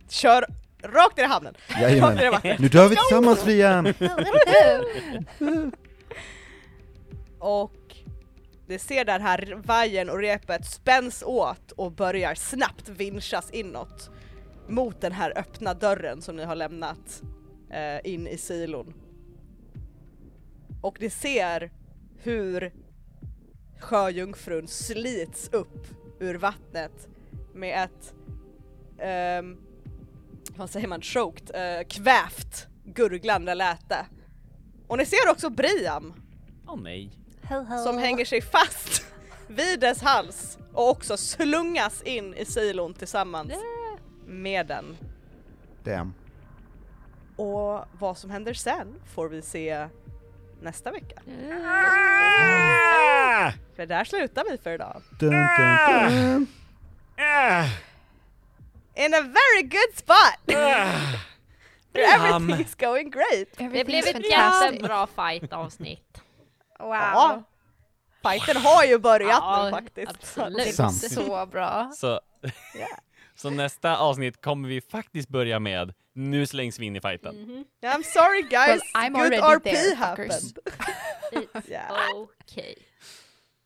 [0.09, 0.47] Kör
[0.83, 1.55] rakt ner i hamnen.
[1.81, 2.57] Jajamän.
[2.59, 3.95] Nu dör vi tillsammans Brian!
[7.39, 7.97] Och
[8.67, 14.11] det ser där här vajen och repet spänns åt och börjar snabbt vinschas inåt
[14.69, 17.23] mot den här öppna dörren som ni har lämnat
[17.71, 18.95] eh, in i silon.
[20.81, 21.71] Och ni ser
[22.23, 22.73] hur
[23.85, 25.87] sjöjungfrun slits upp
[26.21, 27.09] ur vattnet
[27.55, 28.15] med ett,
[28.99, 29.57] ehm,
[30.57, 34.07] vad säger man, choked, eh, kvävt gurglande läte.
[34.87, 36.15] Och ni ser också Briam
[36.67, 37.11] Åh nej.
[37.85, 39.05] som hänger sig fast
[39.49, 43.53] vid dess hals och också slungas in i silon tillsammans
[44.27, 44.97] med den.
[45.85, 46.15] Damn.
[47.37, 49.89] Och vad som händer sen får vi se
[50.63, 51.23] nästa vecka.
[53.77, 55.03] För där slutar vi för idag.
[55.21, 55.49] Dun, dun,
[56.11, 56.47] dun.
[58.97, 60.47] In a very good spot!
[61.93, 62.51] Briam.
[62.51, 63.49] Everything's going great!
[63.75, 66.23] Det blev ett jättebra fight-avsnitt.
[66.79, 66.91] Wow.
[66.95, 67.43] Ja,
[68.23, 70.11] fighten har ju börjat Ja, nu faktiskt.
[70.13, 70.75] absolut.
[70.75, 71.13] Sant.
[71.13, 71.91] Så bra.
[71.95, 72.21] Så,
[72.75, 72.87] Ja.
[73.35, 77.35] så nästa avsnitt kommer vi faktiskt börja med Nu slängs vi in i fighten.
[77.35, 77.65] Mhm.
[77.83, 80.33] I'm sorry guys, Well, I'm good already RP there, happened.
[81.33, 81.91] It's Yeah.
[82.15, 82.75] okej.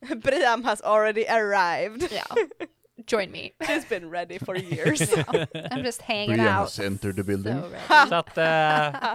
[0.22, 2.12] Briam has already arrived.
[2.12, 2.24] Ja.
[3.06, 3.50] Join me.
[3.66, 5.00] She's been ready for years.
[5.72, 6.64] I'm just hanging Brian out.
[6.64, 7.60] has entered the building.
[7.88, 8.06] So.
[8.08, 9.14] Så att, eh,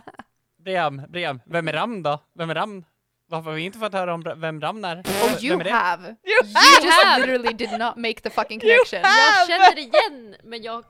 [0.58, 2.20] Briam, Briam, vem är Ram då?
[2.38, 2.86] Vem är Ram?
[3.28, 4.98] Varför har vi inte fått höra om vem Ram är?
[5.00, 6.04] Oh, you är have.
[6.08, 6.16] You
[6.46, 7.20] You just have.
[7.26, 9.02] literally did not make the fucking connection.
[9.02, 10.86] Jag känner igen, men jag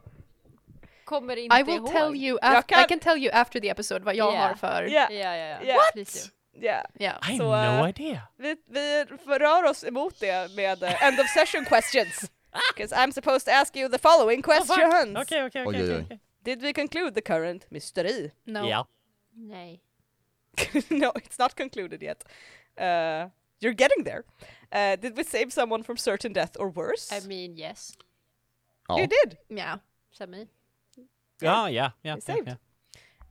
[1.14, 1.91] kommer inte I will ihåg.
[1.91, 2.38] tell you.
[2.41, 4.48] Jag Af- kan- I can tell you after the episode vad jag Yeah.
[4.48, 4.84] har för.
[4.90, 5.14] Yeah.
[5.14, 5.61] Ja, ja, ja.
[5.64, 5.91] Yeah.
[5.94, 6.60] Please do.
[6.65, 6.85] Yeah.
[6.99, 7.31] Yeah.
[7.34, 8.22] I Så, have no eh, idea.
[8.38, 9.03] Vi, vi
[9.40, 12.31] rör oss emot det med eh, end of session questions.
[12.76, 14.69] Because I'm supposed to ask you the following questions.
[15.18, 15.84] Okej, okej, Oj, okej.
[15.84, 16.03] oj, oj.
[16.06, 16.19] okej.
[16.44, 18.31] Did we conclude the current mystery?
[18.45, 18.68] No.
[18.69, 18.85] Ja.
[19.35, 19.81] Nej.
[20.90, 22.23] no, it's not concluded yet.
[22.77, 23.30] Uh,
[23.60, 24.23] you're getting there.
[24.72, 27.11] Uh, did we save someone from certain death or worse?
[27.18, 27.94] I mean yes.
[28.90, 28.98] Ja.
[28.99, 29.38] You did.
[29.49, 29.77] Yeah.
[31.44, 31.74] Sami.
[31.74, 32.15] Ja, ja, ja.
[32.15, 32.48] We ja, saved.
[32.48, 32.57] ja.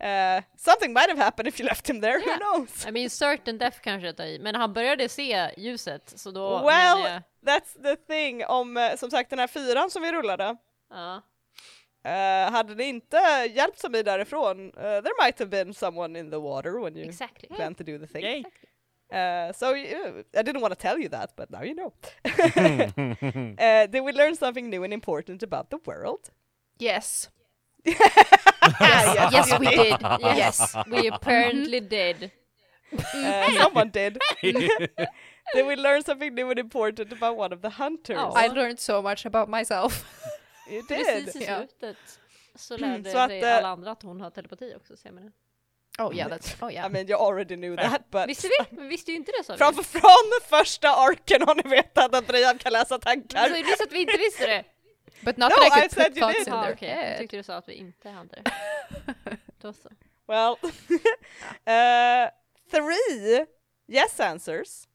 [0.02, 2.38] Uh, something might have happened if you left him there, who Yeah.
[2.38, 2.86] knows?
[2.86, 6.58] I mean certain death kanske jag tar i, men han började se ljuset så då
[6.58, 10.56] Well, jag, that's the thing om, eh, som sagt den här fyran som vi rullade,
[10.90, 11.22] ja.
[12.06, 13.16] Uh, hade det inte
[13.50, 17.48] hjälpt Sami därifrån, uh, there might have been someone in the water when you Exactly.
[17.48, 18.22] plan to do the thing.
[18.24, 18.44] Yay.
[19.12, 21.92] Uh, so you, I didn't want to tell you that, but now you know.
[22.24, 26.30] uh, did we learn something new and important about the world?
[26.78, 27.30] Yes.
[28.80, 29.96] yes, yes, we did.
[30.36, 32.30] Yes, we apparently did.
[32.92, 34.18] Uh, someone did.
[35.54, 38.16] Then we learned something new and important about one of the hunters.
[38.16, 38.44] Ja.
[38.44, 40.04] I learned so much about myself.
[40.70, 41.42] You Precis did.
[41.42, 41.56] i Ja.
[41.58, 41.96] slutet
[42.54, 45.32] så lärde Så att, eh, alla andra att hon har telepati också, ser man det.
[46.02, 46.64] Oh yeah, that's.
[46.64, 46.90] Oh I yeah.
[46.90, 48.76] mean you already knew that but Visste vi?
[48.82, 49.58] Vi visste ju inte det sa vi.
[49.58, 53.48] från, från första arken har ni vetat att Brian kan läsa Men tankar.
[53.48, 54.64] så är det så att vi inte visste det.
[55.24, 56.48] But not No, that I I could said put you thoughts did.
[56.48, 56.88] in Ja, their okej.
[56.88, 57.18] Jag head.
[57.18, 58.50] tyckte du sa att vi inte hade det.
[59.60, 59.88] Då så.
[60.28, 60.56] Well,
[61.66, 62.30] uh,
[62.70, 63.46] three
[63.88, 64.88] yes answers.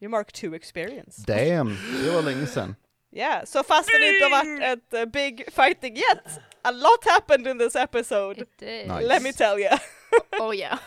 [0.00, 1.22] You mark two experience.
[1.26, 2.76] Damn, det var länge sedan.
[3.12, 7.46] Yeah, så fast det inte har varit ett uh, big fighting yet, a lot happened
[7.46, 8.40] in this episode.
[8.42, 8.88] It is.
[8.88, 9.06] Nice.
[9.06, 9.70] Let me tell you.
[10.40, 10.78] Oh yeah.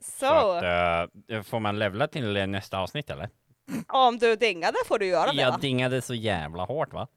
[0.00, 0.62] Så Så, att,
[1.30, 3.28] eh, får man levla till nästa avsnitt eller?
[3.88, 5.58] om du dingade får du göra det Jag va?
[5.60, 7.08] dingade så jävla hårt va?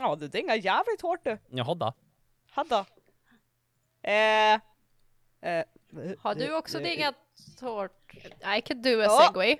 [0.00, 1.38] Ja, du dingar jävligt hårt du.
[1.48, 1.92] Jaha då.
[2.50, 2.86] Hadda.
[4.02, 5.64] Eh, eh,
[6.18, 7.14] Har du också dingat
[7.60, 8.14] hårt?
[8.56, 9.26] I could do a Ja.
[9.34, 9.56] segue.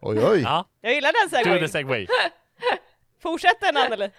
[0.00, 0.40] Oj oj.
[0.40, 2.06] Ja, jag gillar den do the segwayn.
[2.06, 2.06] segway.
[3.20, 4.10] Fortsätt den Anneli.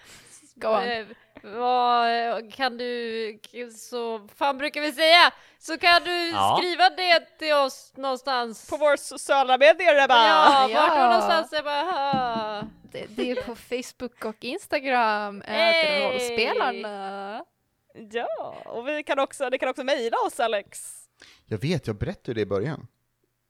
[0.55, 0.83] Go on.
[0.83, 1.05] Eh,
[1.43, 3.39] vad kan du,
[3.77, 6.57] så fan brukar vi säga, så kan du Ja.
[6.59, 8.69] skriva det till oss någonstans.
[8.69, 10.27] På vår sociala medier Ebba.
[10.27, 10.81] Ja, Ja.
[10.81, 11.63] vart då någonstans?
[11.63, 12.63] Ha.
[12.91, 15.41] Det, det är på Facebook och Instagram.
[15.45, 16.03] Hey!
[16.11, 17.45] Rollspelarna.
[18.11, 20.99] Ja, och vi kan också, ni kan också mejla oss Alex.
[21.45, 22.87] Jag vet, jag berättade det i början.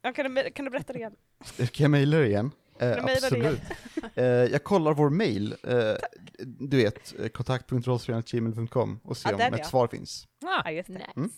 [0.01, 1.15] Ja, kan, du, kan du berätta det igen?
[1.57, 2.51] Kan jag mejla det igen?
[2.83, 3.61] Eh, absolut.
[4.15, 5.93] Eh, jag kollar vår mail, eh,
[6.39, 9.65] du vet, eh, kontakt.rollspelarna.gmail.com och ser Ja, om ett ja.
[9.65, 10.27] svar finns.
[10.41, 10.93] Ja, just det.
[10.93, 11.11] Nice.
[11.15, 11.29] Mm.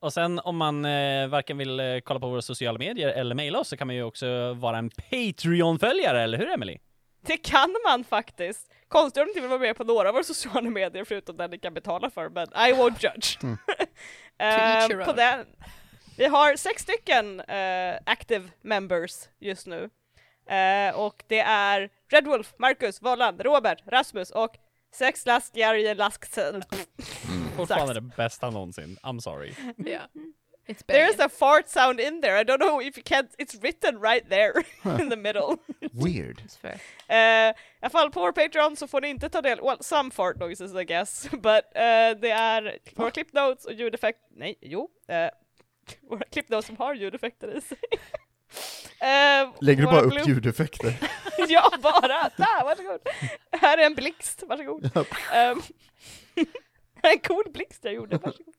[0.00, 3.58] Och sen om man eh, varken vill eh, kolla på våra sociala medier eller mejla
[3.58, 6.78] oss så kan man ju också vara en Patreon-följare, eller hur Emily?
[7.26, 8.70] Det kan man faktiskt.
[8.88, 11.50] Konstigt om du inte vill vara med på några av våra sociala medier förutom den
[11.50, 13.42] ni kan betala för, men I won't judge.
[13.42, 13.56] Mm.
[14.38, 15.46] Eh, på den.
[16.18, 19.90] Vi har sex stycken eh, active members just nu.
[20.46, 24.56] Eh, och det är Red Wolf, Marcus, Volland, Robert, Rasmus och
[24.94, 26.24] Sex Lask, Jerry, Lask...
[27.56, 28.96] Fortfarande det bästa någonsin.
[29.02, 29.54] I'm sorry.
[29.86, 30.06] Yeah.
[30.66, 31.26] It's There's bad.
[31.26, 34.64] a fart sound in there, I don't know if you can't, it's written right there
[35.02, 35.56] in the middle.
[35.92, 36.42] Weird.
[37.08, 40.10] Eh, I alla fall på vår Patreon så får ni inte ta del, well some
[40.10, 44.88] fart noises I guess, but eh, det är våra clip notes och ljudeffekt, nej, jo,
[45.08, 45.30] eh,
[46.10, 47.78] våra clip notes som har ljudeffekter i sig.
[49.00, 50.94] Eh, Lägger du bara upp ljudeffekter?
[51.48, 52.30] ja, bara!
[52.36, 53.00] Där, varsågod!
[53.52, 54.90] Här är en blixt, varsågod.
[55.32, 55.62] Ehm,
[57.02, 58.54] en cool blixt jag gjorde, varsågod.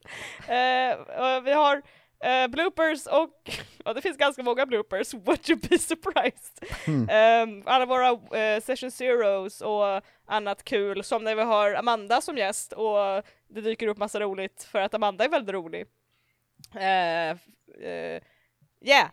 [1.40, 1.82] Och vi har
[2.24, 6.64] eh, bloopers och, ja det finns ganska många bloopers, would you be surprised?
[6.88, 7.10] Mm.
[7.10, 12.38] Ehm, alla våra eh, session zeros och annat kul, som när vi har Amanda som
[12.38, 15.86] gäst och det dyker upp massa roligt för att Amanda är väldigt rolig.
[16.76, 17.38] Eh,
[18.82, 19.10] yeah!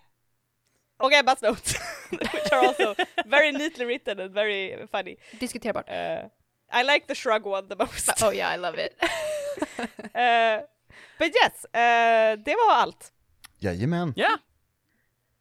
[1.02, 1.74] Och Ebbas notes,
[2.10, 2.94] which are also
[3.26, 5.16] very neatly written and very funny.
[5.40, 5.88] Diskuterbart.
[5.88, 6.28] Uh,
[6.72, 8.22] I like the shrug one the most.
[8.22, 8.94] Oh yeah, I love it.
[10.14, 10.62] uh,
[11.18, 13.12] but yes, uh, det var allt.
[13.58, 14.12] Jajamän.
[14.16, 14.38] Ja!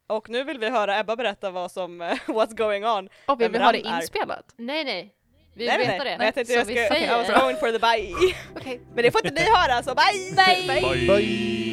[0.06, 3.08] Och nu vill vi höra Ebba berätta vad som, uh, what's going on.
[3.26, 4.00] Och vill vi ha det Ram är.
[4.00, 4.54] inspelat?
[4.56, 5.14] Nej nej,
[5.54, 6.18] vi nej, vill nej, veta nej.
[6.18, 6.24] det.
[6.24, 8.34] Jag tänkte jag vi ska, säger I was going for the bye.
[8.56, 8.80] Okej.
[8.94, 10.34] Men det får inte ni höra så bye!
[10.36, 11.06] Bye!
[11.06, 11.71] Bye!